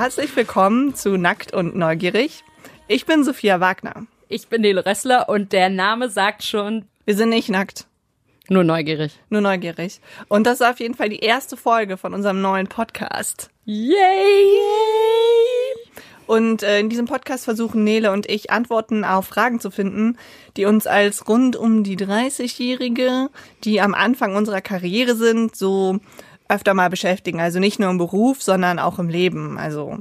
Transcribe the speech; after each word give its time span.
Herzlich 0.00 0.34
willkommen 0.34 0.94
zu 0.94 1.18
Nackt 1.18 1.52
und 1.52 1.76
Neugierig. 1.76 2.42
Ich 2.88 3.04
bin 3.04 3.22
Sophia 3.22 3.60
Wagner. 3.60 4.06
Ich 4.28 4.48
bin 4.48 4.62
Nele 4.62 4.86
Rössler 4.86 5.28
und 5.28 5.52
der 5.52 5.68
Name 5.68 6.08
sagt 6.08 6.42
schon, 6.42 6.86
Wir 7.04 7.14
sind 7.14 7.28
nicht 7.28 7.50
nackt, 7.50 7.86
nur 8.48 8.64
neugierig. 8.64 9.20
nur 9.28 9.42
neugierig. 9.42 10.00
Und 10.28 10.46
das 10.46 10.62
ist 10.62 10.66
auf 10.66 10.80
jeden 10.80 10.94
Fall 10.94 11.10
die 11.10 11.18
erste 11.18 11.58
Folge 11.58 11.98
von 11.98 12.14
unserem 12.14 12.40
neuen 12.40 12.66
Podcast. 12.66 13.50
Yay! 13.66 13.94
Und 16.26 16.62
äh, 16.62 16.80
in 16.80 16.88
diesem 16.88 17.04
Podcast 17.04 17.44
versuchen 17.44 17.84
Nele 17.84 18.10
und 18.12 18.26
ich 18.26 18.50
Antworten 18.50 19.04
auf 19.04 19.26
Fragen 19.26 19.60
zu 19.60 19.70
finden, 19.70 20.16
die 20.56 20.64
uns 20.64 20.86
als 20.86 21.28
rund 21.28 21.56
um 21.56 21.84
die 21.84 21.98
30-Jährige, 21.98 23.28
die 23.64 23.82
am 23.82 23.92
Anfang 23.92 24.34
unserer 24.34 24.62
Karriere 24.62 25.14
sind, 25.14 25.54
so 25.54 26.00
öfter 26.50 26.74
mal 26.74 26.90
beschäftigen. 26.90 27.40
Also 27.40 27.58
nicht 27.58 27.78
nur 27.78 27.90
im 27.90 27.98
Beruf, 27.98 28.42
sondern 28.42 28.78
auch 28.78 28.98
im 28.98 29.08
Leben. 29.08 29.58
Also 29.58 29.98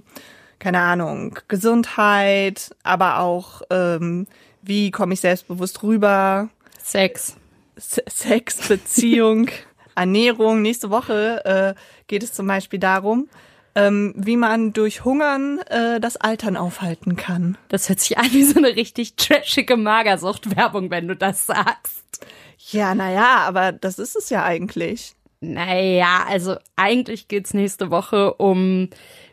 keine 0.59 0.80
Ahnung, 0.80 1.40
Gesundheit, 1.48 2.76
aber 2.84 3.20
auch 3.20 3.62
ähm, 3.70 4.27
wie 4.62 4.91
komme 4.91 5.13
ich 5.13 5.21
selbstbewusst 5.21 5.84
rüber, 5.84 6.49
Sex. 6.90 7.35
Sex, 7.77 8.67
Beziehung, 8.67 9.49
Ernährung. 9.95 10.62
Nächste 10.62 10.90
Woche 10.90 11.45
äh, 11.45 11.80
geht 12.07 12.23
es 12.23 12.34
zum 12.34 12.48
Beispiel 12.48 12.79
darum, 12.79 13.29
ähm, 13.76 14.13
wie 14.18 14.38
man 14.38 14.73
durch 14.73 15.05
Hungern 15.05 15.59
äh, 15.68 15.99
das 15.99 16.18
Altern 16.18 16.57
aufhalten 16.57 17.16
kann. 17.16 17.57
Das 17.70 17.88
hört 17.88 17.99
sich 17.99 18.18
an 18.18 18.31
wie 18.31 18.43
so 18.43 18.57
eine 18.57 18.76
richtig 18.76 19.16
trashige 19.16 19.77
Magersucht-Werbung, 19.77 20.90
wenn 20.90 21.07
du 21.07 21.16
das 21.16 21.45
sagst. 21.45 22.26
Ja, 22.71 22.95
naja, 22.95 23.38
aber 23.45 23.71
das 23.71 23.99
ist 23.99 24.16
es 24.16 24.29
ja 24.29 24.43
eigentlich. 24.43 25.15
Naja, 25.41 26.26
also 26.27 26.57
eigentlich 26.76 27.27
geht's 27.27 27.54
nächste 27.54 27.91
Woche 27.91 28.34
um 28.34 28.90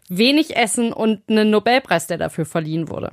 wenig 0.08 0.56
Essen 0.56 0.92
und 0.92 1.22
einen 1.28 1.50
Nobelpreis, 1.50 2.06
der 2.06 2.18
dafür 2.18 2.46
verliehen 2.46 2.88
wurde. 2.88 3.12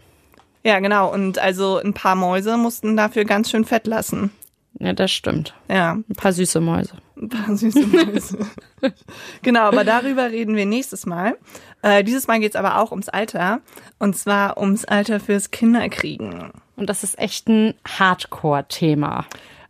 Ja, 0.64 0.80
genau. 0.80 1.12
Und 1.12 1.40
also 1.40 1.78
ein 1.78 1.94
paar 1.94 2.16
Mäuse 2.16 2.56
mussten 2.58 2.96
dafür 2.96 3.26
ganz 3.26 3.50
schön 3.50 3.66
fett 3.66 3.88
lassen. 3.88 4.32
Ja, 4.80 4.94
das 4.94 5.12
stimmt. 5.12 5.54
Ja, 5.70 5.94
Ein 5.94 6.16
paar 6.16 6.34
süße 6.34 6.60
Mäuse. 6.60 6.98
ein 7.16 7.30
paar 7.30 7.56
süße 7.56 7.86
Mäuse. 7.86 8.40
genau, 9.42 9.62
aber 9.62 9.84
darüber 9.84 10.32
reden 10.32 10.56
wir 10.56 10.66
nächstes 10.66 11.06
Mal. 11.06 11.38
Äh, 11.84 12.04
dieses 12.04 12.28
Mal 12.28 12.40
geht's 12.40 12.56
aber 12.56 12.80
auch 12.80 12.92
ums 12.92 13.08
Alter. 13.10 13.62
Und 14.00 14.18
zwar 14.18 14.58
ums 14.58 14.84
Alter 14.86 15.20
fürs 15.20 15.52
Kinderkriegen. 15.52 16.52
Und 16.76 16.90
das 16.90 17.04
ist 17.04 17.20
echt 17.20 17.48
ein 17.50 17.76
Hardcore-Thema. 17.88 19.26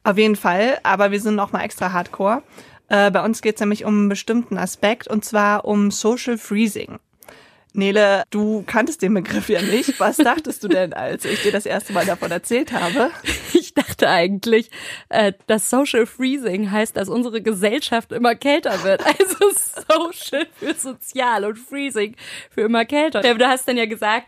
Auf 0.06 0.18
jeden 0.18 0.36
Fall, 0.36 0.80
aber 0.84 1.12
wir 1.12 1.20
sind 1.20 1.36
noch 1.36 1.52
mal 1.52 1.62
extra 1.64 1.92
hardcore. 1.92 2.44
Äh, 2.94 3.10
bei 3.10 3.26
uns 3.26 3.42
geht's 3.42 3.60
nämlich 3.60 3.86
um 3.86 4.02
einen 4.02 4.10
bestimmten 4.10 4.56
Aspekt 4.56 5.08
und 5.08 5.26
zwar 5.26 5.66
um 5.66 5.90
Social 5.90 6.38
Freezing. 6.38 7.00
Nele, 7.74 8.22
du 8.30 8.64
kanntest 8.68 9.02
den 9.02 9.16
Begriff 9.16 9.50
ja 9.50 9.64
nicht. 9.64 10.00
Was 10.00 10.18
dachtest 10.18 10.64
du 10.64 10.68
denn, 10.68 10.94
als 10.94 11.26
ich 11.26 11.42
dir 11.42 11.52
das 11.52 11.66
erste 11.66 11.92
Mal 11.92 12.06
davon 12.06 12.30
erzählt 12.30 12.72
habe? 12.72 13.10
Ich 13.56 13.74
dachte 13.74 14.10
eigentlich, 14.10 14.70
äh, 15.10 15.34
dass 15.48 15.70
Social 15.70 16.06
Freezing 16.06 16.70
heißt, 16.70 16.96
dass 16.96 17.10
unsere 17.10 17.42
Gesellschaft 17.42 18.12
immer 18.12 18.36
kälter 18.36 18.84
wird. 18.84 19.02
Also 19.06 19.50
Social 19.90 20.46
für 20.56 20.76
sozial 20.76 21.46
und 21.46 21.58
Freezing 21.58 22.16
für 22.52 22.62
immer 22.62 22.86
kälter. 22.86 23.22
Du 23.22 23.48
hast 23.48 23.68
dann 23.68 23.78
ja 23.78 23.86
gesagt, 23.86 24.28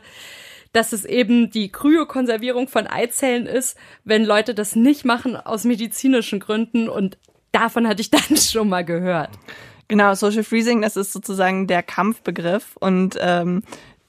dass 0.74 0.94
es 0.94 1.06
eben 1.06 1.52
die 1.52 1.72
Kryokonservierung 1.72 2.68
von 2.68 2.88
Eizellen 2.88 3.46
ist, 3.46 3.78
wenn 4.04 4.26
Leute 4.26 4.56
das 4.56 4.76
nicht 4.76 5.06
machen 5.06 5.36
aus 5.36 5.66
medizinischen 5.66 6.40
Gründen. 6.40 6.90
Und 6.90 7.18
davon 7.56 7.88
hatte 7.88 8.02
ich 8.02 8.12
dann 8.12 8.38
schon 8.38 8.70
mal 8.70 8.86
gehört. 8.86 9.32
Genau, 9.88 10.14
Social 10.16 10.44
Freezing, 10.44 10.82
das 10.82 10.98
ist 10.98 11.14
sozusagen 11.14 11.68
der 11.68 11.84
Kampfbegriff 11.84 12.76
und 12.80 13.18
ähm, 13.20 13.62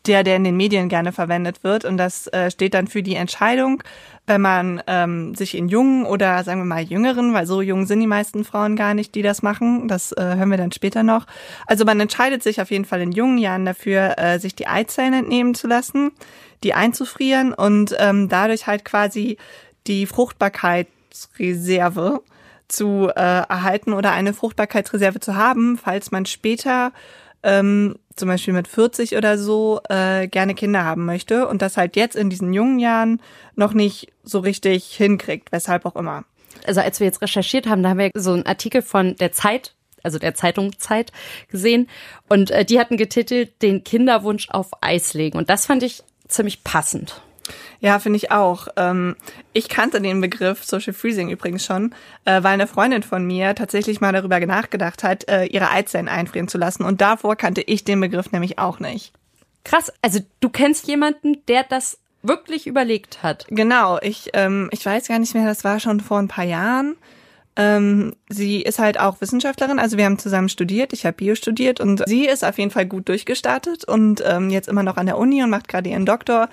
der, 0.06 0.24
der 0.24 0.36
in 0.36 0.44
den 0.44 0.56
Medien 0.56 0.88
gerne 0.88 1.12
verwendet 1.12 1.62
wird. 1.64 1.84
Und 1.84 1.98
das 1.98 2.28
äh, 2.28 2.50
steht 2.50 2.72
dann 2.74 2.86
für 2.86 3.02
die 3.02 3.16
Entscheidung, 3.16 3.82
wenn 4.26 4.40
man 4.40 4.82
ähm, 4.86 5.34
sich 5.34 5.54
in 5.56 5.68
jungen 5.68 6.06
oder 6.06 6.42
sagen 6.44 6.60
wir 6.60 6.64
mal 6.64 6.82
jüngeren, 6.82 7.34
weil 7.34 7.46
so 7.46 7.60
jung 7.60 7.84
sind 7.86 8.00
die 8.00 8.06
meisten 8.06 8.44
Frauen 8.44 8.76
gar 8.76 8.94
nicht, 8.94 9.14
die 9.14 9.20
das 9.22 9.42
machen. 9.42 9.88
Das 9.88 10.12
äh, 10.12 10.36
hören 10.36 10.50
wir 10.50 10.56
dann 10.56 10.72
später 10.72 11.02
noch. 11.02 11.26
Also 11.66 11.84
man 11.84 12.00
entscheidet 12.00 12.42
sich 12.42 12.58
auf 12.60 12.70
jeden 12.70 12.86
Fall 12.86 13.02
in 13.02 13.12
jungen 13.12 13.38
Jahren 13.38 13.64
dafür, 13.64 14.18
äh, 14.18 14.38
sich 14.38 14.54
die 14.54 14.68
Eizellen 14.68 15.12
entnehmen 15.12 15.54
zu 15.54 15.66
lassen, 15.66 16.12
die 16.62 16.74
einzufrieren 16.74 17.52
und 17.52 17.94
ähm, 17.98 18.28
dadurch 18.28 18.66
halt 18.66 18.84
quasi 18.84 19.36
die 19.86 20.06
Fruchtbarkeitsreserve 20.06 22.22
zu 22.68 23.08
äh, 23.08 23.20
erhalten 23.20 23.92
oder 23.92 24.12
eine 24.12 24.34
Fruchtbarkeitsreserve 24.34 25.20
zu 25.20 25.36
haben, 25.36 25.78
falls 25.78 26.10
man 26.10 26.26
später 26.26 26.92
ähm, 27.42 27.96
zum 28.16 28.28
Beispiel 28.28 28.54
mit 28.54 28.66
40 28.66 29.16
oder 29.16 29.38
so 29.38 29.80
äh, 29.88 30.26
gerne 30.26 30.54
Kinder 30.54 30.84
haben 30.84 31.04
möchte 31.04 31.46
und 31.46 31.62
das 31.62 31.76
halt 31.76 31.96
jetzt 31.96 32.16
in 32.16 32.30
diesen 32.30 32.52
jungen 32.52 32.78
Jahren 32.78 33.20
noch 33.54 33.72
nicht 33.72 34.12
so 34.24 34.40
richtig 34.40 34.86
hinkriegt, 34.96 35.52
weshalb 35.52 35.86
auch 35.86 35.96
immer. 35.96 36.24
also 36.66 36.80
als 36.80 36.98
wir 36.98 37.06
jetzt 37.06 37.22
recherchiert 37.22 37.66
haben, 37.66 37.82
da 37.82 37.90
haben 37.90 37.98
wir 37.98 38.10
so 38.14 38.32
einen 38.32 38.46
Artikel 38.46 38.82
von 38.82 39.14
der 39.16 39.32
Zeit, 39.32 39.74
also 40.02 40.18
der 40.18 40.34
Zeitung 40.34 40.78
Zeit 40.78 41.12
gesehen 41.48 41.88
und 42.28 42.50
äh, 42.50 42.64
die 42.64 42.80
hatten 42.80 42.96
getitelt 42.96 43.62
den 43.62 43.84
Kinderwunsch 43.84 44.48
auf 44.50 44.70
Eis 44.80 45.14
legen 45.14 45.38
und 45.38 45.50
das 45.50 45.66
fand 45.66 45.82
ich 45.82 46.02
ziemlich 46.26 46.64
passend. 46.64 47.20
Ja, 47.80 47.98
finde 47.98 48.16
ich 48.16 48.30
auch. 48.30 48.68
Ähm, 48.76 49.16
ich 49.52 49.68
kannte 49.68 50.00
den 50.00 50.20
Begriff 50.20 50.64
Social 50.64 50.92
Freezing 50.92 51.30
übrigens 51.30 51.64
schon, 51.64 51.94
äh, 52.24 52.42
weil 52.42 52.54
eine 52.54 52.66
Freundin 52.66 53.02
von 53.02 53.24
mir 53.26 53.54
tatsächlich 53.54 54.00
mal 54.00 54.12
darüber 54.12 54.38
nachgedacht 54.40 55.02
hat, 55.02 55.28
äh, 55.28 55.44
ihre 55.44 55.70
Eizellen 55.70 56.08
einfrieren 56.08 56.48
zu 56.48 56.58
lassen. 56.58 56.82
Und 56.84 57.00
davor 57.00 57.36
kannte 57.36 57.62
ich 57.62 57.84
den 57.84 58.00
Begriff 58.00 58.32
nämlich 58.32 58.58
auch 58.58 58.80
nicht. 58.80 59.12
Krass, 59.64 59.92
also 60.02 60.20
du 60.40 60.48
kennst 60.48 60.86
jemanden, 60.86 61.44
der 61.48 61.64
das 61.64 61.98
wirklich 62.22 62.66
überlegt 62.66 63.22
hat. 63.22 63.46
Genau, 63.48 63.98
ich, 64.00 64.30
ähm, 64.32 64.68
ich 64.72 64.84
weiß 64.84 65.08
gar 65.08 65.18
nicht 65.18 65.34
mehr, 65.34 65.46
das 65.46 65.64
war 65.64 65.80
schon 65.80 66.00
vor 66.00 66.18
ein 66.18 66.28
paar 66.28 66.44
Jahren. 66.44 66.96
Ähm, 67.58 68.14
sie 68.28 68.60
ist 68.60 68.78
halt 68.78 69.00
auch 69.00 69.20
Wissenschaftlerin, 69.20 69.78
also 69.78 69.96
wir 69.96 70.04
haben 70.04 70.18
zusammen 70.18 70.50
studiert, 70.50 70.92
ich 70.92 71.06
habe 71.06 71.16
Bio 71.16 71.34
studiert 71.34 71.80
und 71.80 72.06
sie 72.06 72.26
ist 72.26 72.44
auf 72.44 72.58
jeden 72.58 72.70
Fall 72.70 72.84
gut 72.84 73.08
durchgestartet 73.08 73.84
und 73.84 74.22
ähm, 74.26 74.50
jetzt 74.50 74.68
immer 74.68 74.82
noch 74.82 74.98
an 74.98 75.06
der 75.06 75.16
Uni 75.16 75.42
und 75.42 75.48
macht 75.48 75.66
gerade 75.66 75.88
ihren 75.88 76.04
Doktor. 76.04 76.50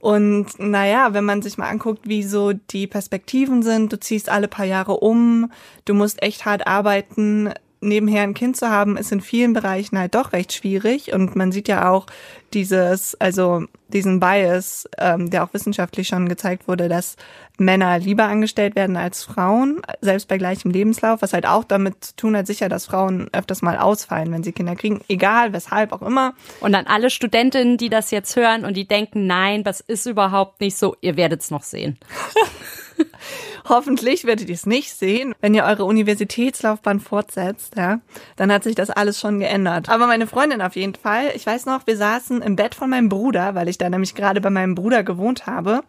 Und 0.00 0.46
naja, 0.58 1.12
wenn 1.12 1.24
man 1.24 1.42
sich 1.42 1.58
mal 1.58 1.68
anguckt, 1.68 2.08
wie 2.08 2.22
so 2.22 2.52
die 2.52 2.86
Perspektiven 2.86 3.62
sind, 3.62 3.92
du 3.92 3.98
ziehst 3.98 4.28
alle 4.28 4.48
paar 4.48 4.64
Jahre 4.64 4.98
um, 4.98 5.50
du 5.84 5.94
musst 5.94 6.22
echt 6.22 6.44
hart 6.44 6.66
arbeiten, 6.66 7.52
nebenher 7.80 8.22
ein 8.22 8.34
Kind 8.34 8.56
zu 8.56 8.68
haben, 8.68 8.96
ist 8.96 9.12
in 9.12 9.20
vielen 9.20 9.52
Bereichen 9.52 9.98
halt 9.98 10.14
doch 10.14 10.32
recht 10.32 10.52
schwierig. 10.52 11.12
Und 11.12 11.36
man 11.36 11.52
sieht 11.52 11.68
ja 11.68 11.90
auch 11.90 12.06
dieses, 12.54 13.14
also 13.20 13.64
diesen 13.88 14.20
Bias, 14.20 14.88
ähm, 14.98 15.30
der 15.30 15.44
auch 15.44 15.54
wissenschaftlich 15.54 16.08
schon 16.08 16.28
gezeigt 16.28 16.68
wurde, 16.68 16.88
dass 16.88 17.16
Männer 17.58 17.98
lieber 17.98 18.24
angestellt 18.24 18.76
werden 18.76 18.96
als 18.96 19.24
Frauen, 19.24 19.82
selbst 20.00 20.28
bei 20.28 20.38
gleichem 20.38 20.70
Lebenslauf, 20.70 21.22
was 21.22 21.32
halt 21.32 21.46
auch 21.46 21.64
damit 21.64 22.04
zu 22.04 22.16
tun 22.16 22.36
hat, 22.36 22.46
sicher, 22.46 22.68
dass 22.68 22.86
Frauen 22.86 23.28
öfters 23.32 23.62
mal 23.62 23.78
ausfallen, 23.78 24.32
wenn 24.32 24.44
sie 24.44 24.52
Kinder 24.52 24.76
kriegen, 24.76 25.00
egal 25.08 25.52
weshalb 25.52 25.92
auch 25.92 26.02
immer. 26.02 26.34
Und 26.60 26.74
an 26.74 26.86
alle 26.86 27.10
Studentinnen, 27.10 27.76
die 27.76 27.88
das 27.88 28.10
jetzt 28.10 28.36
hören 28.36 28.64
und 28.64 28.76
die 28.76 28.86
denken, 28.86 29.26
nein, 29.26 29.64
das 29.64 29.80
ist 29.80 30.06
überhaupt 30.06 30.60
nicht 30.60 30.76
so, 30.78 30.96
ihr 31.00 31.16
werdet's 31.16 31.50
noch 31.50 31.62
sehen. 31.62 31.98
Hoffentlich 33.68 34.24
werdet 34.24 34.48
ihr 34.48 34.54
es 34.54 34.66
nicht 34.66 34.92
sehen. 34.92 35.34
Wenn 35.40 35.54
ihr 35.54 35.64
eure 35.64 35.84
Universitätslaufbahn 35.84 37.00
fortsetzt, 37.00 37.76
ja, 37.76 38.00
dann 38.36 38.52
hat 38.52 38.64
sich 38.64 38.74
das 38.74 38.90
alles 38.90 39.20
schon 39.20 39.40
geändert. 39.40 39.88
Aber 39.88 40.06
meine 40.06 40.26
Freundin 40.26 40.62
auf 40.62 40.76
jeden 40.76 40.94
Fall, 40.94 41.32
ich 41.34 41.46
weiß 41.46 41.66
noch, 41.66 41.86
wir 41.86 41.96
saßen 41.96 42.42
im 42.42 42.56
Bett 42.56 42.74
von 42.74 42.90
meinem 42.90 43.08
Bruder, 43.08 43.54
weil 43.54 43.68
ich 43.68 43.78
da 43.78 43.88
nämlich 43.88 44.14
gerade 44.14 44.40
bei 44.40 44.50
meinem 44.50 44.74
Bruder 44.74 45.02
gewohnt 45.02 45.46
habe 45.46 45.82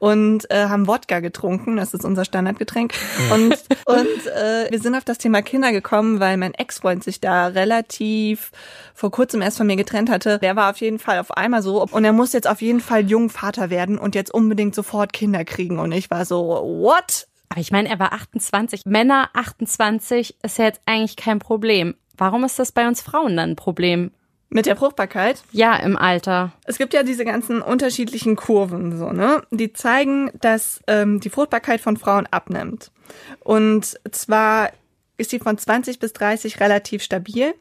und 0.00 0.50
äh, 0.50 0.64
haben 0.64 0.88
Wodka 0.88 1.20
getrunken, 1.20 1.76
das 1.76 1.94
ist 1.94 2.04
unser 2.04 2.24
Standardgetränk. 2.24 2.94
Und, 3.32 3.52
und 3.84 4.26
äh, 4.26 4.70
wir 4.70 4.80
sind 4.80 4.96
auf 4.96 5.04
das 5.04 5.18
Thema 5.18 5.42
Kinder 5.42 5.70
gekommen, 5.70 6.18
weil 6.18 6.36
mein 6.38 6.54
Ex-Freund 6.54 7.04
sich 7.04 7.20
da 7.20 7.48
relativ 7.48 8.50
vor 8.94 9.10
kurzem 9.10 9.42
erst 9.42 9.58
von 9.58 9.66
mir 9.66 9.76
getrennt 9.76 10.10
hatte. 10.10 10.38
Der 10.38 10.56
war 10.56 10.70
auf 10.70 10.78
jeden 10.78 10.98
Fall 10.98 11.18
auf 11.20 11.30
einmal 11.36 11.62
so 11.62 11.86
und 11.86 12.04
er 12.04 12.12
muss 12.12 12.32
jetzt 12.32 12.48
auf 12.48 12.62
jeden 12.62 12.80
Fall 12.80 13.06
jung 13.06 13.28
Vater 13.28 13.70
werden 13.70 13.98
und 13.98 14.14
jetzt 14.14 14.32
unbedingt 14.32 14.74
sofort 14.74 15.12
Kinder 15.12 15.44
kriegen. 15.44 15.78
Und 15.78 15.92
ich 15.92 16.10
war 16.10 16.24
so, 16.24 16.38
what? 16.38 17.28
Aber 17.50 17.60
ich 17.60 17.70
meine, 17.70 17.90
er 17.90 17.98
war 17.98 18.14
28. 18.14 18.82
Männer 18.86 19.28
28 19.34 20.36
ist 20.42 20.58
ja 20.58 20.64
jetzt 20.64 20.80
eigentlich 20.86 21.16
kein 21.16 21.40
Problem. 21.40 21.94
Warum 22.16 22.44
ist 22.44 22.58
das 22.58 22.72
bei 22.72 22.88
uns 22.88 23.02
Frauen 23.02 23.36
dann 23.36 23.50
ein 23.50 23.56
Problem? 23.56 24.12
Mit 24.50 24.66
der 24.66 24.76
Fruchtbarkeit? 24.76 25.42
Ja, 25.52 25.76
im 25.76 25.96
Alter. 25.96 26.52
Es 26.64 26.76
gibt 26.76 26.92
ja 26.92 27.04
diese 27.04 27.24
ganzen 27.24 27.62
unterschiedlichen 27.62 28.34
Kurven, 28.34 28.98
so, 28.98 29.12
ne? 29.12 29.42
Die 29.52 29.72
zeigen, 29.72 30.30
dass 30.40 30.80
ähm, 30.88 31.20
die 31.20 31.30
Fruchtbarkeit 31.30 31.80
von 31.80 31.96
Frauen 31.96 32.26
abnimmt. 32.30 32.90
Und 33.38 33.98
zwar 34.10 34.70
ist 35.16 35.30
sie 35.30 35.38
von 35.38 35.56
20 35.56 36.00
bis 36.00 36.12
30 36.14 36.58
relativ 36.58 37.02
stabil. 37.02 37.54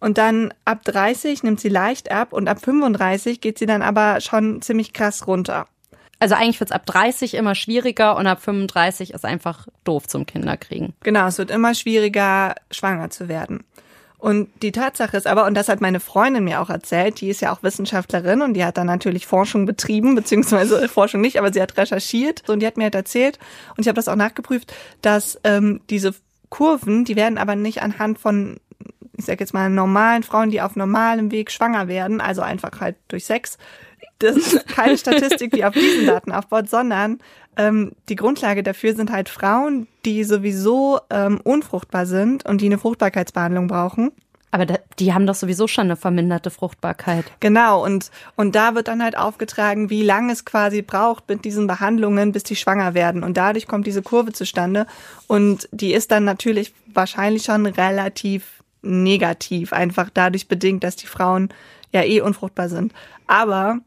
Und 0.00 0.18
dann 0.18 0.52
ab 0.64 0.82
30 0.84 1.42
nimmt 1.42 1.60
sie 1.60 1.68
leicht 1.68 2.10
ab 2.10 2.32
und 2.32 2.48
ab 2.48 2.60
35 2.60 3.40
geht 3.40 3.58
sie 3.58 3.66
dann 3.66 3.82
aber 3.82 4.20
schon 4.20 4.62
ziemlich 4.62 4.92
krass 4.92 5.26
runter. 5.26 5.66
Also 6.18 6.34
eigentlich 6.34 6.60
wird's 6.60 6.72
ab 6.72 6.86
30 6.86 7.34
immer 7.34 7.54
schwieriger 7.54 8.16
und 8.16 8.26
ab 8.26 8.40
35 8.40 9.12
ist 9.12 9.24
einfach 9.24 9.68
doof 9.84 10.08
zum 10.08 10.24
Kinderkriegen. 10.24 10.94
Genau, 11.02 11.26
es 11.26 11.38
wird 11.38 11.50
immer 11.50 11.74
schwieriger, 11.74 12.54
schwanger 12.70 13.10
zu 13.10 13.28
werden. 13.28 13.64
Und 14.22 14.48
die 14.62 14.70
Tatsache 14.70 15.16
ist 15.16 15.26
aber, 15.26 15.46
und 15.46 15.54
das 15.54 15.68
hat 15.68 15.80
meine 15.80 15.98
Freundin 15.98 16.44
mir 16.44 16.60
auch 16.60 16.70
erzählt, 16.70 17.20
die 17.20 17.28
ist 17.28 17.40
ja 17.40 17.52
auch 17.52 17.64
Wissenschaftlerin 17.64 18.40
und 18.40 18.54
die 18.54 18.64
hat 18.64 18.76
dann 18.76 18.86
natürlich 18.86 19.26
Forschung 19.26 19.66
betrieben, 19.66 20.14
beziehungsweise 20.14 20.88
Forschung 20.88 21.20
nicht, 21.20 21.40
aber 21.40 21.52
sie 21.52 21.60
hat 21.60 21.76
recherchiert. 21.76 22.48
Und 22.48 22.60
die 22.60 22.66
hat 22.68 22.76
mir 22.76 22.84
halt 22.84 22.94
erzählt, 22.94 23.40
und 23.70 23.80
ich 23.80 23.88
habe 23.88 23.96
das 23.96 24.06
auch 24.06 24.14
nachgeprüft, 24.14 24.72
dass 25.00 25.40
ähm, 25.42 25.80
diese 25.90 26.14
Kurven, 26.50 27.04
die 27.04 27.16
werden 27.16 27.36
aber 27.36 27.56
nicht 27.56 27.82
anhand 27.82 28.20
von, 28.20 28.60
ich 29.18 29.24
sag 29.24 29.40
jetzt 29.40 29.54
mal, 29.54 29.68
normalen 29.68 30.22
Frauen, 30.22 30.52
die 30.52 30.62
auf 30.62 30.76
normalem 30.76 31.32
Weg 31.32 31.50
schwanger 31.50 31.88
werden, 31.88 32.20
also 32.20 32.42
einfach 32.42 32.80
halt 32.80 32.94
durch 33.08 33.24
Sex, 33.24 33.58
das 34.18 34.36
ist 34.36 34.68
keine 34.68 34.96
Statistik, 34.96 35.52
die 35.52 35.64
auf 35.64 35.74
diesen 35.74 36.06
Daten 36.06 36.32
aufbaut, 36.32 36.68
sondern 36.68 37.18
ähm, 37.56 37.92
die 38.08 38.16
Grundlage 38.16 38.62
dafür 38.62 38.94
sind 38.94 39.10
halt 39.10 39.28
Frauen, 39.28 39.86
die 40.04 40.24
sowieso 40.24 41.00
ähm, 41.10 41.40
unfruchtbar 41.42 42.06
sind 42.06 42.46
und 42.46 42.60
die 42.60 42.66
eine 42.66 42.78
Fruchtbarkeitsbehandlung 42.78 43.66
brauchen. 43.66 44.12
Aber 44.54 44.66
da, 44.66 44.78
die 44.98 45.14
haben 45.14 45.26
doch 45.26 45.34
sowieso 45.34 45.66
schon 45.66 45.84
eine 45.84 45.96
verminderte 45.96 46.50
Fruchtbarkeit. 46.50 47.24
Genau, 47.40 47.82
und, 47.82 48.10
und 48.36 48.54
da 48.54 48.74
wird 48.74 48.86
dann 48.88 49.02
halt 49.02 49.16
aufgetragen, 49.16 49.88
wie 49.88 50.02
lange 50.02 50.30
es 50.32 50.44
quasi 50.44 50.82
braucht 50.82 51.26
mit 51.28 51.46
diesen 51.46 51.66
Behandlungen, 51.66 52.32
bis 52.32 52.42
die 52.42 52.56
schwanger 52.56 52.92
werden. 52.92 53.24
Und 53.24 53.38
dadurch 53.38 53.66
kommt 53.66 53.86
diese 53.86 54.02
Kurve 54.02 54.32
zustande. 54.32 54.86
Und 55.26 55.70
die 55.72 55.94
ist 55.94 56.10
dann 56.10 56.24
natürlich 56.24 56.74
wahrscheinlich 56.92 57.44
schon 57.44 57.64
relativ 57.64 58.62
negativ, 58.82 59.72
einfach 59.72 60.10
dadurch 60.12 60.48
bedingt, 60.48 60.84
dass 60.84 60.96
die 60.96 61.06
Frauen 61.06 61.48
ja 61.90 62.02
eh 62.02 62.20
unfruchtbar 62.20 62.68
sind. 62.68 62.92
Aber 63.26 63.78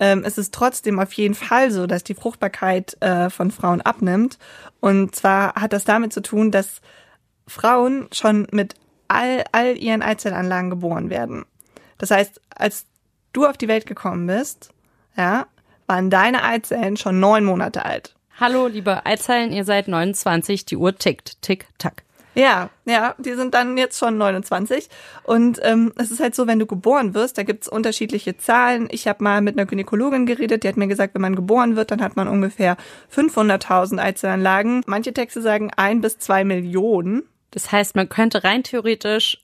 ähm, 0.00 0.24
es 0.24 0.38
ist 0.38 0.52
trotzdem 0.52 0.98
auf 0.98 1.12
jeden 1.12 1.34
Fall 1.34 1.70
so, 1.70 1.86
dass 1.86 2.02
die 2.02 2.14
Fruchtbarkeit 2.14 2.96
äh, 3.00 3.28
von 3.30 3.50
Frauen 3.50 3.82
abnimmt. 3.82 4.38
Und 4.80 5.14
zwar 5.14 5.54
hat 5.54 5.74
das 5.74 5.84
damit 5.84 6.12
zu 6.12 6.22
tun, 6.22 6.50
dass 6.50 6.80
Frauen 7.46 8.08
schon 8.12 8.46
mit 8.50 8.74
all, 9.08 9.44
all 9.52 9.76
ihren 9.76 10.02
Eizellanlagen 10.02 10.70
geboren 10.70 11.10
werden. 11.10 11.44
Das 11.98 12.10
heißt, 12.10 12.40
als 12.54 12.86
du 13.34 13.46
auf 13.46 13.58
die 13.58 13.68
Welt 13.68 13.86
gekommen 13.86 14.26
bist, 14.26 14.70
ja, 15.16 15.46
waren 15.86 16.08
deine 16.08 16.44
Eizellen 16.44 16.96
schon 16.96 17.20
neun 17.20 17.44
Monate 17.44 17.84
alt. 17.84 18.14
Hallo, 18.38 18.68
liebe 18.68 19.04
Eizellen, 19.04 19.52
ihr 19.52 19.64
seid 19.64 19.86
29, 19.86 20.64
die 20.64 20.76
Uhr 20.76 20.96
tickt, 20.96 21.42
tick, 21.42 21.66
tack. 21.76 22.04
Ja, 22.34 22.70
ja, 22.84 23.14
die 23.18 23.34
sind 23.34 23.54
dann 23.54 23.76
jetzt 23.76 23.98
schon 23.98 24.16
29. 24.18 24.88
Und 25.24 25.58
ähm, 25.62 25.92
es 25.96 26.10
ist 26.10 26.20
halt 26.20 26.34
so, 26.34 26.46
wenn 26.46 26.58
du 26.58 26.66
geboren 26.66 27.14
wirst, 27.14 27.38
da 27.38 27.42
gibt's 27.42 27.68
unterschiedliche 27.68 28.36
Zahlen. 28.36 28.88
Ich 28.90 29.08
habe 29.08 29.24
mal 29.24 29.40
mit 29.40 29.58
einer 29.58 29.66
Gynäkologin 29.66 30.26
geredet, 30.26 30.62
die 30.62 30.68
hat 30.68 30.76
mir 30.76 30.86
gesagt, 30.86 31.14
wenn 31.14 31.22
man 31.22 31.36
geboren 31.36 31.76
wird, 31.76 31.90
dann 31.90 32.02
hat 32.02 32.16
man 32.16 32.28
ungefähr 32.28 32.76
500.000 33.14 33.98
Eizellanlagen. 33.98 34.82
Manche 34.86 35.12
Texte 35.12 35.42
sagen 35.42 35.70
ein 35.76 36.00
bis 36.00 36.18
zwei 36.18 36.44
Millionen. 36.44 37.24
Das 37.50 37.72
heißt, 37.72 37.96
man 37.96 38.08
könnte 38.08 38.44
rein 38.44 38.62
theoretisch 38.62 39.38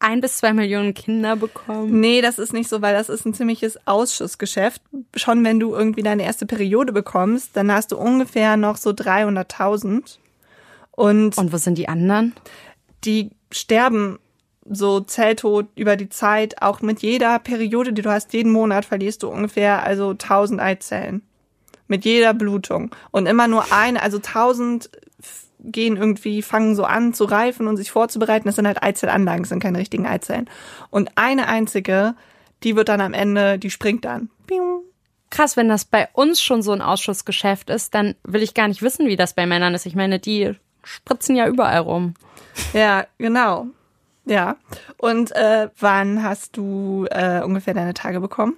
ein 0.00 0.20
bis 0.20 0.36
zwei 0.36 0.52
Millionen 0.52 0.92
Kinder 0.92 1.36
bekommen. 1.36 2.00
Nee, 2.00 2.20
das 2.20 2.38
ist 2.38 2.52
nicht 2.52 2.68
so, 2.68 2.82
weil 2.82 2.94
das 2.94 3.08
ist 3.08 3.24
ein 3.24 3.32
ziemliches 3.34 3.78
Ausschussgeschäft. 3.86 4.82
Schon 5.16 5.44
wenn 5.44 5.60
du 5.60 5.74
irgendwie 5.74 6.02
deine 6.02 6.24
erste 6.24 6.44
Periode 6.44 6.92
bekommst, 6.92 7.56
dann 7.56 7.72
hast 7.72 7.92
du 7.92 7.96
ungefähr 7.96 8.56
noch 8.56 8.76
so 8.76 8.90
300.000. 8.90 10.18
Und, 10.96 11.36
Und 11.36 11.52
wo 11.52 11.56
sind 11.56 11.78
die 11.78 11.88
anderen? 11.88 12.34
die 13.04 13.30
sterben 13.50 14.18
so 14.68 15.00
zelltot 15.00 15.66
über 15.76 15.96
die 15.96 16.08
Zeit. 16.08 16.62
Auch 16.62 16.80
mit 16.80 17.02
jeder 17.02 17.38
Periode, 17.38 17.92
die 17.92 18.02
du 18.02 18.10
hast, 18.10 18.32
jeden 18.32 18.52
Monat 18.52 18.84
verlierst 18.84 19.22
du 19.22 19.28
ungefähr 19.28 19.82
also 19.82 20.10
1000 20.10 20.60
Eizellen. 20.60 21.22
Mit 21.86 22.04
jeder 22.04 22.32
Blutung. 22.32 22.94
Und 23.10 23.26
immer 23.26 23.46
nur 23.46 23.72
eine, 23.72 24.02
also 24.02 24.16
1000 24.16 24.90
gehen 25.60 25.96
irgendwie, 25.96 26.42
fangen 26.42 26.74
so 26.74 26.84
an 26.84 27.14
zu 27.14 27.24
reifen 27.24 27.68
und 27.68 27.76
sich 27.76 27.90
vorzubereiten. 27.90 28.46
Das 28.48 28.56
sind 28.56 28.66
halt 28.66 28.82
Eizellanlagen, 28.82 29.42
das 29.42 29.50
sind 29.50 29.62
keine 29.62 29.78
richtigen 29.78 30.06
Eizellen. 30.06 30.48
Und 30.90 31.10
eine 31.16 31.46
einzige, 31.46 32.14
die 32.62 32.76
wird 32.76 32.88
dann 32.88 33.00
am 33.00 33.12
Ende, 33.12 33.58
die 33.58 33.70
springt 33.70 34.04
dann. 34.04 34.30
Pium. 34.46 34.80
Krass, 35.30 35.56
wenn 35.56 35.68
das 35.68 35.84
bei 35.84 36.08
uns 36.12 36.40
schon 36.40 36.62
so 36.62 36.72
ein 36.72 36.82
Ausschussgeschäft 36.82 37.68
ist, 37.68 37.94
dann 37.94 38.14
will 38.24 38.42
ich 38.42 38.54
gar 38.54 38.68
nicht 38.68 38.82
wissen, 38.82 39.06
wie 39.06 39.16
das 39.16 39.34
bei 39.34 39.46
Männern 39.46 39.74
ist. 39.74 39.84
Ich 39.86 39.94
meine, 39.94 40.18
die 40.18 40.54
spritzen 40.84 41.36
ja 41.36 41.46
überall 41.48 41.80
rum. 41.80 42.14
Ja, 42.72 43.06
genau. 43.18 43.66
Ja. 44.26 44.56
Und 44.96 45.32
äh, 45.32 45.68
wann 45.78 46.22
hast 46.22 46.56
du 46.56 47.06
äh, 47.10 47.42
ungefähr 47.42 47.74
deine 47.74 47.94
Tage 47.94 48.20
bekommen? 48.20 48.56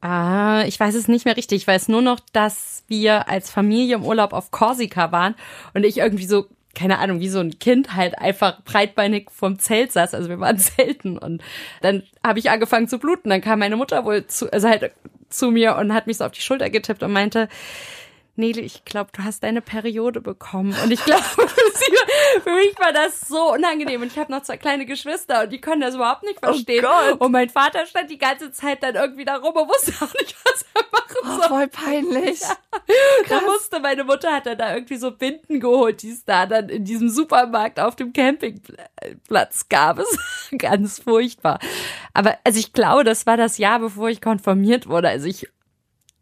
Ah, 0.00 0.64
ich 0.66 0.78
weiß 0.78 0.94
es 0.94 1.08
nicht 1.08 1.24
mehr 1.24 1.36
richtig. 1.36 1.62
Ich 1.62 1.66
weiß 1.66 1.88
nur 1.88 2.02
noch, 2.02 2.20
dass 2.32 2.84
wir 2.88 3.28
als 3.28 3.50
Familie 3.50 3.96
im 3.96 4.04
Urlaub 4.04 4.32
auf 4.32 4.50
Korsika 4.50 5.12
waren 5.12 5.34
und 5.72 5.84
ich 5.84 5.98
irgendwie 5.98 6.26
so, 6.26 6.46
keine 6.74 6.98
Ahnung, 6.98 7.20
wie 7.20 7.28
so 7.28 7.38
ein 7.40 7.58
Kind 7.58 7.94
halt 7.94 8.18
einfach 8.18 8.62
breitbeinig 8.64 9.30
vom 9.30 9.58
Zelt 9.58 9.92
saß. 9.92 10.12
Also 10.12 10.28
wir 10.28 10.40
waren 10.40 10.58
selten 10.58 11.16
und 11.16 11.42
dann 11.80 12.02
habe 12.22 12.38
ich 12.38 12.50
angefangen 12.50 12.88
zu 12.88 12.98
bluten. 12.98 13.30
Dann 13.30 13.40
kam 13.40 13.60
meine 13.60 13.76
Mutter 13.76 14.04
wohl 14.04 14.26
zu, 14.26 14.52
also 14.52 14.68
halt 14.68 14.92
zu 15.30 15.50
mir 15.50 15.76
und 15.76 15.94
hat 15.94 16.06
mich 16.06 16.18
so 16.18 16.24
auf 16.24 16.32
die 16.32 16.42
Schulter 16.42 16.68
getippt 16.70 17.02
und 17.02 17.12
meinte, 17.12 17.48
Nele, 18.36 18.62
ich 18.62 18.84
glaube, 18.84 19.10
du 19.12 19.22
hast 19.22 19.42
deine 19.44 19.60
Periode 19.60 20.20
bekommen. 20.20 20.74
Und 20.82 20.90
ich 20.90 21.04
glaube, 21.04 21.22
für, 22.42 22.50
mich 22.50 22.78
war 22.78 22.92
das 22.92 23.20
so 23.28 23.52
unangenehm. 23.52 24.02
Und 24.02 24.08
ich 24.08 24.18
habe 24.18 24.32
noch 24.32 24.42
zwei 24.42 24.56
kleine 24.56 24.86
Geschwister 24.86 25.44
und 25.44 25.52
die 25.52 25.60
können 25.60 25.80
das 25.80 25.94
überhaupt 25.94 26.24
nicht 26.24 26.40
verstehen. 26.40 26.82
Gott. 26.82 27.20
Und 27.20 27.32
mein 27.32 27.48
Vater 27.48 27.86
stand 27.86 28.10
die 28.10 28.18
ganze 28.18 28.50
Zeit 28.50 28.82
dann 28.82 28.96
irgendwie 28.96 29.24
da 29.24 29.36
rum 29.36 29.54
und 29.54 29.68
wusste 29.68 29.92
auch 30.04 30.12
nicht, 30.14 30.36
was 30.44 30.64
er 30.74 30.82
machen 30.90 31.04
Oh, 31.22 31.38
soll. 31.38 31.48
voll 31.48 31.68
peinlich. 31.68 32.40
Da 33.28 33.40
musste 33.42 33.78
meine 33.80 34.04
Mutter 34.04 34.32
hat 34.32 34.46
dann 34.46 34.58
da 34.58 34.74
irgendwie 34.74 34.96
so 34.96 35.12
Binden 35.12 35.60
geholt, 35.60 36.02
die 36.02 36.10
es 36.10 36.24
da 36.24 36.46
dann 36.46 36.68
in 36.68 36.84
diesem 36.84 37.08
Supermarkt 37.08 37.78
auf 37.78 37.94
dem 37.96 38.12
Campingplatz 38.12 39.68
gab. 39.68 39.98
Es 40.04 40.18
ganz 40.58 40.98
furchtbar. 40.98 41.60
Aber 42.12 42.36
also 42.44 42.58
ich 42.58 42.72
glaube, 42.72 43.04
das 43.04 43.26
war 43.26 43.36
das 43.36 43.58
Jahr, 43.58 43.78
bevor 43.78 44.08
ich 44.08 44.20
konfirmiert 44.20 44.88
wurde. 44.88 45.08
Also 45.08 45.26
ich 45.26 45.48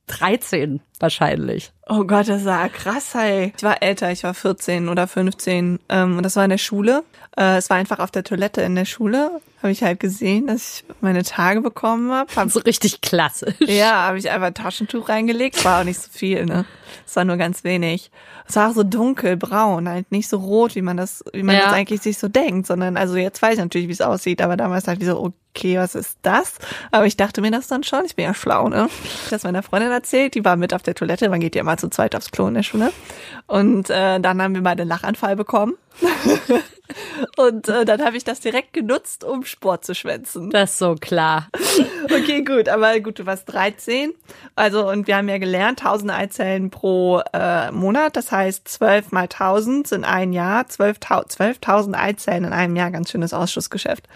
13 0.09 0.81
wahrscheinlich. 1.03 1.73
Oh 1.89 2.05
Gott, 2.05 2.29
das 2.29 2.45
war 2.45 2.69
krass, 2.69 3.15
ey. 3.15 3.53
Ich 3.57 3.63
war 3.63 3.83
älter, 3.83 4.11
ich 4.13 4.23
war 4.25 4.33
14 4.35 4.89
oder 4.89 5.07
15 5.07 5.81
ähm, 5.89 6.17
und 6.17 6.23
das 6.23 6.37
war 6.37 6.45
in 6.45 6.51
der 6.51 6.59
Schule. 6.59 7.03
Äh, 7.37 7.57
es 7.59 7.69
war 7.69 7.77
einfach 7.77 7.99
auf 7.99 8.11
der 8.11 8.25
Toilette 8.25 8.63
in 8.63 8.75
der 8.75 8.85
Schule. 8.85 9.31
Habe 9.63 9.73
ich 9.73 9.83
halt 9.83 10.01
gesehen, 10.01 10.47
dass 10.47 10.79
ich 10.81 10.85
meine 11.01 11.23
Tage 11.23 11.61
bekommen 11.61 12.11
habe. 12.13 12.31
Hab, 12.37 12.51
So 12.51 12.61
richtig 12.61 13.01
klassisch. 13.01 13.55
ja, 13.61 14.07
habe 14.07 14.19
ich 14.19 14.31
einfach 14.31 14.51
Taschentuch 14.53 15.09
reingelegt. 15.09 15.65
War 15.65 15.81
auch 15.81 15.85
nicht 15.85 16.01
so 16.01 16.09
viel, 16.11 16.47
ne? 16.47 16.65
Es 17.07 17.17
war 17.17 17.25
nur 17.25 17.37
ganz 17.37 17.65
wenig. 17.65 18.11
Es 18.49 18.57
war 18.57 18.71
auch 18.71 18.75
so 18.75 18.83
dunkelbraun, 18.83 19.89
halt 19.89 20.11
nicht 20.13 20.29
so 20.29 20.39
rot, 20.39 20.75
wie 20.75 20.83
man 20.83 20.97
das, 20.97 21.25
wie 21.33 21.43
man 21.43 21.57
Ja. 21.57 21.63
das 21.65 21.73
eigentlich 21.73 22.03
sich 22.03 22.19
so 22.19 22.29
denkt, 22.29 22.67
sondern 22.67 22.97
also 22.97 23.17
jetzt 23.17 23.41
weiß 23.41 23.55
ich 23.55 23.59
natürlich, 23.61 23.89
wie 23.89 23.93
es 23.93 24.01
aussieht, 24.01 24.43
aber 24.43 24.57
damals 24.57 24.85
dachte 24.85 25.01
ich 25.01 25.07
so, 25.07 25.33
okay, 25.55 25.79
was 25.79 25.95
ist 25.95 26.19
das? 26.23 26.55
Aber 26.91 27.07
ich 27.07 27.17
dachte 27.17 27.41
mir 27.41 27.51
das 27.51 27.69
dann 27.69 27.83
schon, 27.85 28.05
ich 28.05 28.17
bin 28.17 28.25
ja 28.25 28.35
schlau, 28.35 28.69
ne? 28.69 28.89
Ich 29.25 29.31
das 29.31 29.45
meiner 29.45 29.63
Freundin 29.63 29.91
erzählt, 29.91 30.35
die 30.35 30.45
war 30.45 30.57
mit 30.57 30.75
auf 30.75 30.83
der 30.83 30.92
Toilette, 30.95 31.29
man 31.29 31.41
geht 31.41 31.55
ja 31.55 31.63
mal 31.63 31.79
zu 31.79 31.89
zweit 31.89 32.15
aufs 32.15 32.31
Klo 32.31 32.47
in 32.47 32.55
der 32.55 32.63
Schule. 32.63 32.93
Und 33.47 33.91
äh, 33.91 34.21
dann 34.21 34.43
haben 34.43 34.55
wir 34.55 34.63
beide 34.63 34.83
einen 34.83 34.89
Lachanfall 34.89 35.37
bekommen. 35.37 35.75
Und 37.37 37.69
äh, 37.69 37.85
dann 37.85 38.05
habe 38.05 38.17
ich 38.17 38.25
das 38.25 38.41
direkt 38.41 38.73
genutzt, 38.73 39.25
um 39.25 39.45
Sport 39.45 39.85
zu 39.85 39.95
schwänzen. 39.95 40.51
Das 40.51 40.73
ist 40.73 40.79
so 40.79 40.95
klar. 40.95 41.49
Okay, 42.05 42.43
gut, 42.43 42.69
aber 42.69 43.01
gut, 43.01 43.19
du 43.19 43.27
warst 43.27 43.51
13. 43.53 44.13
Also, 44.55 44.89
und 44.89 45.07
wir 45.07 45.17
haben 45.17 45.29
ja 45.29 45.39
gelernt, 45.39 45.81
1000 45.81 46.13
Eizellen 46.13 46.71
pro 46.71 47.23
äh, 47.33 47.71
Monat. 47.71 48.17
Das 48.17 48.33
heißt, 48.33 48.69
12 48.69 49.13
mal 49.13 49.23
1000 49.23 49.87
sind 49.87 50.05
ein 50.05 50.33
Jahr. 50.33 50.65
12.000 50.65 51.63
12.000 51.63 51.95
Eizellen 51.95 52.45
in 52.45 52.53
einem 52.53 52.77
Jahr, 52.77 52.91
ganz 52.91 53.11
schönes 53.11 53.33
Ausschussgeschäft. 53.33 54.09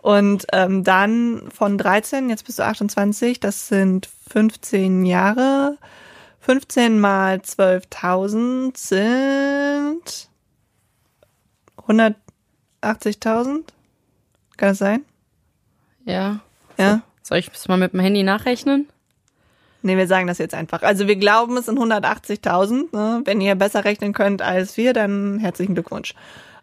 Und 0.00 0.46
ähm, 0.52 0.84
dann 0.84 1.48
von 1.52 1.76
13, 1.76 2.30
jetzt 2.30 2.46
bist 2.46 2.58
du 2.58 2.64
28, 2.64 3.40
das 3.40 3.68
sind 3.68 4.08
15 4.30 5.04
Jahre. 5.04 5.76
15 6.48 6.98
mal 6.98 7.36
12.000 7.40 8.74
sind 8.74 10.30
180.000. 11.86 13.64
Kann 14.56 14.68
das 14.70 14.78
sein? 14.78 15.04
Ja. 16.06 16.40
Ja. 16.78 17.02
Soll 17.22 17.36
ich 17.36 17.50
es 17.52 17.68
mal 17.68 17.76
mit 17.76 17.92
dem 17.92 18.00
Handy 18.00 18.22
nachrechnen? 18.22 18.88
Nee, 19.82 19.98
wir 19.98 20.06
sagen 20.06 20.26
das 20.26 20.38
jetzt 20.38 20.54
einfach. 20.54 20.80
Also 20.80 21.06
wir 21.06 21.16
glauben, 21.16 21.54
es 21.58 21.66
sind 21.66 21.78
180.000. 21.78 22.96
Ne? 22.96 23.20
Wenn 23.26 23.42
ihr 23.42 23.54
besser 23.54 23.84
rechnen 23.84 24.14
könnt 24.14 24.40
als 24.40 24.78
wir, 24.78 24.94
dann 24.94 25.38
herzlichen 25.40 25.74
Glückwunsch. 25.74 26.14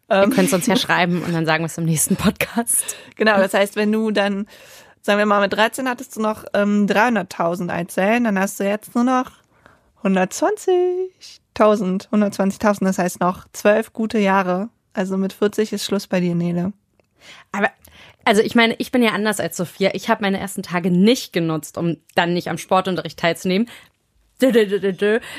Ihr 0.10 0.30
könnt 0.32 0.48
es 0.48 0.54
uns 0.54 0.66
ja 0.66 0.76
schreiben 0.78 1.22
und 1.22 1.32
dann 1.32 1.46
sagen 1.46 1.62
wir 1.62 1.68
es 1.68 1.78
im 1.78 1.86
nächsten 1.86 2.16
Podcast. 2.16 2.96
Genau, 3.18 3.38
das 3.38 3.54
heißt, 3.54 3.76
wenn 3.76 3.92
du 3.92 4.10
dann, 4.10 4.48
sagen 5.04 5.20
wir 5.20 5.28
mal, 5.28 5.42
mit 5.42 5.54
13 5.54 5.88
hattest 5.88 6.16
du 6.16 6.22
noch 6.22 6.44
ähm, 6.56 6.88
300.000 6.88 7.70
Eizellen, 7.70 8.24
dann 8.24 8.40
hast 8.40 8.60
du 8.60 8.64
jetzt 8.64 8.96
nur 8.96 9.04
noch 9.04 9.45
120.000, 10.06 12.10
120.000, 12.10 12.86
das 12.86 13.00
heißt 13.00 13.20
noch 13.20 13.48
zwölf 13.52 13.92
gute 13.92 14.20
Jahre. 14.20 14.70
Also 14.94 15.18
mit 15.18 15.34
40 15.34 15.74
ist 15.74 15.84
Schluss 15.84 16.08
bei 16.08 16.20
dir, 16.20 16.36
Nele. 16.36 16.74
Aber 17.52 17.70
also 18.24 18.42
ich 18.42 18.56
meine, 18.56 18.76
ich 18.78 18.92
bin 18.92 19.04
ja 19.04 19.12
anders 19.12 19.40
als 19.40 19.58
Sophia. 19.58 19.92
Ich 19.94 20.10
habe 20.10 20.22
meine 20.22 20.40
ersten 20.40 20.64
Tage 20.64 20.92
nicht 20.92 21.34
genutzt, 21.34 21.78
um 21.78 21.98
dann 22.16 22.34
nicht 22.34 22.50
am 22.50 22.58
Sportunterricht 22.58 23.20
teilzunehmen. 23.20 23.70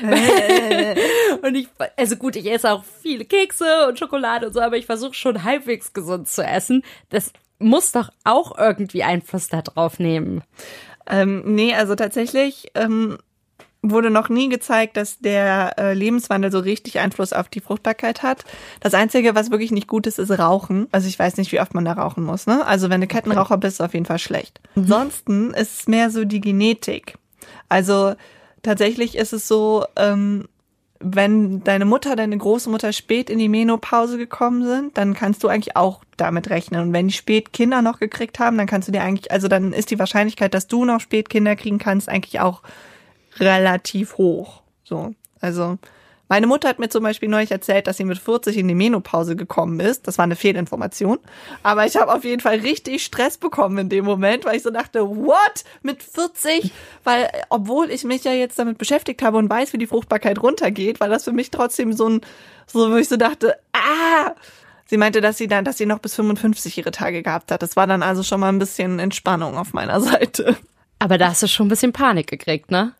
und 1.43 1.55
ich, 1.55 1.67
also 1.97 2.15
gut, 2.15 2.35
ich 2.35 2.49
esse 2.49 2.71
auch 2.71 2.83
viele 2.83 3.25
Kekse 3.25 3.87
und 3.87 3.99
Schokolade 3.99 4.47
und 4.47 4.53
so, 4.53 4.61
aber 4.61 4.77
ich 4.77 4.87
versuche 4.87 5.13
schon 5.13 5.43
halbwegs 5.43 5.93
gesund 5.93 6.27
zu 6.27 6.43
essen. 6.43 6.83
Das 7.09 7.31
muss 7.59 7.91
doch 7.91 8.09
auch 8.23 8.57
irgendwie 8.57 9.03
Einfluss 9.03 9.49
darauf 9.49 9.99
nehmen. 9.99 10.43
Ähm, 11.09 11.43
nee, 11.45 11.75
also 11.75 11.95
tatsächlich 11.95 12.71
ähm, 12.73 13.17
wurde 13.81 14.09
noch 14.09 14.29
nie 14.29 14.49
gezeigt, 14.49 14.97
dass 14.97 15.19
der 15.19 15.77
äh, 15.77 15.93
Lebenswandel 15.93 16.51
so 16.51 16.59
richtig 16.59 16.99
Einfluss 16.99 17.33
auf 17.33 17.47
die 17.49 17.59
Fruchtbarkeit 17.59 18.23
hat. 18.23 18.43
Das 18.79 18.93
Einzige, 18.93 19.35
was 19.35 19.51
wirklich 19.51 19.71
nicht 19.71 19.87
gut 19.87 20.07
ist, 20.07 20.19
ist 20.19 20.31
Rauchen. 20.31 20.87
Also 20.91 21.07
ich 21.07 21.17
weiß 21.17 21.37
nicht, 21.37 21.51
wie 21.51 21.59
oft 21.59 21.73
man 21.73 21.85
da 21.85 21.93
rauchen 21.93 22.23
muss. 22.23 22.47
Ne? 22.47 22.65
Also 22.65 22.89
wenn 22.89 23.01
du 23.01 23.07
Kettenraucher 23.07 23.57
bist, 23.57 23.75
ist 23.75 23.85
auf 23.85 23.93
jeden 23.93 24.05
Fall 24.05 24.19
schlecht. 24.19 24.59
Ansonsten 24.75 25.53
ist 25.53 25.81
es 25.81 25.87
mehr 25.87 26.09
so 26.09 26.25
die 26.25 26.41
Genetik. 26.41 27.15
Also 27.69 28.15
tatsächlich 28.63 29.15
ist 29.15 29.33
es 29.33 29.47
so, 29.47 29.85
ähm, 29.95 30.47
wenn 30.99 31.63
deine 31.63 31.85
Mutter, 31.85 32.15
deine 32.15 32.37
Großmutter 32.37 32.91
spät 32.91 33.29
in 33.29 33.37
die 33.37 33.49
Menopause 33.49 34.17
gekommen 34.17 34.65
sind, 34.65 34.97
dann 34.97 35.13
kannst 35.13 35.43
du 35.43 35.47
eigentlich 35.47 35.75
auch 35.75 36.01
damit 36.17 36.49
rechnen. 36.49 36.81
Und 36.81 36.93
wenn 36.93 37.07
die 37.07 37.13
spät 37.13 37.53
Kinder 37.53 37.81
noch 37.81 37.99
gekriegt 37.99 38.39
haben, 38.39 38.57
dann 38.57 38.65
kannst 38.65 38.87
du 38.87 38.91
dir 38.91 39.03
eigentlich, 39.03 39.31
also 39.31 39.47
dann 39.47 39.73
ist 39.73 39.91
die 39.91 39.99
Wahrscheinlichkeit, 39.99 40.53
dass 40.53 40.67
du 40.67 40.85
noch 40.85 40.99
spät 40.99 41.29
Kinder 41.29 41.55
kriegen 41.55 41.77
kannst, 41.77 42.09
eigentlich 42.09 42.39
auch 42.39 42.63
relativ 43.39 44.17
hoch. 44.17 44.61
So. 44.83 45.13
Also, 45.39 45.77
meine 46.29 46.47
Mutter 46.47 46.67
hat 46.67 46.79
mir 46.79 46.89
zum 46.89 47.03
Beispiel 47.03 47.29
neulich 47.29 47.51
erzählt, 47.51 47.87
dass 47.87 47.97
sie 47.97 48.03
mit 48.03 48.17
40 48.17 48.57
in 48.57 48.67
die 48.67 48.75
Menopause 48.75 49.35
gekommen 49.35 49.79
ist. 49.79 50.07
Das 50.07 50.17
war 50.17 50.23
eine 50.23 50.35
Fehlinformation. 50.35 51.19
Aber 51.63 51.85
ich 51.85 51.95
habe 51.95 52.13
auf 52.13 52.25
jeden 52.25 52.41
Fall 52.41 52.59
richtig 52.59 53.05
Stress 53.05 53.37
bekommen 53.37 53.77
in 53.77 53.89
dem 53.89 54.03
Moment, 54.03 54.43
weil 54.43 54.57
ich 54.57 54.63
so 54.63 54.69
dachte, 54.69 55.07
what? 55.07 55.63
Mit 55.83 56.03
40? 56.03 56.71
Weil, 57.03 57.29
obwohl 57.49 57.89
ich 57.91 58.03
mich 58.03 58.25
ja 58.25 58.33
jetzt 58.33 58.59
damit 58.59 58.77
beschäftigt 58.77 59.21
habe 59.21 59.37
und 59.37 59.49
weiß, 59.49 59.71
wie 59.71 59.77
die 59.77 59.87
Fruchtbarkeit 59.87 60.41
runtergeht, 60.41 60.99
war 60.99 61.07
das 61.07 61.23
für 61.23 61.31
mich 61.31 61.49
trotzdem 61.49 61.93
so 61.93 62.09
ein, 62.09 62.21
so, 62.65 62.91
wo 62.91 62.95
ich 62.97 63.07
so 63.07 63.15
dachte, 63.15 63.57
ah! 63.71 64.33
Sie 64.89 64.97
meinte, 64.97 65.19
dass 65.19 65.37
sie 65.37 65.47
dann, 65.47 65.65
dass 65.65 65.77
sie 65.77 65.85
noch 65.85 65.99
bis 65.99 66.15
55 66.15 66.77
ihre 66.77 66.91
Tage 66.91 67.21
gehabt 67.21 67.51
hat. 67.51 67.61
Das 67.61 67.75
war 67.75 67.87
dann 67.87 68.03
also 68.03 68.23
schon 68.23 68.39
mal 68.39 68.49
ein 68.49 68.59
bisschen 68.59 68.99
Entspannung 68.99 69.57
auf 69.57 69.73
meiner 69.73 69.99
Seite. 70.01 70.57
Aber 70.99 71.17
da 71.17 71.29
hast 71.29 71.43
du 71.43 71.47
schon 71.47 71.67
ein 71.67 71.69
bisschen 71.69 71.93
Panik 71.93 72.27
gekriegt, 72.27 72.71
ne? 72.71 72.93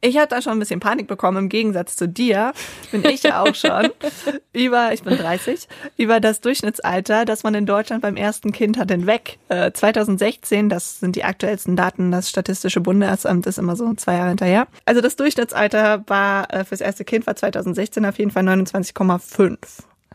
Ich 0.00 0.18
hatte 0.18 0.34
da 0.34 0.42
schon 0.42 0.52
ein 0.52 0.58
bisschen 0.58 0.80
Panik 0.80 1.06
bekommen, 1.06 1.38
im 1.38 1.48
Gegensatz 1.48 1.96
zu 1.96 2.08
dir 2.08 2.52
bin 2.90 3.04
ich 3.04 3.22
ja 3.22 3.42
auch 3.42 3.54
schon 3.54 3.90
über, 4.52 4.92
ich 4.92 5.02
bin 5.02 5.16
30, 5.16 5.68
über 5.96 6.20
das 6.20 6.40
Durchschnittsalter, 6.40 7.24
das 7.24 7.42
man 7.42 7.54
in 7.54 7.66
Deutschland 7.66 8.02
beim 8.02 8.16
ersten 8.16 8.52
Kind 8.52 8.78
hat, 8.78 8.90
hinweg. 8.90 9.38
Äh, 9.48 9.72
2016, 9.72 10.68
das 10.68 11.00
sind 11.00 11.16
die 11.16 11.24
aktuellsten 11.24 11.76
Daten, 11.76 12.10
das 12.10 12.28
Statistische 12.28 12.80
Bundesamt 12.80 13.46
ist 13.46 13.58
immer 13.58 13.76
so 13.76 13.94
zwei 13.94 14.14
Jahre 14.14 14.28
hinterher. 14.28 14.66
Also 14.84 15.00
das 15.00 15.16
Durchschnittsalter 15.16 16.04
war 16.06 16.52
äh, 16.52 16.64
fürs 16.64 16.80
erste 16.80 17.04
Kind 17.04 17.26
war 17.26 17.36
2016 17.36 18.04
auf 18.04 18.18
jeden 18.18 18.30
Fall 18.30 18.44
29,5. 18.44 19.58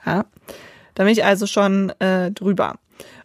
Ja? 0.06 0.26
Da 0.96 1.04
bin 1.04 1.14
ich 1.14 1.24
also 1.24 1.48
schon 1.48 1.92
äh, 2.00 2.32
drüber. 2.32 2.76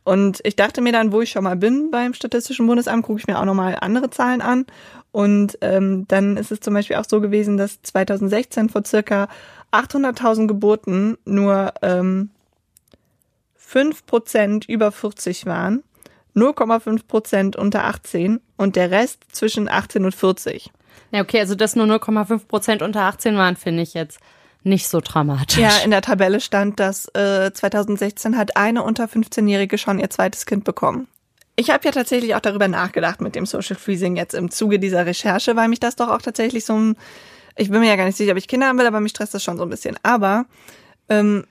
Und 0.04 0.40
ich 0.44 0.54
dachte 0.54 0.80
mir 0.80 0.92
dann, 0.92 1.12
wo 1.12 1.22
ich 1.22 1.30
schon 1.30 1.44
mal 1.44 1.56
bin 1.56 1.90
beim 1.90 2.14
Statistischen 2.14 2.66
Bundesamt, 2.66 3.04
gucke 3.04 3.20
ich 3.20 3.26
mir 3.26 3.38
auch 3.38 3.44
nochmal 3.44 3.78
andere 3.80 4.10
Zahlen 4.10 4.42
an. 4.42 4.66
Und 5.14 5.58
ähm, 5.60 6.08
dann 6.08 6.36
ist 6.36 6.50
es 6.50 6.58
zum 6.58 6.74
Beispiel 6.74 6.96
auch 6.96 7.04
so 7.08 7.20
gewesen, 7.20 7.56
dass 7.56 7.80
2016 7.82 8.68
vor 8.68 8.84
circa 8.84 9.28
800.000 9.70 10.48
Geburten 10.48 11.16
nur 11.24 11.72
ähm, 11.82 12.30
5% 13.64 14.68
über 14.68 14.90
40 14.90 15.46
waren, 15.46 15.84
0,5% 16.34 17.56
unter 17.56 17.84
18 17.84 18.40
und 18.56 18.74
der 18.74 18.90
Rest 18.90 19.22
zwischen 19.30 19.68
18 19.68 20.04
und 20.04 20.16
40. 20.16 20.72
Ja, 21.12 21.20
okay, 21.20 21.38
also 21.38 21.54
dass 21.54 21.76
nur 21.76 21.86
0,5% 21.86 22.82
unter 22.82 23.02
18 23.02 23.36
waren, 23.36 23.54
finde 23.54 23.84
ich 23.84 23.94
jetzt 23.94 24.18
nicht 24.64 24.88
so 24.88 25.00
dramatisch. 25.00 25.58
Ja, 25.58 25.76
in 25.84 25.92
der 25.92 26.02
Tabelle 26.02 26.40
stand, 26.40 26.80
dass 26.80 27.06
äh, 27.14 27.52
2016 27.52 28.36
hat 28.36 28.56
eine 28.56 28.82
unter 28.82 29.04
15-Jährige 29.04 29.78
schon 29.78 30.00
ihr 30.00 30.10
zweites 30.10 30.44
Kind 30.44 30.64
bekommen. 30.64 31.06
Ich 31.56 31.70
habe 31.70 31.84
ja 31.84 31.92
tatsächlich 31.92 32.34
auch 32.34 32.40
darüber 32.40 32.66
nachgedacht 32.68 33.20
mit 33.20 33.36
dem 33.36 33.46
Social 33.46 33.76
Freezing 33.76 34.16
jetzt 34.16 34.34
im 34.34 34.50
Zuge 34.50 34.78
dieser 34.78 35.06
Recherche, 35.06 35.54
weil 35.54 35.68
mich 35.68 35.80
das 35.80 35.96
doch 35.96 36.08
auch 36.08 36.22
tatsächlich 36.22 36.64
so 36.64 36.74
ein, 36.74 36.96
ich 37.56 37.70
bin 37.70 37.80
mir 37.80 37.88
ja 37.88 37.96
gar 37.96 38.06
nicht 38.06 38.16
sicher, 38.16 38.32
ob 38.32 38.38
ich 38.38 38.48
Kinder 38.48 38.66
haben 38.66 38.78
will, 38.78 38.86
aber 38.86 39.00
mich 39.00 39.10
stresst 39.10 39.34
das 39.34 39.44
schon 39.44 39.56
so 39.56 39.62
ein 39.62 39.70
bisschen. 39.70 39.96
Aber 40.02 40.46
ähm, 41.08 41.44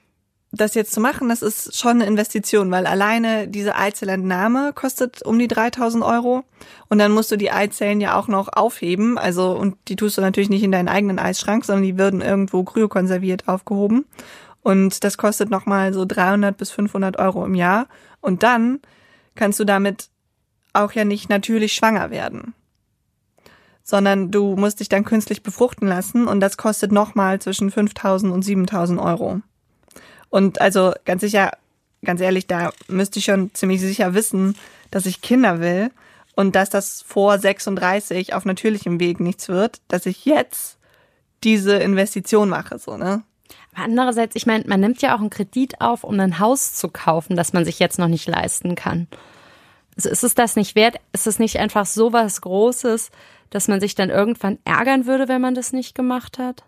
das 0.53 0.75
jetzt 0.75 0.93
zu 0.93 1.01
machen, 1.01 1.29
das 1.29 1.41
ist 1.41 1.75
schon 1.75 1.93
eine 1.93 2.05
Investition, 2.05 2.69
weil 2.69 2.85
alleine 2.85 3.47
diese 3.47 3.75
Eizellentnahme 3.75 4.71
kostet 4.73 5.23
um 5.23 5.39
die 5.39 5.47
3000 5.47 6.03
Euro. 6.03 6.43
Und 6.89 6.99
dann 6.99 7.11
musst 7.11 7.31
du 7.31 7.37
die 7.37 7.51
Eizellen 7.51 7.99
ja 7.99 8.15
auch 8.15 8.27
noch 8.27 8.49
aufheben, 8.53 9.17
also 9.17 9.51
und 9.51 9.77
die 9.87 9.95
tust 9.95 10.17
du 10.17 10.21
natürlich 10.21 10.49
nicht 10.49 10.63
in 10.63 10.71
deinen 10.71 10.89
eigenen 10.89 11.17
Eisschrank, 11.17 11.65
sondern 11.65 11.83
die 11.83 11.97
würden 11.97 12.21
irgendwo 12.21 12.63
kryokonserviert 12.63 13.47
aufgehoben. 13.47 14.05
Und 14.61 15.03
das 15.03 15.17
kostet 15.17 15.49
nochmal 15.49 15.91
so 15.91 16.05
300 16.05 16.55
bis 16.55 16.69
500 16.69 17.17
Euro 17.17 17.45
im 17.45 17.55
Jahr. 17.55 17.87
Und 18.21 18.43
dann 18.43 18.79
kannst 19.35 19.59
du 19.59 19.65
damit 19.65 20.09
auch 20.73 20.91
ja 20.93 21.05
nicht 21.05 21.29
natürlich 21.29 21.73
schwanger 21.73 22.11
werden 22.11 22.53
sondern 23.83 24.31
du 24.31 24.55
musst 24.55 24.79
dich 24.79 24.89
dann 24.89 25.03
künstlich 25.03 25.43
befruchten 25.43 25.87
lassen 25.87 26.27
und 26.27 26.39
das 26.39 26.57
kostet 26.57 26.91
nochmal 26.91 27.39
zwischen 27.39 27.69
5000 27.69 28.31
und 28.33 28.41
7000 28.41 28.99
Euro. 28.99 29.41
Und 30.29 30.61
also 30.61 30.93
ganz 31.05 31.21
sicher, 31.21 31.51
ganz 32.03 32.21
ehrlich, 32.21 32.47
da 32.47 32.71
müsste 32.87 33.19
ich 33.19 33.25
schon 33.25 33.53
ziemlich 33.53 33.81
sicher 33.81 34.13
wissen, 34.13 34.55
dass 34.89 35.05
ich 35.05 35.21
Kinder 35.21 35.59
will 35.59 35.91
und 36.35 36.55
dass 36.55 36.69
das 36.69 37.01
vor 37.01 37.37
36 37.37 38.33
auf 38.33 38.45
natürlichem 38.45 38.99
Weg 38.99 39.19
nichts 39.19 39.49
wird, 39.49 39.81
dass 39.89 40.05
ich 40.05 40.25
jetzt 40.25 40.77
diese 41.43 41.75
Investition 41.75 42.47
mache, 42.47 42.79
so, 42.79 42.95
ne? 42.95 43.21
Aber 43.73 43.83
andererseits, 43.83 44.35
ich 44.35 44.45
meine, 44.45 44.65
man 44.67 44.79
nimmt 44.79 45.01
ja 45.01 45.15
auch 45.15 45.19
einen 45.19 45.29
Kredit 45.29 45.81
auf, 45.81 46.03
um 46.03 46.19
ein 46.19 46.39
Haus 46.39 46.73
zu 46.73 46.89
kaufen, 46.89 47.35
das 47.35 47.53
man 47.53 47.65
sich 47.65 47.79
jetzt 47.79 47.99
noch 47.99 48.07
nicht 48.07 48.27
leisten 48.27 48.75
kann. 48.75 49.07
Also 49.95 50.09
ist 50.09 50.23
es 50.23 50.35
das 50.35 50.55
nicht 50.55 50.75
wert? 50.75 50.97
Ist 51.11 51.27
es 51.27 51.39
nicht 51.39 51.59
einfach 51.59 51.85
so 51.85 52.13
was 52.13 52.41
Großes, 52.41 53.11
dass 53.49 53.67
man 53.67 53.79
sich 53.79 53.95
dann 53.95 54.09
irgendwann 54.09 54.57
ärgern 54.65 55.05
würde, 55.05 55.27
wenn 55.27 55.41
man 55.41 55.55
das 55.55 55.73
nicht 55.73 55.95
gemacht 55.95 56.39
hat? 56.39 56.63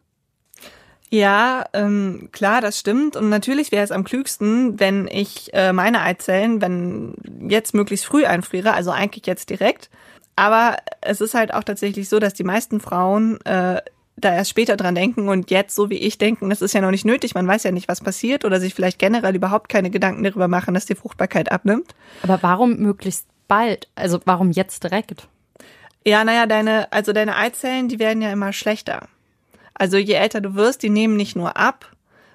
Ja, 1.10 1.66
ähm, 1.74 2.30
klar, 2.32 2.62
das 2.62 2.80
stimmt. 2.80 3.16
Und 3.16 3.30
natürlich 3.30 3.72
wäre 3.72 3.84
es 3.84 3.92
am 3.92 4.04
klügsten, 4.04 4.80
wenn 4.80 5.08
ich 5.08 5.54
äh, 5.54 5.72
meine 5.72 6.02
Eizellen, 6.02 6.62
wenn 6.62 7.16
jetzt 7.48 7.74
möglichst 7.74 8.06
früh 8.06 8.26
einfriere, 8.26 8.74
also 8.74 8.92
eigentlich 8.92 9.26
jetzt 9.26 9.50
direkt. 9.50 9.90
Aber 10.36 10.78
es 11.02 11.22
ist 11.22 11.34
halt 11.34 11.54
auch 11.54 11.64
tatsächlich 11.64 12.10
so, 12.10 12.20
dass 12.20 12.34
die 12.34 12.44
meisten 12.44 12.80
Frauen 12.80 13.40
äh, 13.46 13.82
da 14.18 14.34
erst 14.34 14.50
später 14.50 14.78
dran 14.78 14.96
denken 14.96 15.28
und 15.28 15.52
jetzt, 15.52 15.76
so 15.76 15.90
wie 15.90 15.98
ich, 15.98 16.18
denken, 16.18 16.50
das 16.50 16.62
ist 16.62 16.74
ja 16.74 16.82
noch 16.82 16.92
nicht 16.92 17.06
nötig, 17.06 17.36
man 17.36 17.48
weiß 17.48 17.64
ja 17.64 17.72
nicht, 17.72 17.88
was 17.88 18.02
passiert 18.02 18.46
oder 18.46 18.60
sich 18.60 18.74
vielleicht 18.74 19.00
generell 19.00 19.36
überhaupt 19.36 19.70
keine 19.70 19.90
Gedanken 19.90 20.24
darüber 20.24 20.48
machen, 20.48 20.74
dass 20.74 20.86
die 20.86 20.96
Fruchtbarkeit 20.96 21.52
abnimmt. 21.52 21.94
Aber 22.24 22.42
warum 22.42 22.78
möglichst 22.78 23.28
bald? 23.48 23.90
Also 23.96 24.20
warum 24.26 24.52
jetzt 24.52 24.84
direkt? 24.84 25.28
Ja, 26.06 26.24
naja, 26.24 26.46
deine, 26.46 26.92
also 26.94 27.14
deine 27.14 27.36
Eizellen, 27.36 27.90
die 27.90 28.00
werden 28.00 28.22
ja 28.22 28.32
immer 28.32 28.54
schlechter. 28.54 29.08
Also 29.74 29.98
je 29.98 30.14
älter 30.14 30.40
du 30.40 30.56
wirst, 30.56 30.84
die 30.84 30.90
nehmen 30.90 31.18
nicht 31.18 31.36
nur 31.36 31.58
ab, 31.58 31.92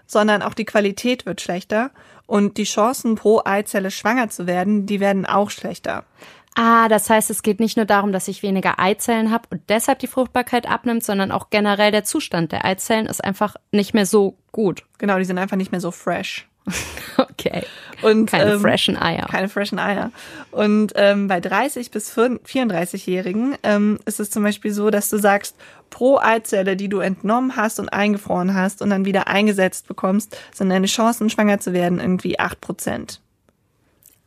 sondern 0.06 0.42
auch 0.42 0.54
die 0.54 0.64
Qualität 0.64 1.24
wird 1.24 1.40
schlechter 1.40 1.90
und 2.26 2.58
die 2.58 2.64
Chancen 2.64 3.14
pro 3.14 3.40
Eizelle 3.44 3.90
schwanger 3.90 4.28
zu 4.28 4.46
werden, 4.46 4.86
die 4.86 5.00
werden 5.00 5.24
auch 5.24 5.50
schlechter. 5.50 6.04
Ah, 6.54 6.88
das 6.88 7.08
heißt, 7.08 7.30
es 7.30 7.42
geht 7.42 7.60
nicht 7.60 7.76
nur 7.76 7.86
darum, 7.86 8.12
dass 8.12 8.28
ich 8.28 8.42
weniger 8.42 8.78
Eizellen 8.78 9.30
habe 9.30 9.48
und 9.50 9.62
deshalb 9.68 10.00
die 10.00 10.08
Fruchtbarkeit 10.08 10.68
abnimmt, 10.68 11.04
sondern 11.04 11.30
auch 11.30 11.50
generell 11.50 11.92
der 11.92 12.04
Zustand 12.04 12.52
der 12.52 12.64
Eizellen 12.64 13.06
ist 13.06 13.22
einfach 13.22 13.56
nicht 13.70 13.94
mehr 13.94 14.06
so 14.06 14.36
gut. 14.50 14.84
Genau, 14.98 15.18
die 15.18 15.24
sind 15.24 15.38
einfach 15.38 15.56
nicht 15.56 15.72
mehr 15.72 15.80
so 15.80 15.90
fresh. 15.90 16.48
Okay. 17.16 17.64
Und, 18.02 18.26
keine 18.26 18.52
ähm, 18.52 18.60
freshen 18.60 18.96
Eier. 18.96 19.26
Keine 19.26 19.48
freshen 19.48 19.78
Eier. 19.78 20.10
Und 20.52 20.92
ähm, 20.94 21.28
bei 21.28 21.38
30 21.38 21.90
bis 21.90 22.16
34-Jährigen 22.16 23.56
ähm, 23.62 23.98
ist 24.06 24.20
es 24.20 24.30
zum 24.30 24.42
Beispiel 24.42 24.72
so, 24.72 24.88
dass 24.90 25.10
du 25.10 25.18
sagst, 25.18 25.54
pro 25.90 26.18
Eizelle, 26.18 26.76
die 26.76 26.88
du 26.88 27.00
entnommen 27.00 27.56
hast 27.56 27.78
und 27.78 27.90
eingefroren 27.90 28.54
hast 28.54 28.80
und 28.80 28.88
dann 28.90 29.04
wieder 29.04 29.26
eingesetzt 29.28 29.86
bekommst, 29.86 30.36
sind 30.52 30.70
deine 30.70 30.86
Chancen, 30.86 31.28
schwanger 31.28 31.60
zu 31.60 31.74
werden, 31.74 32.00
irgendwie 32.00 32.38
8 32.38 32.60
Prozent. 32.60 33.20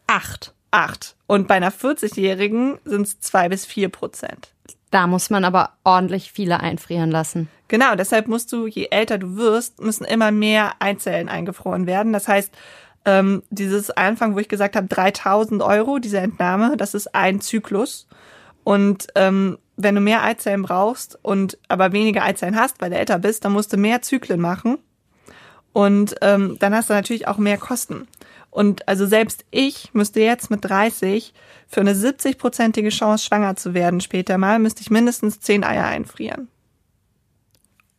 Acht. 0.05 0.53
Acht. 0.73 1.15
Und 1.27 1.47
bei 1.47 1.55
einer 1.55 1.71
40-Jährigen 1.71 2.79
sind 2.83 3.03
es 3.03 3.19
2 3.19 3.49
bis 3.49 3.65
4 3.65 3.89
Prozent. 3.89 4.53
Da 4.89 5.05
muss 5.05 5.29
man 5.29 5.45
aber 5.45 5.73
ordentlich 5.83 6.31
viele 6.31 6.61
einfrieren 6.61 7.11
lassen. 7.11 7.47
Genau, 7.67 7.95
deshalb 7.95 8.27
musst 8.27 8.51
du, 8.51 8.65
je 8.65 8.87
älter 8.89 9.19
du 9.19 9.35
wirst, 9.35 9.81
müssen 9.81 10.03
immer 10.03 10.31
mehr 10.31 10.73
Eizellen 10.79 11.29
eingefroren 11.29 11.85
werden. 11.85 12.11
Das 12.11 12.27
heißt, 12.27 12.51
ähm, 13.05 13.43
dieses 13.51 13.91
Anfang, 13.91 14.33
wo 14.33 14.39
ich 14.39 14.49
gesagt 14.49 14.75
habe, 14.75 14.87
3000 14.87 15.61
Euro, 15.61 15.99
diese 15.99 16.17
Entnahme, 16.17 16.75
das 16.75 16.95
ist 16.95 17.13
ein 17.13 17.39
Zyklus. 17.39 18.07
Und 18.63 19.07
ähm, 19.13 19.59
wenn 19.75 19.93
du 19.93 20.01
mehr 20.01 20.23
Eizellen 20.23 20.63
brauchst 20.63 21.19
und 21.21 21.59
aber 21.67 21.91
weniger 21.91 22.23
Eizellen 22.23 22.55
hast, 22.55 22.81
weil 22.81 22.89
du 22.89 22.97
älter 22.97 23.19
bist, 23.19 23.45
dann 23.45 23.51
musst 23.51 23.73
du 23.73 23.77
mehr 23.77 24.01
Zyklen 24.01 24.41
machen. 24.41 24.79
Und 25.71 26.15
ähm, 26.21 26.57
dann 26.59 26.73
hast 26.73 26.89
du 26.89 26.93
natürlich 26.93 27.27
auch 27.27 27.37
mehr 27.37 27.57
Kosten. 27.57 28.07
Und 28.53 28.87
also 28.87 29.07
selbst 29.07 29.45
ich 29.49 29.89
müsste 29.93 30.21
jetzt 30.21 30.51
mit 30.51 30.63
30 30.63 31.33
für 31.67 31.81
eine 31.81 31.95
70-prozentige 31.95 32.89
Chance 32.89 33.25
schwanger 33.25 33.55
zu 33.55 33.73
werden 33.73 33.99
später 33.99 34.37
mal, 34.37 34.59
müsste 34.59 34.81
ich 34.81 34.91
mindestens 34.91 35.39
10 35.39 35.63
Eier 35.63 35.85
einfrieren. 35.85 36.49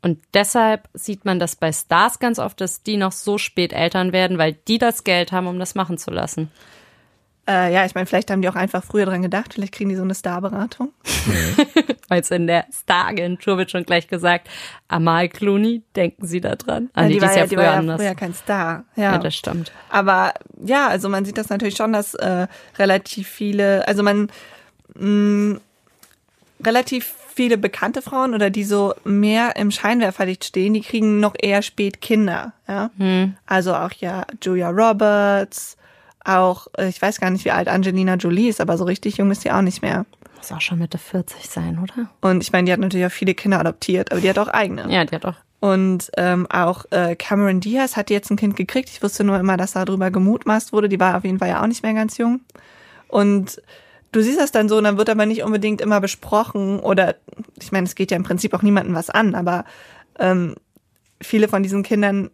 Und 0.00 0.20
deshalb 0.32 0.88
sieht 0.94 1.24
man 1.24 1.40
das 1.40 1.56
bei 1.56 1.72
Stars 1.72 2.20
ganz 2.20 2.38
oft, 2.38 2.60
dass 2.60 2.84
die 2.84 2.96
noch 2.96 3.10
so 3.10 3.36
spät 3.36 3.72
Eltern 3.72 4.12
werden, 4.12 4.38
weil 4.38 4.52
die 4.52 4.78
das 4.78 5.02
Geld 5.02 5.32
haben, 5.32 5.48
um 5.48 5.58
das 5.58 5.74
machen 5.74 5.98
zu 5.98 6.12
lassen. 6.12 6.52
Äh, 7.46 7.74
ja, 7.74 7.84
ich 7.84 7.94
meine, 7.94 8.06
vielleicht 8.06 8.30
haben 8.30 8.40
die 8.40 8.48
auch 8.48 8.54
einfach 8.54 8.82
früher 8.82 9.04
dran 9.04 9.20
gedacht, 9.20 9.54
vielleicht 9.54 9.74
kriegen 9.74 9.90
die 9.90 9.96
so 9.96 10.02
eine 10.02 10.14
Starberatung. 10.14 10.92
Weil 12.08 12.20
es 12.20 12.30
in 12.30 12.46
der 12.46 12.64
Star-Agentur 12.72 13.58
wird 13.58 13.70
schon 13.70 13.84
gleich 13.84 14.08
gesagt, 14.08 14.48
Amal 14.88 15.28
Clooney, 15.28 15.82
denken 15.94 16.26
Sie 16.26 16.40
da 16.40 16.54
dran? 16.56 16.90
Ah, 16.94 17.06
die, 17.06 17.14
die, 17.14 17.22
war 17.22 17.32
ja, 17.32 17.40
ja, 17.40 17.46
die 17.46 17.56
war 17.56 17.64
ja 17.64 17.74
anders. 17.74 18.00
früher 18.00 18.14
kein 18.14 18.34
Star. 18.34 18.84
Ja. 18.96 19.12
ja, 19.12 19.18
das 19.18 19.34
stimmt. 19.34 19.72
Aber 19.90 20.32
ja, 20.64 20.88
also 20.88 21.08
man 21.08 21.24
sieht 21.24 21.36
das 21.36 21.50
natürlich 21.50 21.76
schon, 21.76 21.92
dass 21.92 22.14
äh, 22.14 22.46
relativ 22.78 23.28
viele, 23.28 23.86
also 23.86 24.02
man 24.02 24.30
mh, 24.94 25.60
relativ 26.64 27.14
viele 27.34 27.58
bekannte 27.58 28.00
Frauen 28.00 28.34
oder 28.34 28.48
die 28.48 28.64
so 28.64 28.94
mehr 29.04 29.56
im 29.56 29.70
Scheinwerferlicht 29.70 30.44
stehen, 30.44 30.72
die 30.72 30.80
kriegen 30.80 31.20
noch 31.20 31.34
eher 31.38 31.62
spät 31.62 32.00
Kinder. 32.00 32.52
Ja? 32.68 32.90
Hm. 32.96 33.36
Also 33.46 33.74
auch 33.74 33.92
ja 33.92 34.24
Julia 34.40 34.70
Roberts, 34.70 35.76
auch, 36.24 36.66
äh, 36.76 36.88
ich 36.88 37.00
weiß 37.00 37.20
gar 37.20 37.30
nicht, 37.30 37.44
wie 37.44 37.50
alt 37.50 37.68
Angelina 37.68 38.14
Jolie 38.14 38.48
ist, 38.48 38.60
aber 38.60 38.76
so 38.76 38.84
richtig 38.84 39.18
jung 39.18 39.30
ist 39.30 39.42
sie 39.42 39.50
auch 39.50 39.62
nicht 39.62 39.82
mehr. 39.82 40.06
Muss 40.36 40.52
auch 40.52 40.60
schon 40.60 40.78
Mitte 40.78 40.98
40 40.98 41.48
sein, 41.48 41.78
oder? 41.78 42.10
Und 42.20 42.42
ich 42.42 42.52
meine, 42.52 42.66
die 42.66 42.72
hat 42.72 42.80
natürlich 42.80 43.06
auch 43.06 43.12
viele 43.12 43.34
Kinder 43.34 43.60
adoptiert, 43.60 44.10
aber 44.12 44.20
die 44.20 44.28
hat 44.28 44.38
auch 44.38 44.48
eigene. 44.48 44.90
Ja, 44.90 45.04
die 45.04 45.14
hat 45.14 45.24
auch. 45.24 45.36
Und 45.60 46.10
ähm, 46.18 46.46
auch 46.50 46.84
äh, 46.90 47.16
Cameron 47.16 47.60
Diaz 47.60 47.96
hat 47.96 48.10
jetzt 48.10 48.30
ein 48.30 48.36
Kind 48.36 48.54
gekriegt. 48.54 48.90
Ich 48.90 49.02
wusste 49.02 49.24
nur 49.24 49.38
immer, 49.38 49.56
dass 49.56 49.72
darüber 49.72 50.10
gemutmaßt 50.10 50.74
wurde. 50.74 50.90
Die 50.90 51.00
war 51.00 51.16
auf 51.16 51.24
jeden 51.24 51.38
Fall 51.38 51.48
ja 51.48 51.62
auch 51.62 51.66
nicht 51.66 51.82
mehr 51.82 51.94
ganz 51.94 52.18
jung. 52.18 52.40
Und 53.08 53.62
du 54.12 54.20
siehst 54.20 54.38
das 54.38 54.52
dann 54.52 54.68
so, 54.68 54.76
und 54.76 54.84
dann 54.84 54.98
wird 54.98 55.08
aber 55.08 55.24
nicht 55.24 55.42
unbedingt 55.42 55.80
immer 55.80 56.02
besprochen. 56.02 56.80
Oder 56.80 57.16
ich 57.58 57.72
meine, 57.72 57.86
es 57.86 57.94
geht 57.94 58.10
ja 58.10 58.18
im 58.18 58.24
Prinzip 58.24 58.52
auch 58.52 58.60
niemandem 58.60 58.94
was 58.94 59.08
an, 59.08 59.34
aber 59.34 59.64
ähm, 60.18 60.54
viele 61.22 61.48
von 61.48 61.62
diesen 61.62 61.82
Kindern, 61.82 62.30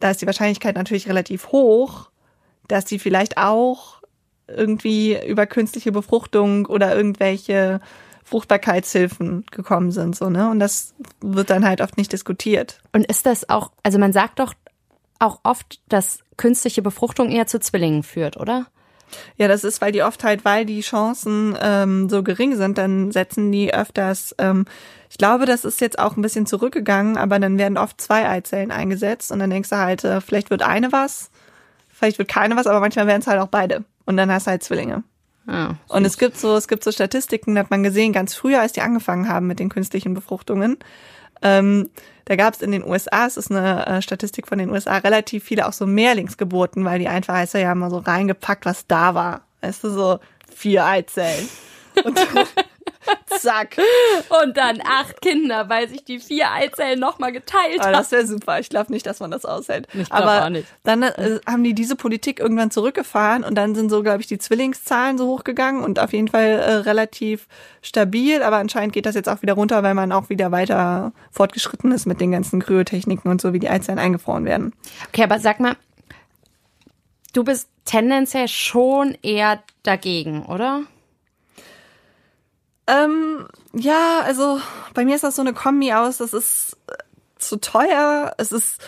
da 0.00 0.10
ist 0.10 0.22
die 0.22 0.26
Wahrscheinlichkeit 0.26 0.76
natürlich 0.76 1.08
relativ 1.08 1.48
hoch, 1.48 2.08
dass 2.68 2.88
sie 2.88 2.98
vielleicht 2.98 3.38
auch 3.38 4.02
irgendwie 4.48 5.18
über 5.26 5.46
künstliche 5.46 5.92
Befruchtung 5.92 6.66
oder 6.66 6.94
irgendwelche 6.94 7.80
Fruchtbarkeitshilfen 8.24 9.44
gekommen 9.50 9.92
sind, 9.92 10.16
so, 10.16 10.30
ne? 10.30 10.50
Und 10.50 10.58
das 10.58 10.94
wird 11.20 11.50
dann 11.50 11.64
halt 11.64 11.80
oft 11.80 11.96
nicht 11.96 12.12
diskutiert. 12.12 12.80
Und 12.92 13.06
ist 13.06 13.26
das 13.26 13.48
auch, 13.48 13.70
also 13.82 13.98
man 13.98 14.12
sagt 14.12 14.40
doch 14.40 14.54
auch 15.18 15.40
oft, 15.44 15.80
dass 15.88 16.20
künstliche 16.36 16.82
Befruchtung 16.82 17.30
eher 17.30 17.46
zu 17.46 17.60
Zwillingen 17.60 18.02
führt, 18.02 18.36
oder? 18.36 18.66
Ja, 19.36 19.46
das 19.46 19.62
ist, 19.62 19.80
weil 19.80 19.92
die 19.92 20.02
oft 20.02 20.24
halt, 20.24 20.44
weil 20.44 20.66
die 20.66 20.80
Chancen 20.80 21.56
ähm, 21.60 22.08
so 22.08 22.24
gering 22.24 22.56
sind, 22.56 22.78
dann 22.78 23.12
setzen 23.12 23.52
die 23.52 23.72
öfters, 23.72 24.34
ähm, 24.38 24.66
ich 25.08 25.18
glaube, 25.18 25.46
das 25.46 25.64
ist 25.64 25.80
jetzt 25.80 25.98
auch 25.98 26.16
ein 26.16 26.22
bisschen 26.22 26.46
zurückgegangen, 26.46 27.16
aber 27.16 27.38
dann 27.38 27.58
werden 27.58 27.78
oft 27.78 28.00
zwei 28.00 28.28
Eizellen 28.28 28.72
eingesetzt 28.72 29.30
und 29.30 29.38
dann 29.38 29.50
denkst 29.50 29.70
du 29.70 29.76
halt, 29.76 30.02
äh, 30.02 30.20
vielleicht 30.20 30.50
wird 30.50 30.62
eine 30.62 30.90
was 30.90 31.30
Vielleicht 31.98 32.18
wird 32.18 32.28
keine 32.28 32.56
was, 32.56 32.66
aber 32.66 32.80
manchmal 32.80 33.06
werden 33.06 33.22
es 33.22 33.26
halt 33.26 33.40
auch 33.40 33.48
beide. 33.48 33.84
Und 34.04 34.16
dann 34.16 34.30
hast 34.30 34.46
du 34.46 34.50
halt 34.50 34.62
Zwillinge. 34.62 35.02
Ah, 35.46 35.74
und 35.88 36.04
es 36.04 36.18
gibt 36.18 36.36
so, 36.36 36.56
es 36.56 36.68
gibt 36.68 36.82
so 36.82 36.90
Statistiken, 36.90 37.54
da 37.54 37.60
hat 37.60 37.70
man 37.70 37.82
gesehen, 37.82 38.12
ganz 38.12 38.34
früher, 38.34 38.60
als 38.60 38.72
die 38.72 38.80
angefangen 38.80 39.28
haben 39.28 39.46
mit 39.46 39.60
den 39.60 39.68
künstlichen 39.68 40.12
Befruchtungen, 40.12 40.76
ähm, 41.42 41.90
da 42.24 42.36
gab 42.36 42.54
es 42.54 42.62
in 42.62 42.72
den 42.72 42.84
USA, 42.84 43.26
es 43.26 43.36
ist 43.36 43.50
eine 43.50 43.86
äh, 43.86 44.02
Statistik 44.02 44.48
von 44.48 44.58
den 44.58 44.70
USA, 44.70 44.98
relativ 44.98 45.44
viele 45.44 45.68
auch 45.68 45.72
so 45.72 45.86
Mehrlingsgeburten, 45.86 46.84
weil 46.84 46.98
die 46.98 47.08
einfach 47.08 47.34
heißt 47.34 47.54
ja 47.54 47.74
mal 47.74 47.90
so 47.90 47.98
reingepackt, 47.98 48.66
was 48.66 48.86
da 48.86 49.14
war. 49.14 49.42
Weißt 49.60 49.84
du, 49.84 49.90
so 49.90 50.18
vier 50.52 50.84
Eizellen. 50.84 51.48
Und 52.04 52.18
Zack. 53.38 53.76
Und 54.42 54.56
dann 54.56 54.80
acht 54.84 55.20
Kinder, 55.20 55.68
weil 55.68 55.88
sich 55.88 56.04
die 56.04 56.18
vier 56.18 56.50
Eizellen 56.52 56.98
nochmal 56.98 57.32
geteilt 57.32 57.80
haben. 57.80 57.92
Das 57.92 58.12
wäre 58.12 58.26
super. 58.26 58.58
Ich 58.60 58.68
glaube 58.68 58.92
nicht, 58.92 59.06
dass 59.06 59.20
man 59.20 59.30
das 59.30 59.44
aushält. 59.44 59.88
Ich 59.94 60.10
Aber 60.12 60.44
auch 60.44 60.48
nicht. 60.48 60.66
dann 60.84 61.02
äh, 61.02 61.40
haben 61.46 61.64
die 61.64 61.74
diese 61.74 61.96
Politik 61.96 62.40
irgendwann 62.40 62.70
zurückgefahren 62.70 63.44
und 63.44 63.54
dann 63.54 63.74
sind 63.74 63.90
so, 63.90 64.02
glaube 64.02 64.20
ich, 64.20 64.26
die 64.26 64.38
Zwillingszahlen 64.38 65.18
so 65.18 65.26
hochgegangen 65.28 65.82
und 65.82 65.98
auf 65.98 66.12
jeden 66.12 66.28
Fall 66.28 66.44
äh, 66.46 66.72
relativ 66.76 67.46
stabil. 67.82 68.42
Aber 68.42 68.56
anscheinend 68.56 68.92
geht 68.92 69.06
das 69.06 69.14
jetzt 69.14 69.28
auch 69.28 69.42
wieder 69.42 69.54
runter, 69.54 69.82
weil 69.82 69.94
man 69.94 70.12
auch 70.12 70.28
wieder 70.28 70.52
weiter 70.52 71.12
fortgeschritten 71.30 71.92
ist 71.92 72.06
mit 72.06 72.20
den 72.20 72.32
ganzen 72.32 72.60
Kryotechniken 72.60 73.30
und 73.30 73.40
so, 73.40 73.52
wie 73.52 73.58
die 73.58 73.68
Eizellen 73.68 73.98
eingefroren 73.98 74.44
werden. 74.44 74.72
Okay, 75.08 75.22
aber 75.22 75.38
sag 75.38 75.60
mal, 75.60 75.76
du 77.32 77.44
bist 77.44 77.68
tendenziell 77.84 78.48
schon 78.48 79.16
eher 79.22 79.62
dagegen, 79.82 80.44
oder? 80.46 80.82
Ähm, 82.86 83.48
ja, 83.72 84.20
also 84.20 84.60
bei 84.94 85.04
mir 85.04 85.16
ist 85.16 85.24
das 85.24 85.36
so 85.36 85.42
eine 85.42 85.52
Kombi 85.52 85.92
aus, 85.92 86.18
das 86.18 86.32
ist 86.32 86.76
äh, 86.86 86.94
zu 87.38 87.56
teuer, 87.60 88.34
es 88.38 88.52
ist 88.52 88.80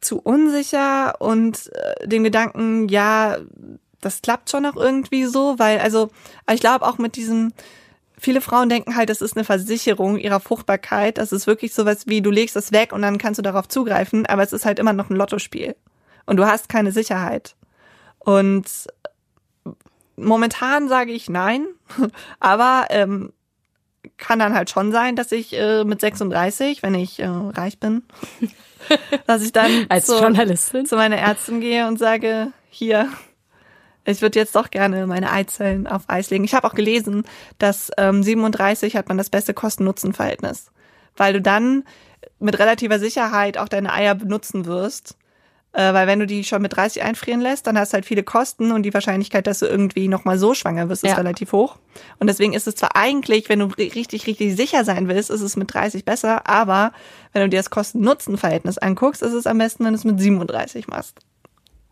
zu 0.00 0.18
unsicher 0.18 1.20
und 1.20 1.70
äh, 1.72 2.08
den 2.08 2.24
Gedanken, 2.24 2.88
ja, 2.88 3.38
das 4.00 4.22
klappt 4.22 4.50
schon 4.50 4.64
noch 4.64 4.76
irgendwie 4.76 5.26
so, 5.26 5.58
weil 5.58 5.78
also 5.78 6.10
ich 6.50 6.60
glaube 6.60 6.86
auch 6.86 6.98
mit 6.98 7.16
diesem 7.16 7.52
viele 8.18 8.40
Frauen 8.40 8.68
denken 8.68 8.96
halt, 8.96 9.10
das 9.10 9.22
ist 9.22 9.36
eine 9.36 9.44
Versicherung 9.44 10.18
ihrer 10.18 10.40
Fruchtbarkeit, 10.40 11.18
das 11.18 11.32
ist 11.32 11.46
wirklich 11.46 11.72
sowas 11.72 12.06
wie 12.06 12.20
du 12.20 12.30
legst 12.30 12.56
es 12.56 12.72
weg 12.72 12.92
und 12.92 13.02
dann 13.02 13.18
kannst 13.18 13.38
du 13.38 13.42
darauf 13.42 13.68
zugreifen, 13.68 14.26
aber 14.26 14.42
es 14.42 14.52
ist 14.52 14.66
halt 14.66 14.78
immer 14.78 14.92
noch 14.92 15.10
ein 15.10 15.16
Lottospiel 15.16 15.76
und 16.26 16.36
du 16.36 16.46
hast 16.46 16.68
keine 16.68 16.92
Sicherheit. 16.92 17.54
Und 18.18 18.66
momentan 20.20 20.88
sage 20.88 21.12
ich 21.12 21.28
nein, 21.28 21.66
aber 22.40 22.86
ähm, 22.90 23.32
kann 24.16 24.38
dann 24.38 24.54
halt 24.54 24.70
schon 24.70 24.92
sein, 24.92 25.16
dass 25.16 25.32
ich 25.32 25.52
äh, 25.58 25.84
mit 25.84 26.00
36, 26.00 26.82
wenn 26.82 26.94
ich 26.94 27.20
äh, 27.20 27.26
reich 27.26 27.78
bin, 27.78 28.02
dass 29.26 29.42
ich 29.42 29.52
dann 29.52 29.86
als 29.88 30.06
zu, 30.06 30.18
Journalistin 30.18 30.86
zu 30.86 30.96
meiner 30.96 31.16
Ärztin 31.16 31.60
gehe 31.60 31.86
und 31.86 31.98
sage, 31.98 32.52
hier, 32.70 33.08
ich 34.04 34.22
würde 34.22 34.38
jetzt 34.38 34.56
doch 34.56 34.70
gerne 34.70 35.06
meine 35.06 35.30
Eizellen 35.30 35.86
auf 35.86 36.02
Eis 36.08 36.30
legen. 36.30 36.44
Ich 36.44 36.54
habe 36.54 36.66
auch 36.66 36.74
gelesen, 36.74 37.24
dass 37.58 37.90
ähm, 37.98 38.22
37 38.22 38.96
hat 38.96 39.08
man 39.08 39.18
das 39.18 39.30
beste 39.30 39.54
Kosten-Nutzen-Verhältnis, 39.54 40.70
weil 41.16 41.34
du 41.34 41.40
dann 41.42 41.84
mit 42.38 42.58
relativer 42.58 42.98
Sicherheit 42.98 43.58
auch 43.58 43.68
deine 43.68 43.92
Eier 43.92 44.14
benutzen 44.14 44.64
wirst 44.64 45.16
äh, 45.72 45.94
weil 45.94 46.06
wenn 46.06 46.18
du 46.18 46.26
die 46.26 46.42
schon 46.44 46.62
mit 46.62 46.74
30 46.74 47.02
einfrieren 47.02 47.40
lässt, 47.40 47.66
dann 47.66 47.78
hast 47.78 47.92
du 47.92 47.94
halt 47.94 48.06
viele 48.06 48.22
Kosten 48.22 48.72
und 48.72 48.82
die 48.82 48.92
Wahrscheinlichkeit, 48.92 49.46
dass 49.46 49.60
du 49.60 49.66
irgendwie 49.66 50.08
nochmal 50.08 50.38
so 50.38 50.54
schwanger 50.54 50.88
wirst, 50.88 51.04
ist 51.04 51.10
ja. 51.10 51.16
relativ 51.16 51.52
hoch. 51.52 51.76
Und 52.18 52.26
deswegen 52.26 52.54
ist 52.54 52.66
es 52.66 52.74
zwar 52.74 52.96
eigentlich, 52.96 53.48
wenn 53.48 53.60
du 53.60 53.66
richtig, 53.66 54.26
richtig 54.26 54.56
sicher 54.56 54.84
sein 54.84 55.08
willst, 55.08 55.30
ist 55.30 55.42
es 55.42 55.56
mit 55.56 55.72
30 55.72 56.04
besser, 56.04 56.48
aber 56.48 56.92
wenn 57.32 57.42
du 57.42 57.48
dir 57.48 57.58
das 57.58 57.70
Kosten-Nutzen-Verhältnis 57.70 58.78
anguckst, 58.78 59.22
ist 59.22 59.32
es 59.32 59.46
am 59.46 59.58
besten, 59.58 59.84
wenn 59.84 59.92
du 59.92 59.98
es 59.98 60.04
mit 60.04 60.18
37 60.18 60.88
machst. 60.88 61.18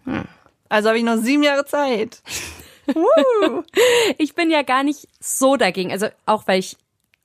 Hm. 0.05 0.25
Also 0.69 0.89
habe 0.89 0.99
ich 0.99 1.05
noch 1.05 1.19
sieben 1.19 1.43
Jahre 1.43 1.65
Zeit. 1.65 2.23
ich 4.19 4.35
bin 4.35 4.51
ja 4.51 4.63
gar 4.63 4.83
nicht 4.83 5.09
so 5.21 5.57
dagegen. 5.57 5.93
Also 5.93 6.09
auch 6.27 6.47
weil 6.47 6.59
ich 6.59 6.77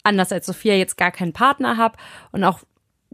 anders 0.04 0.32
als 0.32 0.46
Sophia 0.46 0.76
jetzt 0.76 0.98
gar 0.98 1.12
keinen 1.12 1.34
Partner 1.34 1.78
habe 1.78 1.98
und 2.32 2.44
auch 2.44 2.60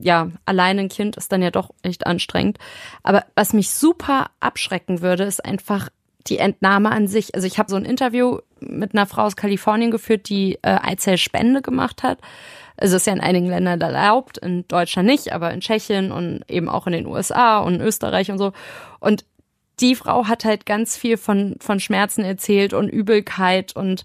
ja, 0.01 0.29
alleine 0.45 0.81
ein 0.81 0.89
Kind 0.89 1.17
ist 1.17 1.31
dann 1.31 1.41
ja 1.41 1.51
doch 1.51 1.71
echt 1.81 2.07
anstrengend. 2.07 2.57
Aber 3.03 3.25
was 3.35 3.53
mich 3.53 3.71
super 3.71 4.27
abschrecken 4.39 5.01
würde, 5.01 5.23
ist 5.23 5.43
einfach 5.43 5.89
die 6.27 6.37
Entnahme 6.37 6.91
an 6.91 7.07
sich. 7.07 7.35
Also 7.35 7.47
ich 7.47 7.57
habe 7.59 7.69
so 7.69 7.75
ein 7.75 7.85
Interview 7.85 8.39
mit 8.59 8.93
einer 8.93 9.05
Frau 9.05 9.23
aus 9.23 9.35
Kalifornien 9.35 9.91
geführt, 9.91 10.29
die 10.29 10.55
äh, 10.61 10.77
Eizellspende 10.81 11.61
gemacht 11.61 12.03
hat. 12.03 12.19
Also 12.77 12.95
ist 12.95 13.07
ja 13.07 13.13
in 13.13 13.21
einigen 13.21 13.47
Ländern 13.47 13.81
erlaubt, 13.81 14.37
in 14.37 14.67
Deutschland 14.67 15.07
nicht, 15.07 15.33
aber 15.33 15.51
in 15.51 15.59
Tschechien 15.59 16.11
und 16.11 16.43
eben 16.47 16.69
auch 16.69 16.87
in 16.87 16.93
den 16.93 17.07
USA 17.07 17.59
und 17.59 17.81
Österreich 17.81 18.31
und 18.31 18.37
so. 18.37 18.53
Und 18.99 19.25
die 19.79 19.95
Frau 19.95 20.27
hat 20.27 20.45
halt 20.45 20.65
ganz 20.65 20.97
viel 20.97 21.17
von, 21.17 21.55
von 21.59 21.79
Schmerzen 21.79 22.23
erzählt 22.23 22.73
und 22.73 22.89
Übelkeit 22.89 23.75
und 23.75 24.03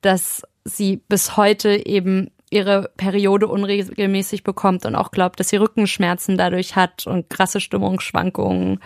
dass 0.00 0.42
sie 0.64 0.98
bis 1.08 1.36
heute 1.36 1.86
eben 1.86 2.30
ihre 2.54 2.90
Periode 2.96 3.48
unregelmäßig 3.48 4.44
bekommt 4.44 4.86
und 4.86 4.94
auch 4.94 5.10
glaubt, 5.10 5.40
dass 5.40 5.48
sie 5.48 5.56
Rückenschmerzen 5.56 6.38
dadurch 6.38 6.76
hat 6.76 7.06
und 7.06 7.28
krasse 7.28 7.60
Stimmungsschwankungen. 7.60 8.80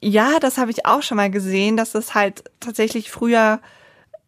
Ja, 0.00 0.38
das 0.40 0.58
habe 0.58 0.70
ich 0.70 0.84
auch 0.84 1.02
schon 1.02 1.16
mal 1.16 1.30
gesehen, 1.30 1.76
dass 1.76 1.94
es 1.94 2.14
halt 2.14 2.44
tatsächlich 2.60 3.10
früher 3.10 3.60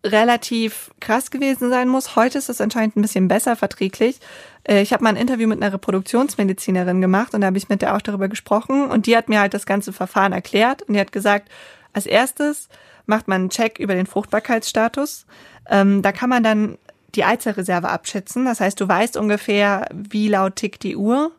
relativ 0.03 0.91
krass 1.01 1.31
gewesen 1.31 1.69
sein 1.69 1.89
muss. 1.89 2.17
Heute 2.17 2.39
ist 2.39 2.49
es 2.49 2.61
anscheinend 2.61 2.97
ein 2.97 3.03
bisschen 3.03 3.29
besser 3.29 3.57
verträglich. 3.57 4.19
Äh, 4.65 4.81
ich 4.81 4.93
habe 4.93 5.03
mal 5.03 5.11
ein 5.11 5.17
Interview 5.17 5.49
mit 5.49 5.63
einer 5.63 5.73
Reproduktionsmedizinerin 5.73 7.01
gemacht 7.01 7.35
und 7.35 7.43
da 7.43 7.49
habe 7.49 7.59
ich 7.59 7.69
mit 7.69 7.83
der 7.83 7.95
auch 7.95 8.03
darüber 8.03 8.29
gesprochen 8.29 8.91
und 8.91 9.07
die 9.07 9.17
hat 9.17 9.29
mir 9.29 9.41
halt 9.41 9.53
das 9.53 9.67
ganze 9.67 9.93
Verfahren 9.93 10.33
erklärt 10.33 10.83
und 10.83 10.95
die 10.95 11.01
hat 11.01 11.13
gesagt, 11.13 11.51
als 11.93 12.07
erstes 12.07 12.69
macht 13.07 13.29
man 13.29 13.43
einen 13.43 13.51
Check 13.51 13.79
über 13.79 13.95
den 13.95 14.07
Fruchtbarkeitsstatus. 14.07 15.27
Ähm, 15.69 16.03
da 16.03 16.13
kann 16.13 16.31
man 16.31 16.43
dann 16.43 16.79
die 17.17 17.25
Eizellreserve 17.25 17.89
abschätzen. 17.89 18.45
Das 18.45 18.61
heißt, 18.61 18.81
du 18.81 18.89
weißt 18.89 19.17
ungefähr, 19.17 19.87
wie 19.93 20.29
laut 20.29 20.57
tickt 20.57 20.83
die 20.83 20.97
Uhr. 20.97 21.33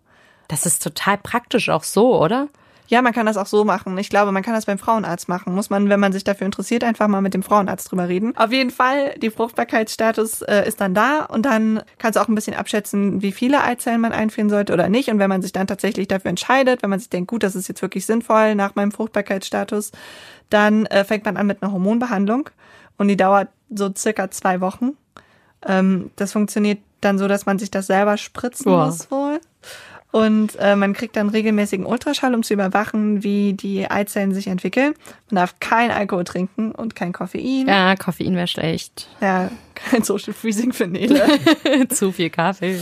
Das 0.48 0.66
ist 0.66 0.84
total 0.84 1.18
praktisch 1.18 1.70
auch 1.70 1.84
so, 1.84 2.22
oder? 2.22 2.50
Ja, 2.88 3.02
man 3.02 3.14
kann 3.14 3.26
das 3.26 3.38
auch 3.38 3.48
so 3.48 3.66
machen. 3.66 3.98
Ich 3.98 4.10
glaube, 4.10 4.32
man 4.32 4.44
kann 4.44 4.54
das 4.54 4.68
beim 4.68 4.78
Frauenarzt 4.78 5.28
machen. 5.28 5.56
Muss 5.56 5.72
man, 5.72 5.90
wenn 5.90 6.00
man 6.00 6.14
sich 6.14 6.24
dafür 6.24 6.46
interessiert, 6.46 6.84
einfach 6.84 7.08
mal 7.08 7.22
mit 7.22 7.34
dem 7.34 7.42
Frauenarzt 7.42 7.92
drüber 7.92 8.08
reden. 8.08 8.38
Auf 8.38 8.52
jeden 8.52 8.70
Fall, 8.70 9.16
die 9.18 9.32
Fruchtbarkeitsstatus 9.32 10.44
äh, 10.44 10.68
ist 10.68 10.82
dann 10.82 10.94
da 10.94 11.26
und 11.26 11.48
dann 11.48 11.82
kannst 11.98 12.18
du 12.18 12.22
auch 12.22 12.28
ein 12.28 12.36
bisschen 12.36 12.56
abschätzen, 12.56 13.24
wie 13.24 13.32
viele 13.32 13.64
Eizellen 13.64 14.02
man 14.02 14.12
einfrieren 14.12 14.52
sollte 14.52 14.72
oder 14.72 14.88
nicht. 14.88 15.10
Und 15.10 15.18
wenn 15.18 15.30
man 15.30 15.42
sich 15.42 15.52
dann 15.52 15.66
tatsächlich 15.66 16.08
dafür 16.08 16.30
entscheidet, 16.30 16.84
wenn 16.84 16.92
man 16.92 17.00
sich 17.00 17.10
denkt, 17.10 17.30
gut, 17.30 17.42
das 17.42 17.56
ist 17.56 17.68
jetzt 17.68 17.82
wirklich 17.82 18.06
sinnvoll 18.06 18.54
nach 18.54 18.76
meinem 18.76 18.92
Fruchtbarkeitsstatus, 18.92 19.92
dann 20.52 20.86
äh, 20.86 21.04
fängt 21.06 21.26
man 21.26 21.38
an 21.38 21.48
mit 21.48 21.64
einer 21.64 21.72
Hormonbehandlung 21.72 22.52
und 22.98 23.08
die 23.08 23.18
dauert 23.18 23.48
so 23.74 23.92
circa 23.96 24.30
zwei 24.30 24.62
Wochen. 24.62 24.96
Ähm, 25.66 26.12
das 26.16 26.32
funktioniert 26.34 26.80
dann 27.02 27.18
so, 27.18 27.28
dass 27.28 27.46
man 27.46 27.60
sich 27.60 27.72
das 27.72 27.88
selber 27.88 28.18
spritzen 28.18 28.72
Wow. 28.72 28.86
muss 28.88 29.12
wohl. 29.12 29.40
Und 30.12 30.56
äh, 30.60 30.78
man 30.78 30.94
kriegt 30.94 31.18
dann 31.18 31.28
regelmäßigen 31.28 31.86
Ultraschall, 31.86 32.34
um 32.34 32.42
zu 32.42 32.54
überwachen, 32.54 33.22
wie 33.22 33.52
die 33.52 33.90
Eizellen 33.92 34.34
sich 34.34 34.48
entwickeln. 34.48 34.94
Man 35.30 35.42
darf 35.42 35.56
kein 35.60 35.92
Alkohol 35.92 36.24
trinken 36.24 36.72
und 36.72 36.96
kein 36.96 37.12
Koffein. 37.12 37.68
Ja, 37.68 37.98
Koffein 37.98 38.34
wäre 38.38 38.48
schlecht. 38.48 39.10
Ja, 39.20 39.52
kein 39.74 40.04
Social 40.04 40.32
Freezing 40.32 40.72
für 40.72 40.88
Nele. 40.88 41.22
Zu 41.90 42.14
viel 42.14 42.30
Kaffee. 42.30 42.80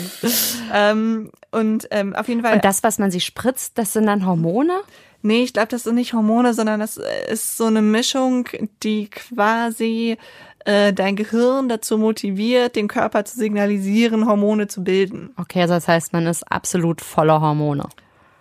ähm, 0.71 1.31
und 1.49 1.87
ähm, 1.89 2.15
auf 2.15 2.27
jeden 2.27 2.43
Fall. 2.43 2.53
Und 2.53 2.65
das, 2.65 2.83
was 2.83 2.99
man 2.99 3.09
sich 3.09 3.25
spritzt, 3.25 3.79
das 3.79 3.93
sind 3.93 4.05
dann 4.05 4.27
Hormone? 4.27 4.81
Nee, 5.23 5.41
ich 5.43 5.53
glaube, 5.53 5.69
das 5.69 5.83
sind 5.83 5.95
nicht 5.95 6.13
Hormone, 6.13 6.53
sondern 6.53 6.81
das 6.81 6.99
ist 7.31 7.57
so 7.57 7.65
eine 7.65 7.81
Mischung, 7.81 8.47
die 8.83 9.09
quasi 9.09 10.17
äh, 10.65 10.93
dein 10.93 11.15
Gehirn 11.15 11.69
dazu 11.69 11.97
motiviert, 11.97 12.75
dem 12.75 12.87
Körper 12.87 13.25
zu 13.25 13.37
signalisieren, 13.37 14.27
Hormone 14.27 14.67
zu 14.67 14.83
bilden. 14.83 15.33
Okay, 15.37 15.61
also 15.61 15.73
das 15.73 15.87
heißt, 15.87 16.13
man 16.13 16.25
ist 16.25 16.43
absolut 16.51 17.01
voller 17.01 17.41
Hormone. 17.41 17.87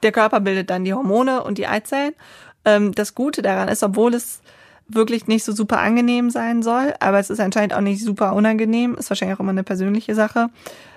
Der 0.03 0.13
Körper 0.13 0.41
bildet 0.41 0.71
dann 0.71 0.85
die 0.85 0.95
Hormone 0.95 1.43
und 1.43 1.59
die 1.59 1.67
Eizellen. 1.67 2.15
Ähm, 2.65 2.93
das 2.95 3.15
Gute 3.15 3.43
daran 3.43 3.69
ist, 3.69 3.83
obwohl 3.83 4.15
es 4.15 4.41
wirklich 4.89 5.27
nicht 5.27 5.45
so 5.45 5.53
super 5.53 5.79
angenehm 5.79 6.31
sein 6.31 6.63
soll, 6.63 6.95
aber 7.01 7.19
es 7.19 7.31
ist 7.31 7.41
anscheinend 7.41 7.75
auch 7.75 7.81
nicht 7.81 8.03
super 8.03 8.35
unangenehm, 8.35 8.95
ist 8.95 9.11
wahrscheinlich 9.11 9.37
auch 9.37 9.41
immer 9.41 9.51
eine 9.51 9.65
persönliche 9.65 10.15
Sache. 10.15 10.49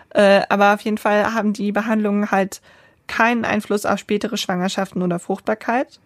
Äh, 0.10 0.42
aber 0.50 0.74
auf 0.74 0.82
jeden 0.82 0.98
Fall 0.98 1.34
haben 1.34 1.54
die 1.54 1.72
Behandlungen 1.72 2.32
halt 2.32 2.62
keinen 3.08 3.46
Einfluss 3.46 3.86
auf 3.86 4.00
spätere 4.00 4.38
Schwangerschaften 4.38 5.02
oder 5.02 5.20
Fruchtbarkeit. 5.20 6.00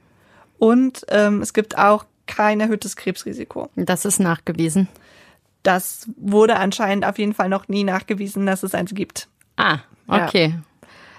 Und 0.58 1.06
ähm, 1.10 1.42
es 1.42 1.54
gibt 1.54 1.78
auch 1.78 2.06
kein 2.30 2.62
erhöhtes 2.62 2.96
Krebsrisiko. 2.96 3.70
Das 3.76 4.06
ist 4.06 4.20
nachgewiesen. 4.20 4.88
Das 5.64 6.08
wurde 6.16 6.56
anscheinend 6.56 7.06
auf 7.06 7.18
jeden 7.18 7.34
Fall 7.34 7.50
noch 7.50 7.68
nie 7.68 7.84
nachgewiesen, 7.84 8.46
dass 8.46 8.64
es 8.64 8.74
eins 8.74 8.94
gibt. 8.94 9.28
Ah, 9.58 9.80
Ja. 10.08 10.26
okay. 10.26 10.56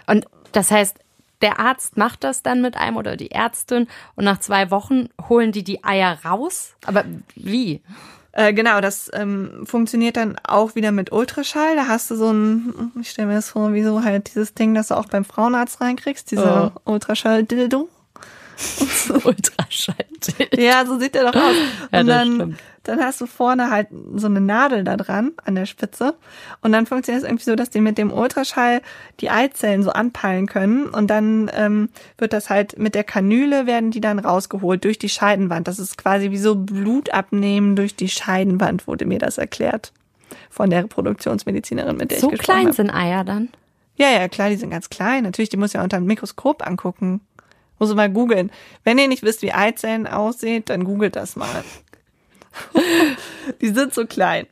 Und 0.07 0.25
das 0.53 0.70
heißt, 0.70 0.96
der 1.42 1.59
Arzt 1.59 1.96
macht 1.96 2.25
das 2.25 2.42
dann 2.42 2.62
mit 2.62 2.77
einem 2.77 2.96
oder 2.96 3.16
die 3.16 3.31
Ärztin 3.31 3.87
und 4.14 4.25
nach 4.25 4.40
zwei 4.40 4.70
Wochen 4.70 5.09
holen 5.29 5.53
die 5.53 5.62
die 5.64 5.85
Eier 5.85 6.18
raus? 6.25 6.75
Aber 6.87 7.05
wie? 7.35 7.81
Äh, 8.33 8.53
genau, 8.55 8.81
das 8.81 9.11
ähm, 9.12 9.62
funktioniert 9.66 10.16
dann 10.16 10.38
auch 10.44 10.75
wieder 10.75 10.92
mit 10.92 11.12
Ultraschall. 11.12 11.77
Da 11.77 11.88
hast 11.88 12.11
du 12.11 12.16
so 12.16 12.31
ein, 12.33 12.92
ich 13.01 13.11
stelle 13.11 13.29
mir 13.29 13.35
das 13.35 13.51
vor, 13.51 13.73
wie 13.73 13.83
so 13.83 14.05
halt 14.05 14.29
dieses 14.29 14.55
Ding, 14.55 14.75
das 14.75 14.88
du 14.88 14.96
auch 14.96 15.07
beim 15.07 15.25
Frauenarzt 15.25 15.81
reinkriegst, 15.81 16.31
diese 16.31 16.73
Ultraschall-Dildo. 16.85 17.88
Ultraschall. 19.25 19.96
Ja, 20.57 20.85
so 20.87 20.99
sieht 20.99 21.14
der 21.14 21.31
doch 21.31 21.40
aus. 21.40 21.55
Ja, 21.92 22.01
Und 22.01 22.07
das 22.07 22.16
dann, 22.18 22.35
stimmt. 22.35 22.59
dann 22.85 23.01
hast 23.01 23.20
du 23.20 23.27
vorne 23.27 23.70
halt 23.70 23.88
so 24.14 24.27
eine 24.27 24.40
Nadel 24.40 24.85
da 24.85 24.96
dran 24.96 25.33
an 25.44 25.55
der 25.55 25.66
Spitze. 25.66 26.14
Und 26.61 26.73
dann 26.73 26.87
funktioniert 26.87 27.23
es 27.25 27.29
irgendwie 27.29 27.44
so, 27.44 27.57
dass 27.57 27.70
die 27.70 27.81
mit 27.81 27.96
dem 27.99 28.12
Ultraschall 28.12 28.83
die 29.20 29.31
Eizellen 29.31 29.83
so 29.83 29.90
anpeilen 29.90 30.46
können. 30.46 30.87
Und 30.87 31.09
dann 31.09 31.51
ähm, 31.55 31.88
wird 32.18 32.33
das 32.33 32.51
halt 32.51 32.79
mit 32.79 32.94
der 32.94 33.05
Kanüle 33.05 33.66
werden 33.66 33.90
die 33.90 34.01
dann 34.01 34.18
rausgeholt 34.18 34.85
durch 34.85 34.99
die 34.99 35.09
Scheidenwand. 35.09 35.66
Das 35.68 35.79
ist 35.79 35.96
quasi 35.96 36.31
wie 36.31 36.38
so 36.38 36.55
Blut 36.55 37.11
abnehmen 37.11 37.77
durch 37.77 37.96
die 37.96 38.09
Scheidenwand, 38.09 38.87
wurde 38.87 39.07
mir 39.07 39.18
das 39.18 39.38
erklärt. 39.38 39.92
Von 40.51 40.70
der 40.70 40.85
Reproduktionsmedizinerin, 40.85 41.96
mit 41.96 42.11
der 42.11 42.18
So 42.20 42.31
ich 42.31 42.38
gesprochen 42.38 42.55
klein 42.55 42.66
habe. 42.66 42.77
sind 42.77 42.90
Eier 42.90 43.25
dann? 43.25 43.49
Ja, 43.96 44.09
ja, 44.11 44.29
klar, 44.29 44.49
die 44.49 44.57
sind 44.57 44.70
ganz 44.70 44.88
klein. 44.88 45.25
Natürlich, 45.25 45.51
die 45.51 45.57
muss 45.59 45.73
ja 45.75 45.83
unter 45.83 45.99
dem 45.99 46.07
Mikroskop 46.07 46.66
angucken. 46.66 47.20
Muss 47.81 47.88
man 47.88 47.97
mal 47.97 48.11
googeln. 48.11 48.53
Wenn 48.85 48.99
ihr 48.99 49.09
nicht 49.09 49.25
wisst, 49.25 49.43
wie 49.43 49.53
Eizellen 49.53 50.07
aussehen, 50.07 50.62
dann 50.66 50.85
googelt 50.85 51.16
das 51.16 51.35
mal. 51.35 51.64
die 53.61 53.69
sind 53.69 53.95
so 53.95 54.07
klein. 54.07 54.47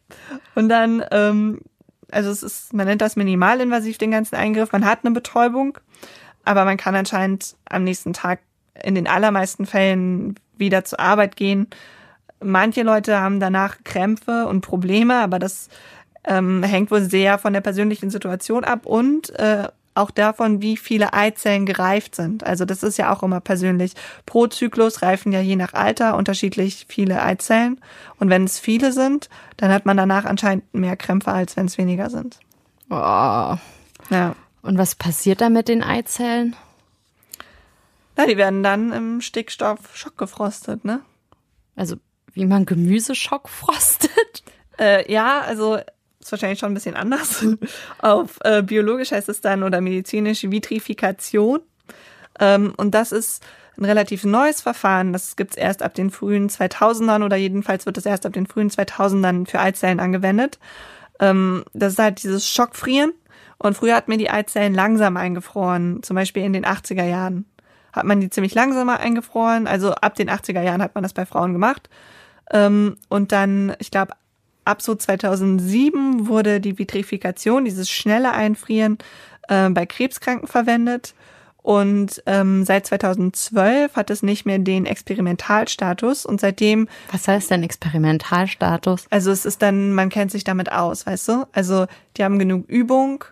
Und 0.54 0.68
dann, 0.68 1.04
ähm, 1.10 1.60
also 2.10 2.30
es 2.30 2.42
ist, 2.42 2.72
man 2.72 2.86
nennt 2.86 3.02
das 3.02 3.16
minimalinvasiv, 3.16 3.98
den 3.98 4.10
ganzen 4.10 4.34
Eingriff. 4.34 4.72
Man 4.72 4.86
hat 4.86 5.04
eine 5.04 5.12
Betäubung, 5.12 5.78
aber 6.44 6.64
man 6.64 6.76
kann 6.76 6.96
anscheinend 6.96 7.54
am 7.68 7.84
nächsten 7.84 8.12
Tag 8.12 8.40
in 8.82 8.94
den 8.94 9.06
allermeisten 9.06 9.66
Fällen 9.66 10.36
wieder 10.56 10.84
zur 10.84 10.98
Arbeit 10.98 11.36
gehen. 11.36 11.68
Manche 12.42 12.82
Leute 12.82 13.20
haben 13.20 13.40
danach 13.40 13.78
Krämpfe 13.84 14.46
und 14.46 14.62
Probleme, 14.62 15.16
aber 15.16 15.38
das 15.38 15.68
ähm, 16.24 16.62
hängt 16.62 16.90
wohl 16.90 17.02
sehr 17.02 17.38
von 17.38 17.52
der 17.52 17.60
persönlichen 17.60 18.10
Situation 18.10 18.64
ab 18.64 18.86
und 18.86 19.30
äh, 19.38 19.68
auch 19.98 20.10
davon, 20.10 20.62
wie 20.62 20.76
viele 20.76 21.12
Eizellen 21.12 21.66
gereift 21.66 22.14
sind. 22.14 22.44
Also 22.44 22.64
das 22.64 22.82
ist 22.82 22.96
ja 22.96 23.12
auch 23.12 23.22
immer 23.22 23.40
persönlich. 23.40 23.92
Pro 24.26 24.46
Zyklus 24.46 25.02
reifen 25.02 25.32
ja 25.32 25.40
je 25.40 25.56
nach 25.56 25.74
Alter 25.74 26.16
unterschiedlich 26.16 26.86
viele 26.88 27.22
Eizellen. 27.22 27.80
Und 28.18 28.30
wenn 28.30 28.44
es 28.44 28.58
viele 28.58 28.92
sind, 28.92 29.28
dann 29.56 29.70
hat 29.70 29.86
man 29.86 29.96
danach 29.96 30.24
anscheinend 30.24 30.72
mehr 30.72 30.96
Krämpfe, 30.96 31.32
als 31.32 31.56
wenn 31.56 31.66
es 31.66 31.78
weniger 31.78 32.10
sind. 32.10 32.38
Oh. 32.90 33.56
Ja. 34.10 34.34
Und 34.62 34.78
was 34.78 34.94
passiert 34.94 35.40
da 35.40 35.50
mit 35.50 35.68
den 35.68 35.82
Eizellen? 35.82 36.56
Na, 38.16 38.26
die 38.26 38.36
werden 38.36 38.62
dann 38.62 38.92
im 38.92 39.20
Stickstoff 39.20 39.96
schockgefrostet, 39.96 40.84
ne? 40.84 41.00
Also 41.76 41.96
wie 42.32 42.46
man 42.46 42.66
Gemüseschock 42.66 43.48
frostet? 43.48 44.42
Äh, 44.78 45.10
ja, 45.12 45.40
also 45.40 45.78
ist 46.28 46.32
wahrscheinlich 46.32 46.58
schon 46.58 46.70
ein 46.70 46.74
bisschen 46.74 46.96
anders. 46.96 47.44
Auf 47.98 48.38
äh, 48.44 48.62
biologisch 48.62 49.12
heißt 49.12 49.28
es 49.28 49.40
dann 49.40 49.62
oder 49.62 49.80
medizinisch 49.80 50.42
Vitrifikation. 50.44 51.60
Ähm, 52.38 52.74
und 52.76 52.94
das 52.94 53.12
ist 53.12 53.42
ein 53.78 53.84
relativ 53.84 54.24
neues 54.24 54.60
Verfahren. 54.60 55.12
Das 55.12 55.36
gibt's 55.36 55.56
erst 55.56 55.82
ab 55.82 55.94
den 55.94 56.10
frühen 56.10 56.48
2000ern 56.48 57.24
oder 57.24 57.36
jedenfalls 57.36 57.86
wird 57.86 57.96
es 57.96 58.06
erst 58.06 58.26
ab 58.26 58.32
den 58.32 58.46
frühen 58.46 58.70
2000ern 58.70 59.48
für 59.48 59.60
Eizellen 59.60 60.00
angewendet. 60.00 60.58
Ähm, 61.20 61.64
das 61.72 61.94
ist 61.94 61.98
halt 61.98 62.22
dieses 62.22 62.48
Schockfrieren. 62.48 63.12
Und 63.56 63.76
früher 63.76 63.96
hat 63.96 64.06
mir 64.06 64.18
die 64.18 64.30
Eizellen 64.30 64.74
langsam 64.74 65.16
eingefroren, 65.16 66.02
zum 66.02 66.14
Beispiel 66.14 66.44
in 66.44 66.52
den 66.52 66.64
80er 66.64 67.04
Jahren. 67.04 67.44
Hat 67.92 68.04
man 68.04 68.20
die 68.20 68.30
ziemlich 68.30 68.54
langsamer 68.54 69.00
eingefroren. 69.00 69.66
Also 69.66 69.92
ab 69.92 70.14
den 70.14 70.30
80er 70.30 70.62
Jahren 70.62 70.82
hat 70.82 70.94
man 70.94 71.02
das 71.02 71.14
bei 71.14 71.26
Frauen 71.26 71.54
gemacht. 71.54 71.88
Ähm, 72.52 72.96
und 73.08 73.32
dann, 73.32 73.74
ich 73.78 73.90
glaube, 73.90 74.12
ab 74.68 74.82
so 74.82 74.94
2007 74.94 76.28
wurde 76.28 76.60
die 76.60 76.78
Vitrifikation, 76.78 77.64
dieses 77.64 77.90
schnelle 77.90 78.32
Einfrieren, 78.32 78.98
äh, 79.48 79.68
bei 79.70 79.86
Krebskranken 79.86 80.46
verwendet. 80.46 81.14
Und 81.62 82.22
ähm, 82.26 82.64
seit 82.64 82.86
2012 82.86 83.94
hat 83.94 84.10
es 84.10 84.22
nicht 84.22 84.46
mehr 84.46 84.58
den 84.58 84.86
Experimentalstatus. 84.86 86.24
Und 86.24 86.40
seitdem, 86.40 86.88
Was 87.12 87.28
heißt 87.28 87.50
denn 87.50 87.62
Experimentalstatus? 87.62 89.06
also 89.10 89.30
es 89.30 89.44
ist 89.44 89.60
dann, 89.60 89.92
man 89.92 90.08
kennt 90.08 90.30
sich 90.30 90.44
damit 90.44 90.72
aus, 90.72 91.06
weißt 91.06 91.28
du? 91.28 91.46
Also 91.52 91.86
die 92.16 92.24
haben 92.24 92.38
genug 92.38 92.68
Übung 92.68 93.24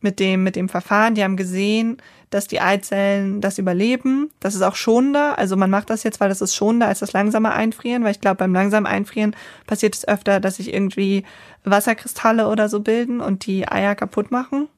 mit 0.00 0.18
dem, 0.18 0.42
mit 0.42 0.56
dem 0.56 0.68
Verfahren. 0.68 1.14
Die 1.14 1.22
haben 1.22 1.36
gesehen, 1.36 1.98
dass 2.30 2.46
die 2.46 2.60
Eizellen 2.60 3.40
das 3.40 3.58
überleben. 3.58 4.30
Das 4.40 4.54
ist 4.54 4.62
auch 4.62 4.74
schonender. 4.74 5.38
Also 5.38 5.56
man 5.56 5.70
macht 5.70 5.90
das 5.90 6.02
jetzt, 6.02 6.20
weil 6.20 6.28
das 6.28 6.40
ist 6.40 6.54
schonender 6.54 6.88
als 6.88 6.98
das 6.98 7.12
langsame 7.12 7.52
Einfrieren, 7.52 8.04
weil 8.04 8.12
ich 8.12 8.20
glaube, 8.20 8.36
beim 8.36 8.52
langsamen 8.52 8.86
Einfrieren 8.86 9.34
passiert 9.66 9.94
es 9.94 10.06
öfter, 10.06 10.40
dass 10.40 10.56
sich 10.56 10.72
irgendwie 10.72 11.24
Wasserkristalle 11.64 12.48
oder 12.48 12.68
so 12.68 12.80
bilden 12.80 13.20
und 13.20 13.46
die 13.46 13.68
Eier 13.68 13.94
kaputt 13.94 14.30
machen. 14.30 14.68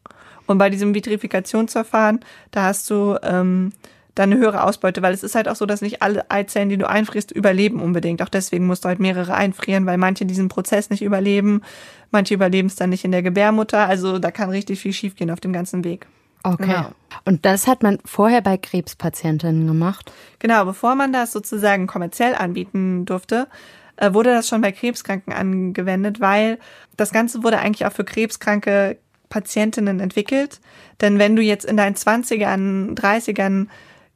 Und 0.46 0.58
bei 0.58 0.70
diesem 0.70 0.94
Vitrifikationsverfahren, 0.94 2.20
da 2.50 2.64
hast 2.64 2.90
du 2.90 3.16
ähm, 3.22 3.72
dann 4.14 4.32
eine 4.32 4.40
höhere 4.40 4.64
Ausbeute, 4.64 5.02
weil 5.02 5.14
es 5.14 5.22
ist 5.22 5.34
halt 5.34 5.48
auch 5.48 5.56
so, 5.56 5.66
dass 5.66 5.80
nicht 5.80 6.02
alle 6.02 6.30
Eizellen, 6.30 6.68
die 6.68 6.76
du 6.76 6.88
einfrierst, 6.88 7.30
überleben 7.30 7.80
unbedingt. 7.80 8.22
Auch 8.22 8.28
deswegen 8.28 8.66
musst 8.66 8.84
du 8.84 8.88
halt 8.88 9.00
mehrere 9.00 9.34
einfrieren, 9.34 9.86
weil 9.86 9.98
manche 9.98 10.26
diesen 10.26 10.48
Prozess 10.48 10.90
nicht 10.90 11.02
überleben, 11.02 11.62
manche 12.10 12.34
überleben 12.34 12.66
es 12.66 12.76
dann 12.76 12.90
nicht 12.90 13.04
in 13.04 13.12
der 13.12 13.22
Gebärmutter. 13.22 13.86
Also 13.86 14.18
da 14.18 14.30
kann 14.30 14.50
richtig 14.50 14.80
viel 14.80 14.92
schiefgehen 14.92 15.30
auf 15.30 15.40
dem 15.40 15.52
ganzen 15.52 15.84
Weg. 15.84 16.06
Okay. 16.42 16.66
Genau. 16.66 16.90
Und 17.24 17.44
das 17.44 17.66
hat 17.66 17.82
man 17.82 17.98
vorher 18.04 18.40
bei 18.40 18.56
Krebspatientinnen 18.56 19.66
gemacht? 19.66 20.10
Genau, 20.38 20.64
bevor 20.64 20.94
man 20.94 21.12
das 21.12 21.32
sozusagen 21.32 21.86
kommerziell 21.86 22.34
anbieten 22.34 23.04
durfte, 23.04 23.48
äh, 23.96 24.14
wurde 24.14 24.30
das 24.30 24.48
schon 24.48 24.62
bei 24.62 24.72
Krebskranken 24.72 25.32
angewendet, 25.32 26.20
weil 26.20 26.58
das 26.96 27.12
Ganze 27.12 27.42
wurde 27.42 27.58
eigentlich 27.58 27.86
auch 27.86 27.92
für 27.92 28.04
krebskranke 28.04 28.98
Patientinnen 29.28 30.00
entwickelt. 30.00 30.60
Denn 31.00 31.18
wenn 31.18 31.36
du 31.36 31.42
jetzt 31.42 31.64
in 31.64 31.76
deinen 31.76 31.94
20ern, 31.94 32.94
30ern 32.94 33.68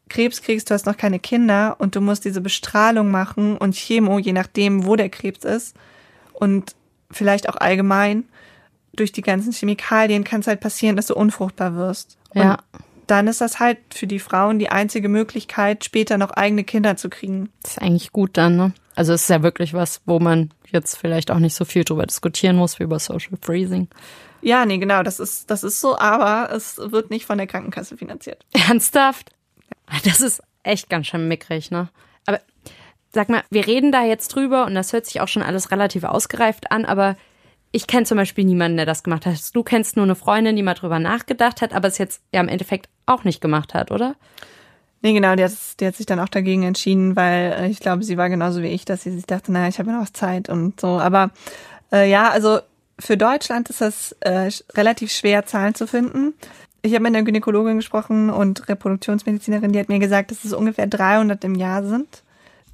Krebs 0.09 0.43
kriegst, 0.43 0.71
du 0.71 0.75
hast 0.75 0.87
noch 0.87 0.97
keine 0.97 1.19
Kinder 1.19 1.77
und 1.79 1.97
du 1.97 2.01
musst 2.01 2.25
diese 2.25 2.41
Bestrahlung 2.41 3.11
machen 3.11 3.57
und 3.57 3.75
Chemo, 3.75 4.19
je 4.19 4.33
nachdem, 4.33 4.85
wo 4.87 4.97
der 4.97 5.09
Krebs 5.09 5.45
ist 5.45 5.77
und 6.33 6.75
vielleicht 7.11 7.49
auch 7.49 7.57
allgemein 7.57 8.25
durch 8.97 9.13
die 9.13 9.23
ganzen 9.23 9.53
Chemikalien 9.53 10.25
kann 10.25 10.41
es 10.41 10.47
halt 10.47 10.61
passieren, 10.61 10.97
dass 10.97 11.07
du 11.07 11.15
unfruchtbar 11.15 11.75
wirst. 11.77 12.17
Und 12.31 12.43
Ja. 12.43 12.59
dann 13.07 13.27
ist 13.29 13.41
das 13.41 13.61
halt 13.61 13.79
für 13.93 14.07
die 14.07 14.19
Frauen 14.19 14.59
die 14.59 14.71
einzige 14.71 15.09
Möglichkeit, 15.09 15.85
später 15.85 16.19
noch 16.19 16.31
eigene 16.31 16.65
Kinder 16.65 16.97
zu 16.97 17.09
kriegen. 17.11 17.51
Das 17.63 17.73
ist 17.73 17.83
eigentlich 17.83 18.13
gut 18.13 18.37
dann, 18.37 18.57
ne? 18.57 18.73
Also 18.97 19.13
es 19.13 19.23
ist 19.23 19.31
ja 19.31 19.43
wirklich 19.43 19.75
was, 19.75 20.01
wo 20.07 20.21
man 20.21 20.53
jetzt 20.71 20.97
vielleicht 20.97 21.31
auch 21.31 21.39
nicht 21.41 21.55
so 21.55 21.65
viel 21.65 21.85
drüber 21.85 22.07
diskutieren 22.07 22.57
muss 22.57 22.79
wie 22.79 22.85
über 22.85 22.99
Social 22.99 23.37
Freezing. 23.43 23.89
Ja, 24.41 24.67
nee, 24.67 24.79
genau, 24.79 25.03
das 25.03 25.21
ist, 25.21 25.51
das 25.51 25.65
ist 25.65 25.81
so, 25.81 25.99
aber 25.99 26.53
es 26.55 26.79
wird 26.79 27.11
nicht 27.11 27.27
von 27.27 27.39
der 27.39 27.47
Krankenkasse 27.47 27.97
finanziert. 27.97 28.45
Ernsthaft? 28.69 29.31
Das 30.05 30.21
ist 30.21 30.43
echt 30.63 30.89
ganz 30.89 31.09
schön 31.09 31.29
mickrig, 31.29 31.71
ne? 31.71 31.89
Aber 32.27 32.41
sag 33.13 33.29
mal, 33.29 33.43
wir 33.51 33.67
reden 33.67 33.91
da 33.93 34.05
jetzt 34.05 34.29
drüber 34.29 34.65
und 34.67 34.75
das 34.75 34.93
hört 34.93 35.07
sich 35.07 35.21
auch 35.21 35.29
schon 35.29 35.43
alles 35.43 35.71
relativ 35.71 36.05
ausgereift 36.05 36.71
an, 36.71 36.85
aber 36.85 37.17
ich 37.75 37.89
kenne 37.89 38.07
zum 38.07 38.17
Beispiel 38.17 38.45
niemanden, 38.45 38.77
der 38.77 38.87
das 38.87 39.03
gemacht 39.03 39.27
hat. 39.27 39.35
Du 39.53 39.65
kennst 39.65 39.97
nur 39.97 40.05
eine 40.05 40.15
Freundin, 40.15 40.55
die 40.55 40.63
mal 40.63 40.75
drüber 40.75 41.01
nachgedacht 41.01 41.61
hat, 41.61 41.73
aber 41.73 41.89
es 41.89 41.99
jetzt 41.99 42.23
ja 42.33 42.41
im 42.41 42.47
Endeffekt 42.47 42.89
auch 43.05 43.25
nicht 43.25 43.41
gemacht 43.41 43.75
hat, 43.75 43.91
oder? 43.91 44.15
Nee, 45.03 45.13
genau, 45.13 45.35
die 45.35 45.43
hat, 45.43 45.53
die 45.81 45.87
hat 45.89 45.97
sich 45.97 46.07
dann 46.07 46.21
auch 46.21 46.29
dagegen 46.29 46.63
entschieden, 46.63 47.17
weil 47.17 47.53
äh, 47.53 47.69
ich 47.69 47.81
glaube, 47.81 48.05
sie 48.05 48.17
war 48.17 48.29
genauso 48.29 48.63
wie 48.63 48.69
ich, 48.69 48.85
dass 48.85 49.03
sie 49.03 49.11
sich 49.11 49.27
dachte, 49.27 49.51
naja, 49.51 49.67
ich 49.67 49.81
habe 49.81 49.91
ja 49.91 49.99
noch 49.99 50.09
Zeit 50.11 50.49
und 50.49 50.81
so. 50.81 51.01
Aber 51.01 51.33
äh, 51.93 52.09
ja, 52.09 52.31
also 52.31 52.61
für 53.01 53.17
Deutschland 53.17 53.69
ist 53.71 53.81
das 53.81 54.13
äh, 54.21 54.51
relativ 54.75 55.11
schwer, 55.11 55.45
Zahlen 55.45 55.75
zu 55.75 55.89
finden. 55.89 56.33
Ich 56.83 56.95
habe 56.95 57.03
mit 57.03 57.17
einer 57.17 57.25
Gynäkologin 57.25 57.79
gesprochen 57.79 58.31
und 58.31 58.69
Reproduktionsmedizinerin, 58.69 59.73
die 59.73 59.81
hat 59.81 59.89
mir 59.89 59.99
gesagt, 59.99 60.31
dass 60.31 60.45
es 60.45 60.53
ungefähr 60.53 60.87
300 60.87 61.43
im 61.43 61.57
Jahr 61.57 61.83
sind. 61.83 62.23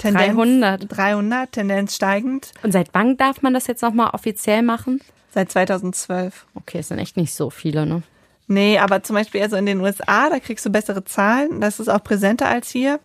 Tendenz 0.00 0.34
300. 0.34 0.86
300, 0.88 1.52
Tendenz 1.52 1.94
steigend. 1.94 2.52
Und 2.62 2.72
seit 2.72 2.88
wann 2.92 3.16
darf 3.16 3.42
man 3.42 3.54
das 3.54 3.66
jetzt 3.66 3.82
nochmal 3.82 4.10
offiziell 4.12 4.62
machen? 4.62 5.00
Seit 5.32 5.52
2012. 5.52 6.46
Okay, 6.54 6.78
es 6.78 6.88
sind 6.88 6.98
echt 6.98 7.16
nicht 7.16 7.34
so 7.34 7.50
viele, 7.50 7.86
ne? 7.86 8.02
Nee, 8.46 8.78
aber 8.78 9.02
zum 9.04 9.14
Beispiel 9.14 9.42
also 9.42 9.54
in 9.56 9.66
den 9.66 9.80
USA, 9.80 10.28
da 10.28 10.40
kriegst 10.40 10.66
du 10.66 10.70
bessere 10.70 11.04
Zahlen. 11.04 11.60
Das 11.60 11.78
ist 11.78 11.88
auch 11.88 12.02
präsenter 12.02 12.48
als 12.48 12.68
hier. 12.70 12.98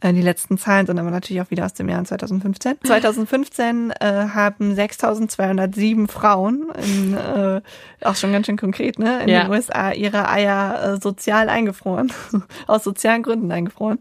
Äh, 0.00 0.12
die 0.12 0.22
letzten 0.22 0.58
Zahlen 0.58 0.86
sind 0.86 0.98
aber 0.98 1.10
natürlich 1.10 1.42
auch 1.42 1.50
wieder 1.50 1.64
aus 1.64 1.74
dem 1.74 1.88
Jahr 1.88 2.04
2015. 2.04 2.78
2015 2.84 3.90
äh, 4.00 4.04
haben 4.06 4.74
6.207 4.74 6.08
Frauen, 6.08 6.70
in, 6.82 7.14
äh, 7.14 7.60
auch 8.02 8.14
schon 8.14 8.32
ganz 8.32 8.46
schön 8.46 8.56
konkret, 8.56 8.98
ne, 8.98 9.22
in 9.22 9.28
ja. 9.28 9.42
den 9.42 9.50
USA 9.50 9.92
ihre 9.92 10.28
Eier 10.28 10.94
äh, 10.94 11.00
sozial 11.00 11.48
eingefroren, 11.48 12.12
aus 12.66 12.84
sozialen 12.84 13.22
Gründen 13.22 13.50
eingefroren. 13.50 13.98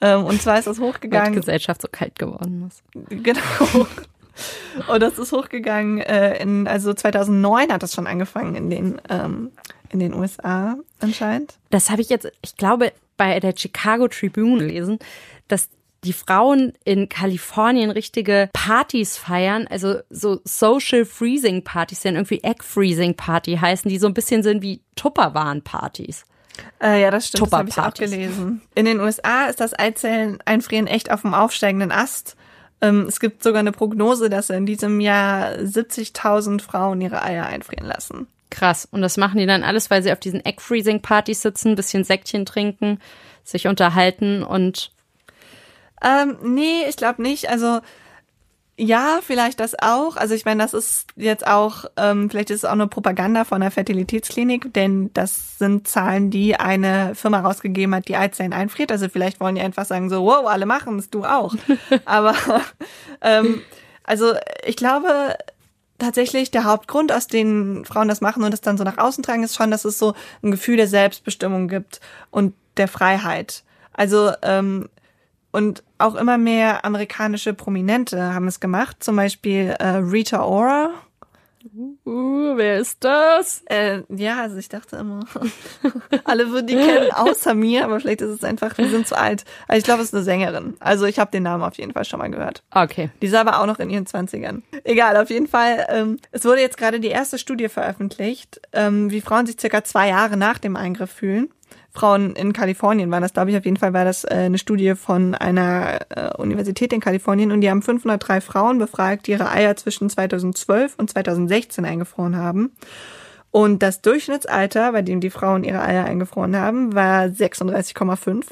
Ähm, 0.00 0.24
und 0.24 0.42
zwar 0.42 0.58
ist 0.58 0.66
das 0.66 0.78
hochgegangen. 0.78 1.26
Weil 1.26 1.32
die 1.32 1.40
Gesellschaft 1.40 1.82
so 1.82 1.88
kalt 1.90 2.18
geworden 2.18 2.68
ist. 2.68 2.82
Genau. 3.10 3.86
Und 4.88 5.00
das 5.00 5.18
ist 5.18 5.32
hochgegangen, 5.32 6.00
äh, 6.00 6.42
in, 6.42 6.68
also 6.68 6.92
2009 6.92 7.72
hat 7.72 7.82
das 7.82 7.94
schon 7.94 8.06
angefangen 8.06 8.54
in 8.54 8.70
den, 8.70 9.00
ähm, 9.08 9.50
in 9.88 9.98
den 9.98 10.12
USA 10.12 10.76
anscheinend. 11.00 11.54
Das 11.70 11.90
habe 11.90 12.02
ich 12.02 12.10
jetzt, 12.10 12.30
ich 12.42 12.56
glaube, 12.56 12.92
bei 13.16 13.40
der 13.40 13.54
Chicago 13.56 14.08
Tribune 14.08 14.58
gelesen, 14.58 14.98
dass 15.48 15.70
die 16.04 16.12
Frauen 16.12 16.74
in 16.84 17.08
Kalifornien 17.08 17.90
richtige 17.90 18.50
Partys 18.52 19.16
feiern, 19.16 19.66
also 19.68 19.96
so 20.10 20.40
Social 20.44 21.04
Freezing 21.04 21.64
Partys, 21.64 22.00
die 22.00 22.08
dann 22.08 22.16
irgendwie 22.16 22.42
Egg 22.42 22.62
Freezing 22.62 23.14
Party 23.14 23.56
heißen, 23.56 23.88
die 23.88 23.98
so 23.98 24.06
ein 24.06 24.14
bisschen 24.14 24.42
sind 24.42 24.62
wie 24.62 24.82
Tupperwaren-Partys. 24.94 26.24
Äh, 26.82 27.02
ja, 27.02 27.10
das 27.10 27.28
stimmt, 27.28 27.52
das 27.52 27.58
habe 27.58 27.68
ich 27.68 27.78
auch 27.78 27.94
gelesen. 27.94 28.62
In 28.74 28.84
den 28.84 29.00
USA 29.00 29.46
ist 29.46 29.60
das 29.60 29.78
Eizellen-Einfrieren 29.78 30.86
echt 30.86 31.10
auf 31.10 31.22
dem 31.22 31.34
aufsteigenden 31.34 31.92
Ast. 31.92 32.36
Ähm, 32.80 33.06
es 33.08 33.20
gibt 33.20 33.42
sogar 33.42 33.60
eine 33.60 33.72
Prognose, 33.72 34.28
dass 34.28 34.50
in 34.50 34.66
diesem 34.66 35.00
Jahr 35.00 35.52
70.000 35.52 36.60
Frauen 36.60 37.00
ihre 37.00 37.22
Eier 37.22 37.46
einfrieren 37.46 37.86
lassen. 37.86 38.26
Krass. 38.50 38.86
Und 38.90 39.02
das 39.02 39.16
machen 39.16 39.38
die 39.38 39.46
dann 39.46 39.64
alles, 39.64 39.90
weil 39.90 40.02
sie 40.02 40.12
auf 40.12 40.20
diesen 40.20 40.44
Egg-Freezing-Partys 40.44 41.42
sitzen, 41.42 41.74
bisschen 41.74 42.04
Säckchen 42.04 42.46
trinken, 42.46 43.00
sich 43.44 43.66
unterhalten 43.66 44.42
und. 44.42 44.92
Ähm, 46.02 46.36
nee, 46.42 46.84
ich 46.88 46.96
glaube 46.96 47.22
nicht. 47.22 47.48
Also 47.48 47.80
ja, 48.78 49.20
vielleicht 49.22 49.60
das 49.60 49.74
auch. 49.80 50.16
Also 50.16 50.34
ich 50.34 50.44
meine, 50.44 50.62
das 50.62 50.74
ist 50.74 51.06
jetzt 51.16 51.46
auch, 51.46 51.86
ähm, 51.96 52.28
vielleicht 52.28 52.50
ist 52.50 52.58
es 52.58 52.64
auch 52.66 52.72
eine 52.72 52.86
Propaganda 52.86 53.44
von 53.44 53.62
der 53.62 53.70
Fertilitätsklinik, 53.70 54.74
denn 54.74 55.10
das 55.14 55.58
sind 55.58 55.88
Zahlen, 55.88 56.30
die 56.30 56.56
eine 56.56 57.14
Firma 57.14 57.40
rausgegeben 57.40 57.94
hat, 57.94 58.08
die 58.08 58.16
Eizellen 58.16 58.52
einfriert. 58.52 58.92
Also 58.92 59.08
vielleicht 59.08 59.40
wollen 59.40 59.54
die 59.54 59.62
einfach 59.62 59.86
sagen 59.86 60.10
so, 60.10 60.24
wow, 60.24 60.46
alle 60.46 60.66
machen 60.66 60.98
es, 60.98 61.08
du 61.08 61.24
auch. 61.24 61.54
Aber 62.04 62.34
ähm, 63.22 63.62
also 64.04 64.34
ich 64.66 64.76
glaube, 64.76 65.36
tatsächlich 65.98 66.50
der 66.50 66.64
Hauptgrund, 66.64 67.12
aus 67.12 67.28
dem 67.28 67.84
Frauen 67.86 68.08
das 68.08 68.20
machen 68.20 68.44
und 68.44 68.50
das 68.50 68.60
dann 68.60 68.76
so 68.76 68.84
nach 68.84 68.98
außen 68.98 69.24
tragen, 69.24 69.42
ist 69.42 69.56
schon, 69.56 69.70
dass 69.70 69.86
es 69.86 69.98
so 69.98 70.12
ein 70.42 70.50
Gefühl 70.50 70.76
der 70.76 70.88
Selbstbestimmung 70.88 71.68
gibt 71.68 72.00
und 72.30 72.52
der 72.76 72.88
Freiheit. 72.88 73.64
Also 73.94 74.32
ähm, 74.42 74.90
und 75.56 75.82
auch 75.96 76.16
immer 76.16 76.36
mehr 76.36 76.84
amerikanische 76.84 77.54
Prominente 77.54 78.34
haben 78.34 78.46
es 78.46 78.60
gemacht. 78.60 79.02
Zum 79.02 79.16
Beispiel 79.16 79.74
äh, 79.78 79.86
Rita 79.86 80.44
Ora. 80.44 80.90
Uh, 82.04 82.56
wer 82.56 82.78
ist 82.78 83.02
das? 83.02 83.62
Äh, 83.64 84.02
ja, 84.10 84.42
also 84.42 84.58
ich 84.58 84.68
dachte 84.68 84.96
immer, 84.96 85.20
alle 86.24 86.50
würden 86.50 86.66
die 86.66 86.74
kennen, 86.74 87.10
außer 87.10 87.54
mir, 87.54 87.84
aber 87.84 88.00
vielleicht 88.00 88.20
ist 88.20 88.28
es 88.28 88.44
einfach, 88.44 88.76
wir 88.76 88.90
sind 88.90 89.08
zu 89.08 89.16
alt. 89.18 89.46
Also 89.66 89.78
ich 89.78 89.84
glaube, 89.84 90.02
es 90.02 90.08
ist 90.08 90.14
eine 90.14 90.24
Sängerin. 90.24 90.76
Also 90.78 91.06
ich 91.06 91.18
habe 91.18 91.30
den 91.30 91.44
Namen 91.44 91.64
auf 91.64 91.78
jeden 91.78 91.92
Fall 91.94 92.04
schon 92.04 92.18
mal 92.18 92.30
gehört. 92.30 92.62
Okay. 92.70 93.08
Die 93.22 93.26
ist 93.26 93.34
aber 93.34 93.58
auch 93.60 93.66
noch 93.66 93.78
in 93.78 93.88
ihren 93.88 94.04
Zwanzigern. 94.04 94.62
Egal, 94.84 95.16
auf 95.16 95.30
jeden 95.30 95.48
Fall. 95.48 95.86
Ähm, 95.88 96.18
es 96.32 96.44
wurde 96.44 96.60
jetzt 96.60 96.76
gerade 96.76 97.00
die 97.00 97.08
erste 97.08 97.38
Studie 97.38 97.70
veröffentlicht, 97.70 98.60
ähm, 98.74 99.10
wie 99.10 99.22
Frauen 99.22 99.46
sich 99.46 99.58
circa 99.58 99.82
zwei 99.84 100.08
Jahre 100.08 100.36
nach 100.36 100.58
dem 100.58 100.76
Eingriff 100.76 101.10
fühlen. 101.10 101.48
Frauen 101.96 102.36
in 102.36 102.52
Kalifornien 102.52 103.10
waren 103.10 103.22
das, 103.22 103.32
glaube 103.32 103.50
ich. 103.50 103.56
Auf 103.56 103.64
jeden 103.64 103.78
Fall 103.78 103.94
war 103.94 104.04
das 104.04 104.24
äh, 104.24 104.34
eine 104.34 104.58
Studie 104.58 104.94
von 104.94 105.34
einer 105.34 106.00
äh, 106.10 106.36
Universität 106.36 106.92
in 106.92 107.00
Kalifornien 107.00 107.52
und 107.52 107.62
die 107.62 107.70
haben 107.70 107.80
503 107.80 108.42
Frauen 108.42 108.78
befragt, 108.78 109.26
die 109.26 109.32
ihre 109.32 109.50
Eier 109.50 109.74
zwischen 109.76 110.10
2012 110.10 110.94
und 110.98 111.10
2016 111.10 111.84
eingefroren 111.84 112.36
haben. 112.36 112.72
Und 113.50 113.82
das 113.82 114.02
Durchschnittsalter, 114.02 114.92
bei 114.92 115.00
dem 115.00 115.20
die 115.20 115.30
Frauen 115.30 115.64
ihre 115.64 115.80
Eier 115.80 116.04
eingefroren 116.04 116.56
haben, 116.56 116.94
war 116.94 117.24
36,5. 117.24 118.44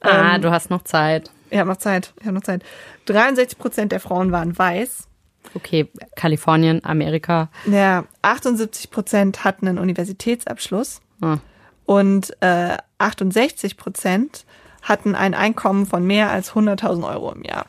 Ah, 0.00 0.34
ähm, 0.34 0.42
du 0.42 0.50
hast 0.50 0.68
noch 0.68 0.82
Zeit. 0.82 1.30
Ich 1.48 1.58
habe 1.58 1.70
noch 1.70 1.78
Zeit. 1.78 2.12
Ich 2.20 2.26
habe 2.26 2.34
noch 2.34 2.42
Zeit. 2.42 2.62
63 3.06 3.58
Prozent 3.58 3.92
der 3.92 4.00
Frauen 4.00 4.30
waren 4.30 4.58
weiß. 4.58 5.08
Okay, 5.54 5.88
Kalifornien, 6.16 6.84
Amerika. 6.84 7.48
Ja, 7.66 8.04
78 8.20 8.90
Prozent 8.90 9.44
hatten 9.44 9.68
einen 9.68 9.78
Universitätsabschluss. 9.78 11.00
Ah 11.22 11.38
und 11.86 12.36
äh, 12.42 12.76
68 12.98 13.76
Prozent 13.76 14.44
hatten 14.82 15.14
ein 15.14 15.34
Einkommen 15.34 15.86
von 15.86 16.06
mehr 16.06 16.30
als 16.30 16.52
100.000 16.52 17.08
Euro 17.08 17.32
im 17.32 17.42
Jahr. 17.42 17.66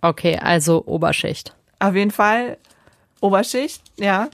Okay, 0.00 0.38
also 0.38 0.84
Oberschicht. 0.86 1.54
Auf 1.78 1.94
jeden 1.94 2.10
Fall 2.10 2.56
Oberschicht, 3.20 3.82
ja. 3.98 4.28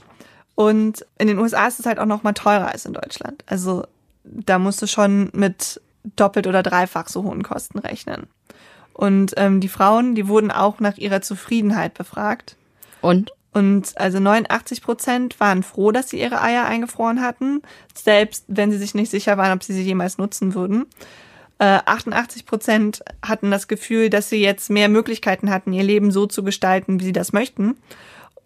Und 0.55 1.05
in 1.17 1.27
den 1.27 1.37
USA 1.37 1.67
ist 1.67 1.79
es 1.79 1.85
halt 1.85 1.99
auch 1.99 2.05
noch 2.05 2.23
mal 2.23 2.33
teurer 2.33 2.71
als 2.71 2.85
in 2.85 2.93
Deutschland. 2.93 3.43
Also 3.47 3.83
da 4.23 4.57
musst 4.59 4.81
du 4.81 4.87
schon 4.87 5.29
mit 5.33 5.81
doppelt 6.15 6.47
oder 6.47 6.63
dreifach 6.63 7.07
so 7.07 7.23
hohen 7.23 7.43
Kosten 7.43 7.79
rechnen. 7.79 8.27
Und 8.93 9.33
ähm, 9.37 9.61
die 9.61 9.67
Frauen, 9.67 10.15
die 10.15 10.27
wurden 10.27 10.51
auch 10.51 10.79
nach 10.79 10.97
ihrer 10.97 11.21
Zufriedenheit 11.21 11.93
befragt. 11.93 12.55
Und? 13.01 13.31
Und 13.53 13.97
also 13.97 14.19
89 14.19 14.81
Prozent 14.81 15.39
waren 15.39 15.63
froh, 15.63 15.91
dass 15.91 16.09
sie 16.09 16.19
ihre 16.19 16.41
Eier 16.41 16.65
eingefroren 16.65 17.21
hatten, 17.21 17.61
selbst 17.95 18.45
wenn 18.47 18.71
sie 18.71 18.77
sich 18.77 18.93
nicht 18.93 19.09
sicher 19.09 19.37
waren, 19.37 19.53
ob 19.53 19.63
sie 19.63 19.73
sie 19.73 19.81
jemals 19.81 20.17
nutzen 20.17 20.53
würden. 20.53 20.85
Äh, 21.59 21.79
88 21.85 22.45
Prozent 22.45 23.03
hatten 23.25 23.49
das 23.49 23.67
Gefühl, 23.67 24.09
dass 24.09 24.29
sie 24.29 24.41
jetzt 24.41 24.69
mehr 24.69 24.89
Möglichkeiten 24.89 25.49
hatten, 25.49 25.73
ihr 25.73 25.83
Leben 25.83 26.11
so 26.11 26.27
zu 26.27 26.43
gestalten, 26.43 26.99
wie 26.99 27.05
sie 27.05 27.13
das 27.13 27.33
möchten. 27.33 27.77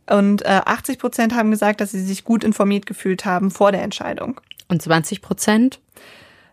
Und 0.10 0.44
äh, 0.44 0.62
80 0.66 0.98
Prozent 0.98 1.36
haben 1.36 1.52
gesagt, 1.52 1.82
dass 1.82 1.92
sie 1.92 2.02
sich 2.02 2.24
gut 2.24 2.44
informiert 2.44 2.86
gefühlt 2.86 3.26
haben 3.26 3.52
vor 3.52 3.72
der 3.72 3.82
Entscheidung. 3.82 4.40
Und 4.70 4.82
20 4.82 5.22
Prozent? 5.22 5.80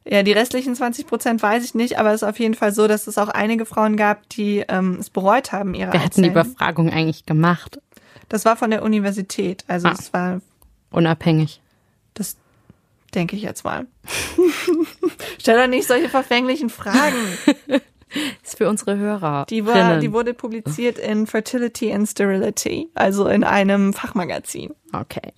Ja, 0.04 0.22
die 0.22 0.32
restlichen 0.32 0.74
20 0.74 1.06
Prozent 1.06 1.42
weiß 1.42 1.64
ich 1.64 1.74
nicht, 1.74 1.98
aber 1.98 2.10
es 2.10 2.22
ist 2.22 2.28
auf 2.28 2.38
jeden 2.38 2.54
Fall 2.54 2.72
so, 2.72 2.88
dass 2.88 3.06
es 3.06 3.18
auch 3.18 3.28
einige 3.28 3.66
Frauen 3.66 3.96
gab, 3.96 4.28
die 4.30 4.64
ähm, 4.68 4.96
es 4.98 5.10
bereut 5.10 5.52
haben, 5.52 5.74
ihre 5.74 5.92
Wer 5.92 6.04
hat 6.04 6.16
die 6.16 6.30
Befragung 6.30 6.90
eigentlich 6.90 7.26
gemacht? 7.26 7.80
Das 8.28 8.44
war 8.44 8.56
von 8.56 8.70
der 8.70 8.82
Universität. 8.82 9.64
Also 9.68 9.88
ah, 9.88 9.96
es 9.98 10.12
war 10.12 10.40
unabhängig. 10.90 11.60
Das 12.14 12.36
denke 13.14 13.36
ich 13.36 13.42
jetzt 13.42 13.64
mal. 13.64 13.86
Stell 15.38 15.58
doch 15.58 15.66
nicht 15.66 15.86
solche 15.86 16.08
verfänglichen 16.08 16.70
Fragen. 16.70 17.16
ist 18.42 18.58
für 18.58 18.68
unsere 18.68 18.96
Hörer. 18.96 19.46
Die, 19.48 19.66
war, 19.66 19.98
die 19.98 20.12
wurde 20.12 20.34
publiziert 20.34 20.98
in 20.98 21.26
Fertility 21.26 21.92
and 21.92 22.08
Sterility, 22.08 22.88
also 22.94 23.26
in 23.26 23.44
einem 23.44 23.92
Fachmagazin. 23.92 24.74
Okay, 24.92 25.32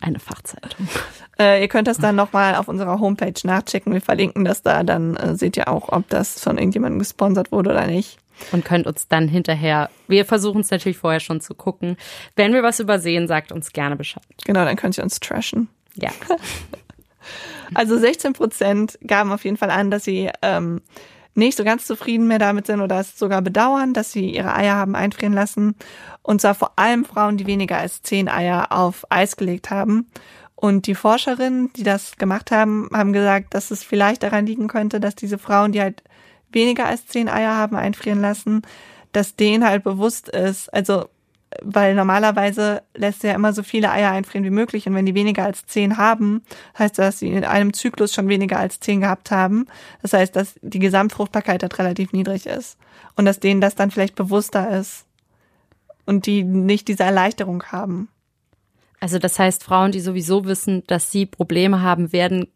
eine 0.00 0.18
Fachzeitung. 0.18 0.88
äh, 1.38 1.60
ihr 1.60 1.68
könnt 1.68 1.88
das 1.88 1.98
dann 1.98 2.16
nochmal 2.16 2.54
auf 2.54 2.68
unserer 2.68 3.00
Homepage 3.00 3.40
nachchecken. 3.44 3.92
Wir 3.92 4.02
verlinken 4.02 4.44
das 4.44 4.62
da, 4.62 4.82
dann 4.82 5.16
äh, 5.16 5.36
seht 5.36 5.56
ihr 5.56 5.68
auch, 5.68 5.90
ob 5.90 6.08
das 6.08 6.40
von 6.40 6.58
irgendjemandem 6.58 6.98
gesponsert 6.98 7.52
wurde 7.52 7.70
oder 7.70 7.86
nicht 7.86 8.18
und 8.52 8.64
könnt 8.64 8.86
uns 8.86 9.08
dann 9.08 9.28
hinterher, 9.28 9.90
wir 10.08 10.24
versuchen 10.24 10.62
es 10.62 10.70
natürlich 10.70 10.98
vorher 10.98 11.20
schon 11.20 11.40
zu 11.40 11.54
gucken. 11.54 11.96
Wenn 12.36 12.52
wir 12.52 12.62
was 12.62 12.80
übersehen, 12.80 13.28
sagt 13.28 13.52
uns 13.52 13.72
gerne 13.72 13.96
Bescheid. 13.96 14.24
Genau, 14.44 14.64
dann 14.64 14.76
könnt 14.76 14.96
ihr 14.98 15.04
uns 15.04 15.20
trashen. 15.20 15.68
Ja. 15.94 16.10
Also 17.74 17.96
16 17.96 18.32
Prozent 18.32 18.98
gaben 19.06 19.30
auf 19.30 19.44
jeden 19.44 19.56
Fall 19.56 19.70
an, 19.70 19.90
dass 19.90 20.04
sie 20.04 20.28
ähm, 20.42 20.80
nicht 21.34 21.56
so 21.56 21.64
ganz 21.64 21.86
zufrieden 21.86 22.26
mehr 22.26 22.38
damit 22.38 22.66
sind 22.66 22.80
oder 22.80 23.00
es 23.00 23.18
sogar 23.18 23.42
bedauern, 23.42 23.94
dass 23.94 24.12
sie 24.12 24.30
ihre 24.30 24.54
Eier 24.54 24.74
haben 24.74 24.96
einfrieren 24.96 25.32
lassen. 25.32 25.74
Und 26.22 26.40
zwar 26.40 26.54
vor 26.54 26.72
allem 26.76 27.04
Frauen, 27.04 27.36
die 27.36 27.46
weniger 27.46 27.78
als 27.78 28.02
zehn 28.02 28.28
Eier 28.28 28.72
auf 28.72 29.06
Eis 29.10 29.36
gelegt 29.36 29.70
haben. 29.70 30.10
Und 30.54 30.86
die 30.86 30.94
Forscherinnen, 30.94 31.72
die 31.74 31.84
das 31.84 32.16
gemacht 32.16 32.50
haben, 32.50 32.90
haben 32.92 33.12
gesagt, 33.12 33.54
dass 33.54 33.70
es 33.70 33.82
vielleicht 33.82 34.22
daran 34.22 34.44
liegen 34.44 34.68
könnte, 34.68 35.00
dass 35.00 35.14
diese 35.14 35.38
Frauen, 35.38 35.72
die 35.72 35.80
halt 35.80 36.02
weniger 36.50 36.86
als 36.86 37.06
zehn 37.06 37.28
Eier 37.28 37.56
haben 37.56 37.76
einfrieren 37.76 38.20
lassen, 38.20 38.62
dass 39.12 39.36
denen 39.36 39.64
halt 39.64 39.84
bewusst 39.84 40.28
ist, 40.28 40.72
also 40.74 41.08
weil 41.62 41.94
normalerweise 41.94 42.82
lässt 42.94 43.24
er 43.24 43.30
ja 43.30 43.36
immer 43.36 43.52
so 43.52 43.62
viele 43.62 43.90
Eier 43.90 44.12
einfrieren 44.12 44.44
wie 44.44 44.50
möglich 44.50 44.86
und 44.86 44.94
wenn 44.94 45.06
die 45.06 45.14
weniger 45.14 45.44
als 45.44 45.66
zehn 45.66 45.96
haben, 45.96 46.42
heißt 46.78 46.98
das, 46.98 47.06
dass 47.06 47.18
sie 47.18 47.28
in 47.28 47.44
einem 47.44 47.72
Zyklus 47.72 48.14
schon 48.14 48.28
weniger 48.28 48.58
als 48.58 48.80
zehn 48.80 49.00
gehabt 49.00 49.30
haben. 49.30 49.66
Das 50.02 50.12
heißt, 50.12 50.34
dass 50.36 50.54
die 50.62 50.78
Gesamtfruchtbarkeit 50.78 51.62
halt 51.62 51.78
relativ 51.78 52.12
niedrig 52.12 52.46
ist 52.46 52.78
und 53.16 53.24
dass 53.24 53.40
denen 53.40 53.60
das 53.60 53.74
dann 53.74 53.90
vielleicht 53.90 54.14
bewusster 54.14 54.78
ist 54.78 55.06
und 56.06 56.26
die 56.26 56.44
nicht 56.44 56.88
diese 56.88 57.02
Erleichterung 57.02 57.64
haben. 57.64 58.08
Also 59.00 59.18
das 59.18 59.38
heißt, 59.38 59.64
Frauen, 59.64 59.92
die 59.92 60.00
sowieso 60.00 60.44
wissen, 60.44 60.84
dass 60.86 61.10
sie 61.10 61.26
Probleme 61.26 61.82
haben 61.82 62.12
werden, 62.12 62.46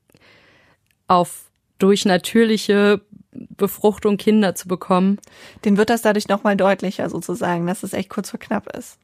auf 1.08 1.50
durch 1.78 2.04
natürliche 2.04 3.00
Befruchtung 3.34 4.16
Kinder 4.16 4.54
zu 4.54 4.68
bekommen. 4.68 5.18
Den 5.64 5.76
wird 5.76 5.90
das 5.90 6.02
dadurch 6.02 6.28
nochmal 6.28 6.56
deutlicher 6.56 7.08
sozusagen, 7.10 7.66
dass 7.66 7.82
es 7.82 7.92
echt 7.92 8.08
kurz 8.08 8.30
vor 8.30 8.40
knapp 8.40 8.74
ist. 8.76 8.98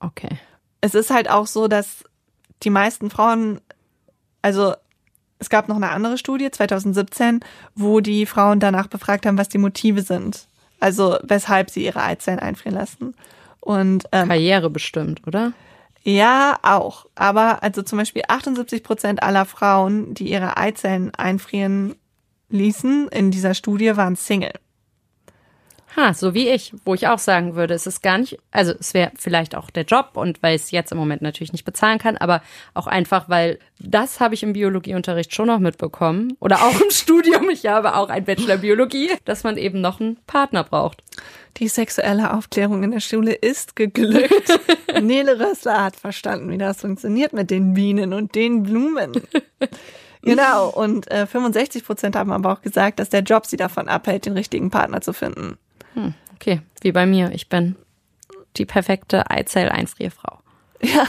Okay. 0.00 0.38
Es 0.80 0.94
ist 0.94 1.10
halt 1.10 1.30
auch 1.30 1.46
so, 1.46 1.68
dass 1.68 2.04
die 2.62 2.70
meisten 2.70 3.10
Frauen, 3.10 3.60
also 4.42 4.74
es 5.38 5.50
gab 5.50 5.68
noch 5.68 5.76
eine 5.76 5.90
andere 5.90 6.18
Studie 6.18 6.50
2017, 6.50 7.40
wo 7.74 8.00
die 8.00 8.26
Frauen 8.26 8.60
danach 8.60 8.86
befragt 8.86 9.26
haben, 9.26 9.38
was 9.38 9.48
die 9.48 9.58
Motive 9.58 10.02
sind. 10.02 10.46
Also 10.80 11.18
weshalb 11.22 11.70
sie 11.70 11.84
ihre 11.84 12.02
Eizellen 12.02 12.38
einfrieren 12.38 12.78
lassen. 12.78 13.14
Und 13.60 14.04
ähm, 14.12 14.28
Karriere 14.28 14.70
bestimmt, 14.70 15.26
oder? 15.26 15.52
Ja, 16.02 16.58
auch. 16.62 17.06
Aber 17.16 17.62
also 17.62 17.82
zum 17.82 17.98
Beispiel 17.98 18.22
78 18.28 18.84
Prozent 18.84 19.22
aller 19.22 19.44
Frauen, 19.44 20.14
die 20.14 20.30
ihre 20.30 20.56
Eizellen 20.56 21.12
einfrieren 21.14 21.96
ließen 22.48 23.08
in 23.08 23.30
dieser 23.30 23.54
Studie, 23.54 23.96
waren 23.96 24.16
Single. 24.16 24.52
Ha, 25.96 26.12
so 26.12 26.34
wie 26.34 26.50
ich, 26.50 26.74
wo 26.84 26.92
ich 26.92 27.08
auch 27.08 27.18
sagen 27.18 27.54
würde, 27.54 27.72
es 27.72 27.86
ist 27.86 28.02
gar 28.02 28.18
nicht, 28.18 28.38
also 28.50 28.74
es 28.78 28.92
wäre 28.92 29.12
vielleicht 29.16 29.54
auch 29.54 29.70
der 29.70 29.84
Job 29.84 30.10
und 30.12 30.42
weil 30.42 30.56
ich 30.56 30.62
es 30.62 30.70
jetzt 30.70 30.92
im 30.92 30.98
Moment 30.98 31.22
natürlich 31.22 31.52
nicht 31.52 31.64
bezahlen 31.64 31.98
kann, 31.98 32.18
aber 32.18 32.42
auch 32.74 32.86
einfach, 32.86 33.30
weil 33.30 33.58
das 33.78 34.20
habe 34.20 34.34
ich 34.34 34.42
im 34.42 34.52
Biologieunterricht 34.52 35.34
schon 35.34 35.46
noch 35.46 35.58
mitbekommen 35.58 36.36
oder 36.38 36.62
auch 36.66 36.78
im 36.78 36.90
Studium, 36.90 37.48
ich 37.48 37.64
habe 37.64 37.94
auch 37.94 38.10
ein 38.10 38.26
Bachelor 38.26 38.58
Biologie, 38.58 39.10
dass 39.24 39.42
man 39.42 39.56
eben 39.56 39.80
noch 39.80 39.98
einen 39.98 40.18
Partner 40.26 40.64
braucht. 40.64 41.02
Die 41.56 41.68
sexuelle 41.68 42.34
Aufklärung 42.34 42.82
in 42.82 42.90
der 42.90 43.00
Schule 43.00 43.32
ist 43.32 43.74
geglückt. 43.74 44.60
Nele 45.00 45.40
Rössler 45.40 45.82
hat 45.82 45.96
verstanden, 45.96 46.50
wie 46.50 46.58
das 46.58 46.82
funktioniert 46.82 47.32
mit 47.32 47.50
den 47.50 47.72
Bienen 47.72 48.12
und 48.12 48.34
den 48.34 48.64
Blumen. 48.64 49.12
Genau, 50.26 50.68
und 50.68 51.10
äh, 51.10 51.26
65 51.26 51.84
Prozent 51.84 52.16
haben 52.16 52.32
aber 52.32 52.52
auch 52.52 52.62
gesagt, 52.62 52.98
dass 52.98 53.08
der 53.08 53.20
Job 53.20 53.46
sie 53.46 53.56
davon 53.56 53.88
abhält, 53.88 54.26
den 54.26 54.32
richtigen 54.34 54.70
Partner 54.70 55.00
zu 55.00 55.12
finden. 55.12 55.56
Hm, 55.94 56.14
okay, 56.34 56.60
wie 56.80 56.92
bei 56.92 57.06
mir. 57.06 57.30
Ich 57.32 57.48
bin 57.48 57.76
die 58.56 58.66
perfekte 58.66 59.30
Eizell-Einfrierfrau. 59.30 60.38
Ja. 60.82 61.06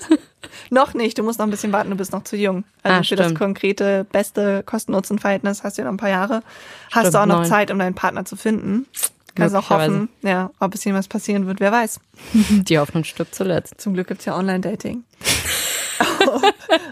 noch 0.70 0.94
nicht, 0.94 1.18
du 1.18 1.22
musst 1.22 1.38
noch 1.38 1.46
ein 1.46 1.50
bisschen 1.50 1.72
warten, 1.72 1.90
du 1.90 1.96
bist 1.96 2.12
noch 2.12 2.24
zu 2.24 2.36
jung. 2.36 2.64
Also 2.82 3.00
ah, 3.00 3.02
für 3.02 3.16
das 3.16 3.34
konkrete, 3.34 4.04
beste 4.10 4.62
Kosten-Nutzen-Verhältnis 4.64 5.62
hast 5.64 5.78
du 5.78 5.82
ja 5.82 5.86
noch 5.86 5.94
ein 5.94 5.98
paar 5.98 6.10
Jahre. 6.10 6.42
Hast 6.90 7.08
stimmt, 7.08 7.14
du 7.14 7.18
auch 7.18 7.26
noch 7.26 7.38
neun. 7.38 7.46
Zeit, 7.46 7.70
um 7.70 7.78
deinen 7.78 7.94
Partner 7.94 8.24
zu 8.24 8.36
finden. 8.36 8.86
Kannst 9.34 9.56
auch 9.56 9.70
hoffen, 9.70 10.10
ja, 10.20 10.50
ob 10.60 10.74
es 10.74 10.84
jemals 10.84 11.08
passieren 11.08 11.46
wird, 11.46 11.60
wer 11.60 11.72
weiß. 11.72 12.00
Die 12.34 12.78
Hoffnung 12.78 13.04
stirbt 13.04 13.34
zuletzt. 13.34 13.80
Zum 13.80 13.94
Glück 13.94 14.08
gibt's 14.08 14.26
ja 14.26 14.36
Online-Dating. 14.36 15.04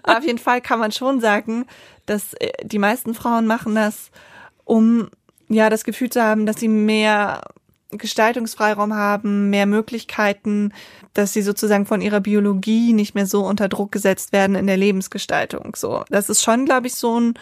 Auf 0.03 0.25
jeden 0.25 0.38
Fall 0.38 0.61
kann 0.61 0.79
man 0.79 0.92
schon 0.92 1.20
sagen, 1.20 1.66
dass 2.07 2.35
äh, 2.35 2.51
die 2.62 2.79
meisten 2.79 3.14
Frauen 3.14 3.46
machen 3.46 3.75
das, 3.75 4.11
um 4.64 5.11
ja 5.49 5.70
das 5.70 5.85
Gefühl 5.85 6.11
zu 6.11 6.23
haben, 6.23 6.46
dass 6.46 6.61
sie 6.61 6.68
mehr 6.68 7.42
Gestaltungsfreiraum 7.92 8.94
haben, 8.94 9.51
mehr 9.51 9.66
Möglichkeiten, 9.66 10.73
dass 11.14 11.33
sie 11.33 11.42
sozusagen 11.42 11.87
von 11.87 12.01
ihrer 12.01 12.20
Biologie 12.20 12.92
nicht 12.92 13.14
mehr 13.14 13.27
so 13.27 13.44
unter 13.44 13.68
Druck 13.68 13.92
gesetzt 13.92 14.33
werden 14.33 14.55
in 14.57 14.66
der 14.66 14.77
Lebensgestaltung. 14.77 15.75
So, 15.77 16.05
das 16.09 16.31
ist 16.31 16.42
schon, 16.42 16.66
glaube 16.66 16.87
ich, 16.87 16.94
so 16.94 17.18
ein 17.18 17.35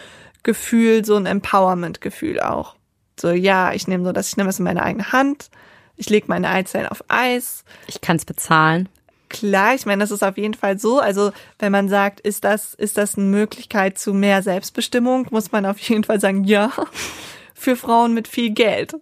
Gefühl, 0.43 1.05
so 1.05 1.15
ein 1.15 1.25
Empowerment-Gefühl 1.25 2.39
auch. 2.39 2.75
So, 3.19 3.29
ja, 3.29 3.73
ich 3.73 3.87
nehme 3.87 4.05
so, 4.05 4.11
dass 4.11 4.29
ich 4.29 4.37
nehme 4.37 4.49
es 4.49 4.59
in 4.59 4.65
meine 4.65 4.83
eigene 4.83 5.11
Hand. 5.11 5.49
Ich 5.97 6.09
lege 6.09 6.27
meine 6.29 6.49
Eizellen 6.49 6.87
auf 6.87 7.03
Eis. 7.09 7.65
Ich 7.87 8.01
kann 8.01 8.15
es 8.15 8.25
bezahlen. 8.25 8.87
Klar, 9.29 9.75
ich 9.75 9.85
meine, 9.85 10.01
das 10.01 10.11
ist 10.11 10.23
auf 10.23 10.37
jeden 10.37 10.55
Fall 10.55 10.79
so. 10.79 10.99
Also, 10.99 11.31
wenn 11.59 11.71
man 11.71 11.87
sagt, 11.87 12.19
ist 12.19 12.43
das, 12.43 12.73
ist 12.73 12.97
das 12.97 13.17
eine 13.17 13.27
Möglichkeit 13.27 13.97
zu 13.97 14.13
mehr 14.13 14.41
Selbstbestimmung, 14.41 15.27
muss 15.31 15.51
man 15.51 15.65
auf 15.65 15.79
jeden 15.79 16.03
Fall 16.03 16.19
sagen, 16.19 16.43
ja, 16.43 16.71
für 17.53 17.75
Frauen 17.75 18.13
mit 18.13 18.27
viel 18.27 18.51
Geld. 18.51 18.95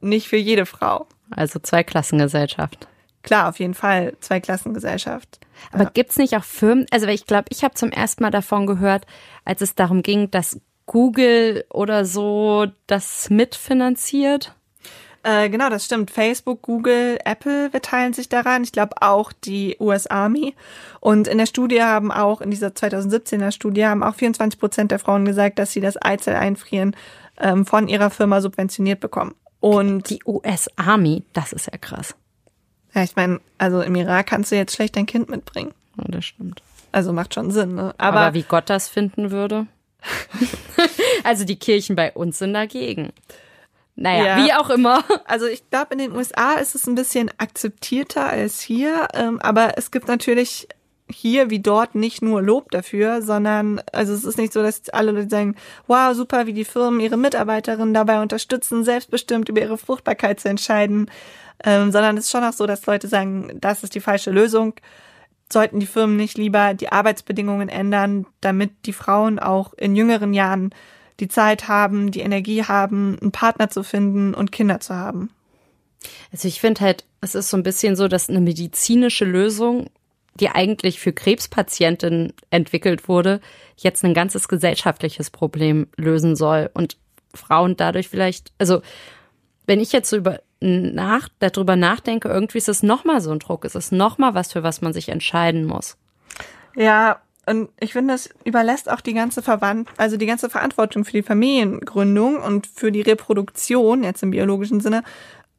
Nicht 0.00 0.28
für 0.28 0.36
jede 0.36 0.66
Frau. 0.66 1.06
Also 1.30 1.58
Zweiklassengesellschaft. 1.58 2.88
Klar, 3.22 3.48
auf 3.48 3.60
jeden 3.60 3.74
Fall 3.74 4.14
Zweiklassengesellschaft. 4.20 5.38
Aber 5.70 5.84
ja. 5.84 5.90
gibt's 5.90 6.16
nicht 6.16 6.36
auch 6.36 6.44
Firmen, 6.44 6.86
also 6.90 7.06
ich 7.06 7.26
glaube, 7.26 7.46
ich 7.50 7.62
habe 7.62 7.74
zum 7.74 7.90
ersten 7.92 8.22
Mal 8.22 8.30
davon 8.30 8.66
gehört, 8.66 9.06
als 9.44 9.60
es 9.60 9.74
darum 9.74 10.02
ging, 10.02 10.30
dass 10.30 10.60
Google 10.86 11.64
oder 11.70 12.04
so 12.04 12.66
das 12.86 13.30
mitfinanziert? 13.30 14.54
Äh, 15.24 15.50
genau, 15.50 15.70
das 15.70 15.84
stimmt. 15.84 16.10
Facebook, 16.10 16.62
Google, 16.62 17.18
Apple 17.24 17.70
beteiligen 17.70 18.12
sich 18.12 18.28
daran. 18.28 18.64
Ich 18.64 18.72
glaube 18.72 18.96
auch 19.00 19.32
die 19.32 19.76
US 19.78 20.06
Army. 20.08 20.54
Und 21.00 21.28
in 21.28 21.38
der 21.38 21.46
Studie 21.46 21.82
haben 21.82 22.10
auch, 22.10 22.40
in 22.40 22.50
dieser 22.50 22.68
2017er 22.68 23.52
Studie, 23.52 23.86
haben 23.86 24.02
auch 24.02 24.16
24 24.16 24.58
Prozent 24.58 24.90
der 24.90 24.98
Frauen 24.98 25.24
gesagt, 25.24 25.58
dass 25.58 25.72
sie 25.72 25.80
das 25.80 26.00
Eizell-Einfrieren 26.00 26.96
ähm, 27.38 27.64
von 27.66 27.86
ihrer 27.86 28.10
Firma 28.10 28.40
subventioniert 28.40 28.98
bekommen. 28.98 29.34
Und 29.60 30.10
die 30.10 30.20
US 30.26 30.68
Army, 30.74 31.22
das 31.34 31.52
ist 31.52 31.66
ja 31.70 31.78
krass. 31.78 32.16
Ja, 32.94 33.04
ich 33.04 33.14
meine, 33.14 33.40
also 33.58 33.80
im 33.80 33.94
Irak 33.94 34.26
kannst 34.26 34.50
du 34.50 34.56
jetzt 34.56 34.74
schlecht 34.74 34.96
dein 34.96 35.06
Kind 35.06 35.30
mitbringen. 35.30 35.72
Ja, 35.98 36.04
das 36.08 36.24
stimmt. 36.24 36.62
Also 36.90 37.12
macht 37.12 37.32
schon 37.32 37.50
Sinn, 37.52 37.74
ne? 37.74 37.94
Aber, 37.96 38.20
Aber 38.20 38.34
wie 38.34 38.42
Gott 38.42 38.68
das 38.68 38.88
finden 38.88 39.30
würde? 39.30 39.66
also 41.24 41.44
die 41.44 41.56
Kirchen 41.56 41.94
bei 41.94 42.12
uns 42.12 42.38
sind 42.38 42.54
dagegen. 42.54 43.12
Naja, 43.94 44.38
ja. 44.38 44.44
wie 44.44 44.52
auch 44.52 44.70
immer. 44.70 45.04
Also 45.24 45.46
ich 45.46 45.68
glaube, 45.70 45.92
in 45.92 45.98
den 45.98 46.12
USA 46.12 46.54
ist 46.54 46.74
es 46.74 46.86
ein 46.86 46.94
bisschen 46.94 47.30
akzeptierter 47.38 48.26
als 48.26 48.60
hier, 48.60 49.08
ähm, 49.14 49.40
aber 49.40 49.78
es 49.78 49.90
gibt 49.90 50.08
natürlich 50.08 50.68
hier 51.10 51.50
wie 51.50 51.60
dort 51.60 51.94
nicht 51.94 52.22
nur 52.22 52.42
Lob 52.42 52.70
dafür, 52.70 53.22
sondern 53.22 53.80
also 53.92 54.12
es 54.12 54.24
ist 54.24 54.38
nicht 54.38 54.52
so, 54.52 54.62
dass 54.62 54.88
alle 54.90 55.12
Leute 55.12 55.30
sagen, 55.30 55.56
wow, 55.86 56.14
super, 56.14 56.46
wie 56.46 56.52
die 56.52 56.64
Firmen 56.64 57.00
ihre 57.00 57.16
Mitarbeiterinnen 57.16 57.94
dabei 57.94 58.20
unterstützen, 58.20 58.84
selbstbestimmt 58.84 59.48
über 59.48 59.60
ihre 59.60 59.78
Fruchtbarkeit 59.78 60.40
zu 60.40 60.48
entscheiden, 60.48 61.10
ähm, 61.64 61.92
sondern 61.92 62.16
es 62.16 62.24
ist 62.24 62.30
schon 62.30 62.44
auch 62.44 62.52
so, 62.52 62.66
dass 62.66 62.86
Leute 62.86 63.08
sagen, 63.08 63.58
das 63.60 63.82
ist 63.82 63.94
die 63.94 64.00
falsche 64.00 64.30
Lösung. 64.30 64.74
Sollten 65.52 65.80
die 65.80 65.86
Firmen 65.86 66.16
nicht 66.16 66.38
lieber 66.38 66.74
die 66.74 66.90
Arbeitsbedingungen 66.90 67.68
ändern, 67.68 68.26
damit 68.40 68.86
die 68.86 68.94
Frauen 68.94 69.38
auch 69.38 69.74
in 69.74 69.94
jüngeren 69.94 70.32
Jahren 70.32 70.74
die 71.20 71.28
Zeit 71.28 71.68
haben, 71.68 72.10
die 72.10 72.20
Energie 72.20 72.64
haben, 72.64 73.18
einen 73.20 73.32
Partner 73.32 73.70
zu 73.70 73.82
finden 73.82 74.34
und 74.34 74.52
Kinder 74.52 74.80
zu 74.80 74.94
haben. 74.94 75.30
Also 76.32 76.48
ich 76.48 76.60
finde 76.60 76.80
halt, 76.80 77.04
es 77.20 77.34
ist 77.34 77.50
so 77.50 77.56
ein 77.56 77.62
bisschen 77.62 77.96
so, 77.96 78.08
dass 78.08 78.28
eine 78.28 78.40
medizinische 78.40 79.24
Lösung, 79.24 79.90
die 80.40 80.48
eigentlich 80.48 80.98
für 80.98 81.12
Krebspatientinnen 81.12 82.32
entwickelt 82.50 83.08
wurde, 83.08 83.40
jetzt 83.76 84.04
ein 84.04 84.14
ganzes 84.14 84.48
gesellschaftliches 84.48 85.30
Problem 85.30 85.86
lösen 85.96 86.36
soll 86.36 86.70
und 86.74 86.96
Frauen 87.34 87.76
dadurch 87.76 88.08
vielleicht, 88.08 88.52
also 88.58 88.82
wenn 89.66 89.80
ich 89.80 89.92
jetzt 89.92 90.10
so 90.10 90.16
über 90.16 90.40
nach, 90.60 91.28
darüber 91.40 91.76
nachdenke, 91.76 92.28
irgendwie 92.28 92.58
ist 92.58 92.68
es 92.68 92.82
nochmal 92.82 93.20
so 93.20 93.30
ein 93.32 93.40
Druck, 93.40 93.64
ist 93.64 93.74
es 93.74 93.90
nochmal 93.90 94.34
was, 94.34 94.52
für 94.52 94.62
was 94.62 94.80
man 94.80 94.92
sich 94.92 95.08
entscheiden 95.08 95.64
muss. 95.64 95.96
Ja, 96.76 97.20
und 97.46 97.70
ich 97.80 97.92
finde, 97.92 98.14
es 98.14 98.30
überlässt 98.44 98.90
auch 98.90 99.00
die 99.00 99.14
ganze 99.14 99.42
Verwandt, 99.42 99.88
also 99.96 100.16
die 100.16 100.26
ganze 100.26 100.48
Verantwortung 100.48 101.04
für 101.04 101.12
die 101.12 101.22
Familiengründung 101.22 102.36
und 102.36 102.68
für 102.68 102.92
die 102.92 103.00
Reproduktion, 103.00 104.04
jetzt 104.04 104.22
im 104.22 104.30
biologischen 104.30 104.80
Sinne, 104.80 105.02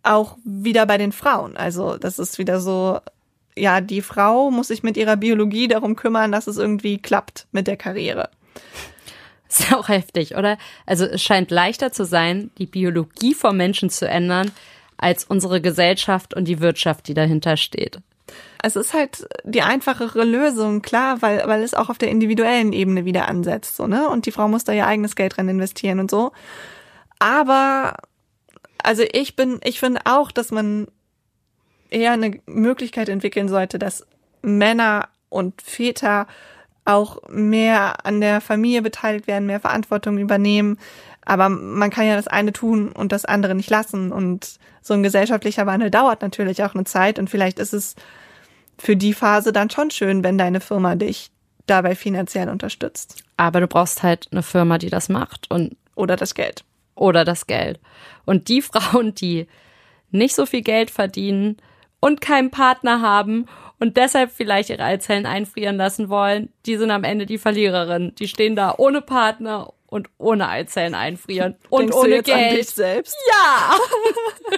auch 0.02 0.38
wieder 0.46 0.86
bei 0.86 0.98
den 0.98 1.12
Frauen. 1.12 1.58
Also 1.58 1.98
das 1.98 2.20
ist 2.20 2.38
wieder 2.38 2.60
so, 2.60 3.00
ja, 3.58 3.82
die 3.82 4.02
Frau 4.02 4.50
muss 4.50 4.70
sich 4.70 4.84
mit 4.84 4.96
ihrer 4.96 5.18
Biologie 5.18 5.68
darum 5.68 5.96
kümmern, 5.96 6.32
dass 6.32 6.48
es 6.48 6.58
irgendwie 6.58 7.00
klappt 7.00 7.48
mit 7.52 7.68
der 7.68 7.78
Karriere. 7.78 8.30
ist 9.50 9.70
ja 9.70 9.78
auch 9.78 9.90
heftig, 9.90 10.36
oder? 10.36 10.58
Also 10.86 11.06
es 11.06 11.22
scheint 11.22 11.52
leichter 11.52 11.92
zu 11.92 12.06
sein, 12.06 12.50
die 12.58 12.66
Biologie 12.66 13.34
vom 13.34 13.58
Menschen 13.58 13.90
zu 13.90 14.08
ändern, 14.08 14.52
als 14.98 15.26
unsere 15.26 15.60
Gesellschaft 15.60 16.34
und 16.34 16.48
die 16.48 16.62
Wirtschaft, 16.62 17.08
die 17.10 17.14
dahinter 17.14 17.58
steht. 17.58 18.00
Es 18.62 18.76
ist 18.76 18.94
halt 18.94 19.28
die 19.44 19.62
einfachere 19.62 20.24
Lösung, 20.24 20.82
klar, 20.82 21.22
weil, 21.22 21.44
weil 21.46 21.64
es 21.64 21.74
auch 21.74 21.90
auf 21.90 21.98
der 21.98 22.10
individuellen 22.10 22.74
Ebene 22.74 23.06
wieder 23.06 23.28
ansetzt, 23.28 23.76
so, 23.76 23.88
ne? 23.88 24.10
Und 24.10 24.26
die 24.26 24.32
Frau 24.32 24.48
muss 24.48 24.64
da 24.64 24.72
ihr 24.72 24.88
eigenes 24.88 25.16
Geld 25.16 25.36
drin 25.38 25.50
investieren 25.50 26.00
und 26.00 26.10
so. 26.10 26.32
Aber, 27.20 27.98
also 28.82 29.04
ich 29.12 29.36
bin, 29.36 29.60
ich 29.64 29.80
finde 29.80 30.02
auch, 30.06 30.32
dass 30.32 30.52
man 30.52 30.88
eher 31.90 32.14
eine 32.14 32.40
Möglichkeit 32.46 33.10
entwickeln 33.10 33.50
sollte, 33.50 33.80
dass 33.80 34.06
Männer 34.42 35.10
und 35.30 35.62
Väter 35.62 36.28
auch 36.86 37.22
mehr 37.30 38.06
an 38.06 38.20
der 38.20 38.42
Familie 38.42 38.82
beteiligt 38.82 39.28
werden, 39.28 39.46
mehr 39.46 39.60
Verantwortung 39.60 40.18
übernehmen. 40.18 40.78
Aber 41.26 41.50
man 41.50 41.90
kann 41.90 42.06
ja 42.06 42.16
das 42.16 42.28
eine 42.28 42.54
tun 42.54 42.92
und 42.92 43.12
das 43.12 43.26
andere 43.26 43.56
nicht 43.56 43.70
lassen. 43.70 44.12
Und 44.12 44.60
so 44.82 44.94
ein 44.94 45.04
gesellschaftlicher 45.04 45.66
Wandel 45.66 45.90
dauert 45.90 46.22
natürlich 46.22 46.64
auch 46.64 46.76
eine 46.76 46.84
Zeit. 46.84 47.20
Und 47.20 47.30
vielleicht 47.30 47.60
ist 47.60 47.74
es 47.74 47.96
für 48.78 48.96
die 48.96 49.14
Phase 49.14 49.54
dann 49.54 49.70
schon 49.70 49.92
schön, 49.92 50.24
wenn 50.24 50.38
deine 50.38 50.60
Firma 50.60 50.96
dich 50.96 51.32
dabei 51.68 51.96
finanziell 51.96 52.50
unterstützt. 52.50 53.24
Aber 53.38 53.62
du 53.62 53.68
brauchst 53.68 54.04
halt 54.04 54.28
eine 54.32 54.44
Firma, 54.44 54.78
die 54.78 54.90
das 54.90 55.10
macht 55.10 55.50
und 55.50 55.78
oder 55.96 56.16
das 56.16 56.36
Geld. 56.36 56.64
Oder 56.96 57.26
das 57.26 57.48
Geld. 57.48 57.80
Und 58.26 58.50
die 58.50 58.62
Frauen, 58.62 59.16
die 59.16 59.48
nicht 60.12 60.36
so 60.36 60.46
viel 60.46 60.62
Geld 60.62 60.92
verdienen 60.92 61.58
und 62.00 62.22
keinen 62.22 62.52
Partner 62.52 63.02
haben 63.02 63.48
und 63.80 63.98
deshalb 63.98 64.32
vielleicht 64.32 64.70
ihre 64.70 64.84
Eizellen 64.84 65.26
einfrieren 65.26 65.78
lassen 65.78 66.10
wollen, 66.10 66.50
die 66.66 66.78
sind 66.78 66.92
am 66.92 67.04
Ende 67.04 67.26
die 67.26 67.38
Verliererin. 67.38 68.14
Die 68.20 68.28
stehen 68.28 68.56
da 68.56 68.76
ohne 68.78 69.02
Partner 69.02 69.74
und 69.94 70.10
ohne 70.18 70.50
Eizellen 70.50 70.96
einfrieren 70.96 71.56
und 71.70 71.82
Denkst 71.82 71.96
ohne 71.96 72.24
Geld. 72.24 72.52
An 72.52 72.56
dich 72.56 72.70
selbst? 72.70 73.16
Ja. 73.30 73.78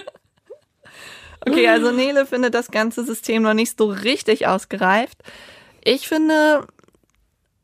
Okay, 1.48 1.68
also 1.68 1.92
Nele 1.92 2.26
findet 2.26 2.54
das 2.54 2.72
ganze 2.72 3.04
System 3.04 3.42
noch 3.42 3.54
nicht 3.54 3.78
so 3.78 3.86
richtig 3.86 4.48
ausgereift. 4.48 5.22
Ich 5.84 6.08
finde, 6.08 6.66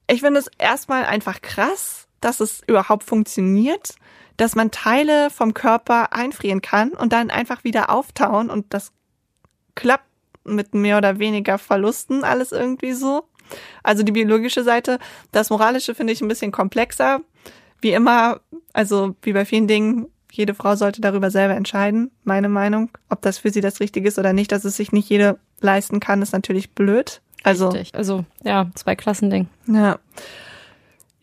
ich 0.06 0.20
finde 0.20 0.38
es 0.38 0.48
erstmal 0.56 1.04
einfach 1.04 1.42
krass, 1.42 2.06
dass 2.20 2.38
es 2.38 2.62
überhaupt 2.64 3.02
funktioniert, 3.02 3.96
dass 4.36 4.54
man 4.54 4.70
Teile 4.70 5.30
vom 5.30 5.52
Körper 5.52 6.12
einfrieren 6.12 6.62
kann 6.62 6.90
und 6.90 7.12
dann 7.12 7.30
einfach 7.30 7.64
wieder 7.64 7.90
auftauen 7.90 8.50
und 8.50 8.72
das 8.72 8.92
klappt 9.74 10.06
mit 10.44 10.74
mehr 10.74 10.98
oder 10.98 11.18
weniger 11.18 11.58
Verlusten 11.58 12.22
alles 12.22 12.52
irgendwie 12.52 12.92
so. 12.92 13.24
Also 13.82 14.04
die 14.04 14.12
biologische 14.12 14.62
Seite, 14.62 15.00
das 15.32 15.50
moralische 15.50 15.96
finde 15.96 16.12
ich 16.12 16.20
ein 16.20 16.28
bisschen 16.28 16.52
komplexer. 16.52 17.20
Wie 17.82 17.92
immer, 17.92 18.40
also 18.72 19.14
wie 19.22 19.34
bei 19.34 19.44
vielen 19.44 19.68
Dingen, 19.68 20.06
jede 20.30 20.54
Frau 20.54 20.76
sollte 20.76 21.02
darüber 21.02 21.30
selber 21.30 21.54
entscheiden, 21.54 22.10
meine 22.24 22.48
Meinung. 22.48 22.90
Ob 23.10 23.20
das 23.20 23.38
für 23.38 23.50
sie 23.50 23.60
das 23.60 23.80
Richtige 23.80 24.08
ist 24.08 24.18
oder 24.18 24.32
nicht, 24.32 24.50
dass 24.50 24.64
es 24.64 24.76
sich 24.76 24.90
nicht 24.92 25.10
jede 25.10 25.38
leisten 25.60 26.00
kann, 26.00 26.22
ist 26.22 26.32
natürlich 26.32 26.70
blöd. 26.70 27.20
Also, 27.42 27.68
Richtig. 27.68 27.94
also 27.94 28.24
ja, 28.42 28.70
zwei 28.74 28.96
Klassending. 28.96 29.48
ja. 29.66 29.98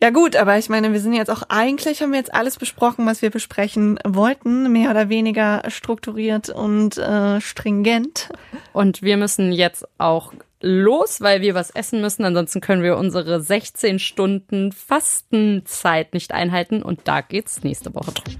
Ja 0.02 0.08
gut, 0.08 0.34
aber 0.34 0.56
ich 0.56 0.70
meine, 0.70 0.94
wir 0.94 1.00
sind 1.00 1.12
jetzt 1.12 1.30
auch 1.30 1.42
eigentlich, 1.50 2.00
haben 2.00 2.12
wir 2.12 2.18
jetzt 2.18 2.32
alles 2.32 2.56
besprochen, 2.56 3.04
was 3.04 3.20
wir 3.20 3.28
besprechen 3.28 3.98
wollten, 4.02 4.72
mehr 4.72 4.90
oder 4.90 5.10
weniger 5.10 5.62
strukturiert 5.68 6.48
und 6.48 6.96
äh, 6.96 7.38
stringent. 7.42 8.30
Und 8.72 9.02
wir 9.02 9.18
müssen 9.18 9.52
jetzt 9.52 9.86
auch 9.98 10.32
los, 10.60 11.20
weil 11.20 11.40
wir 11.40 11.54
was 11.54 11.70
essen 11.70 12.00
müssen. 12.00 12.24
Ansonsten 12.24 12.60
können 12.60 12.82
wir 12.82 12.96
unsere 12.96 13.40
16 13.40 13.98
Stunden 13.98 14.72
Fastenzeit 14.72 16.14
nicht 16.14 16.32
einhalten. 16.32 16.82
Und 16.82 17.00
da 17.04 17.20
geht's 17.20 17.62
nächste 17.62 17.94
Woche 17.94 18.12
drum. 18.12 18.36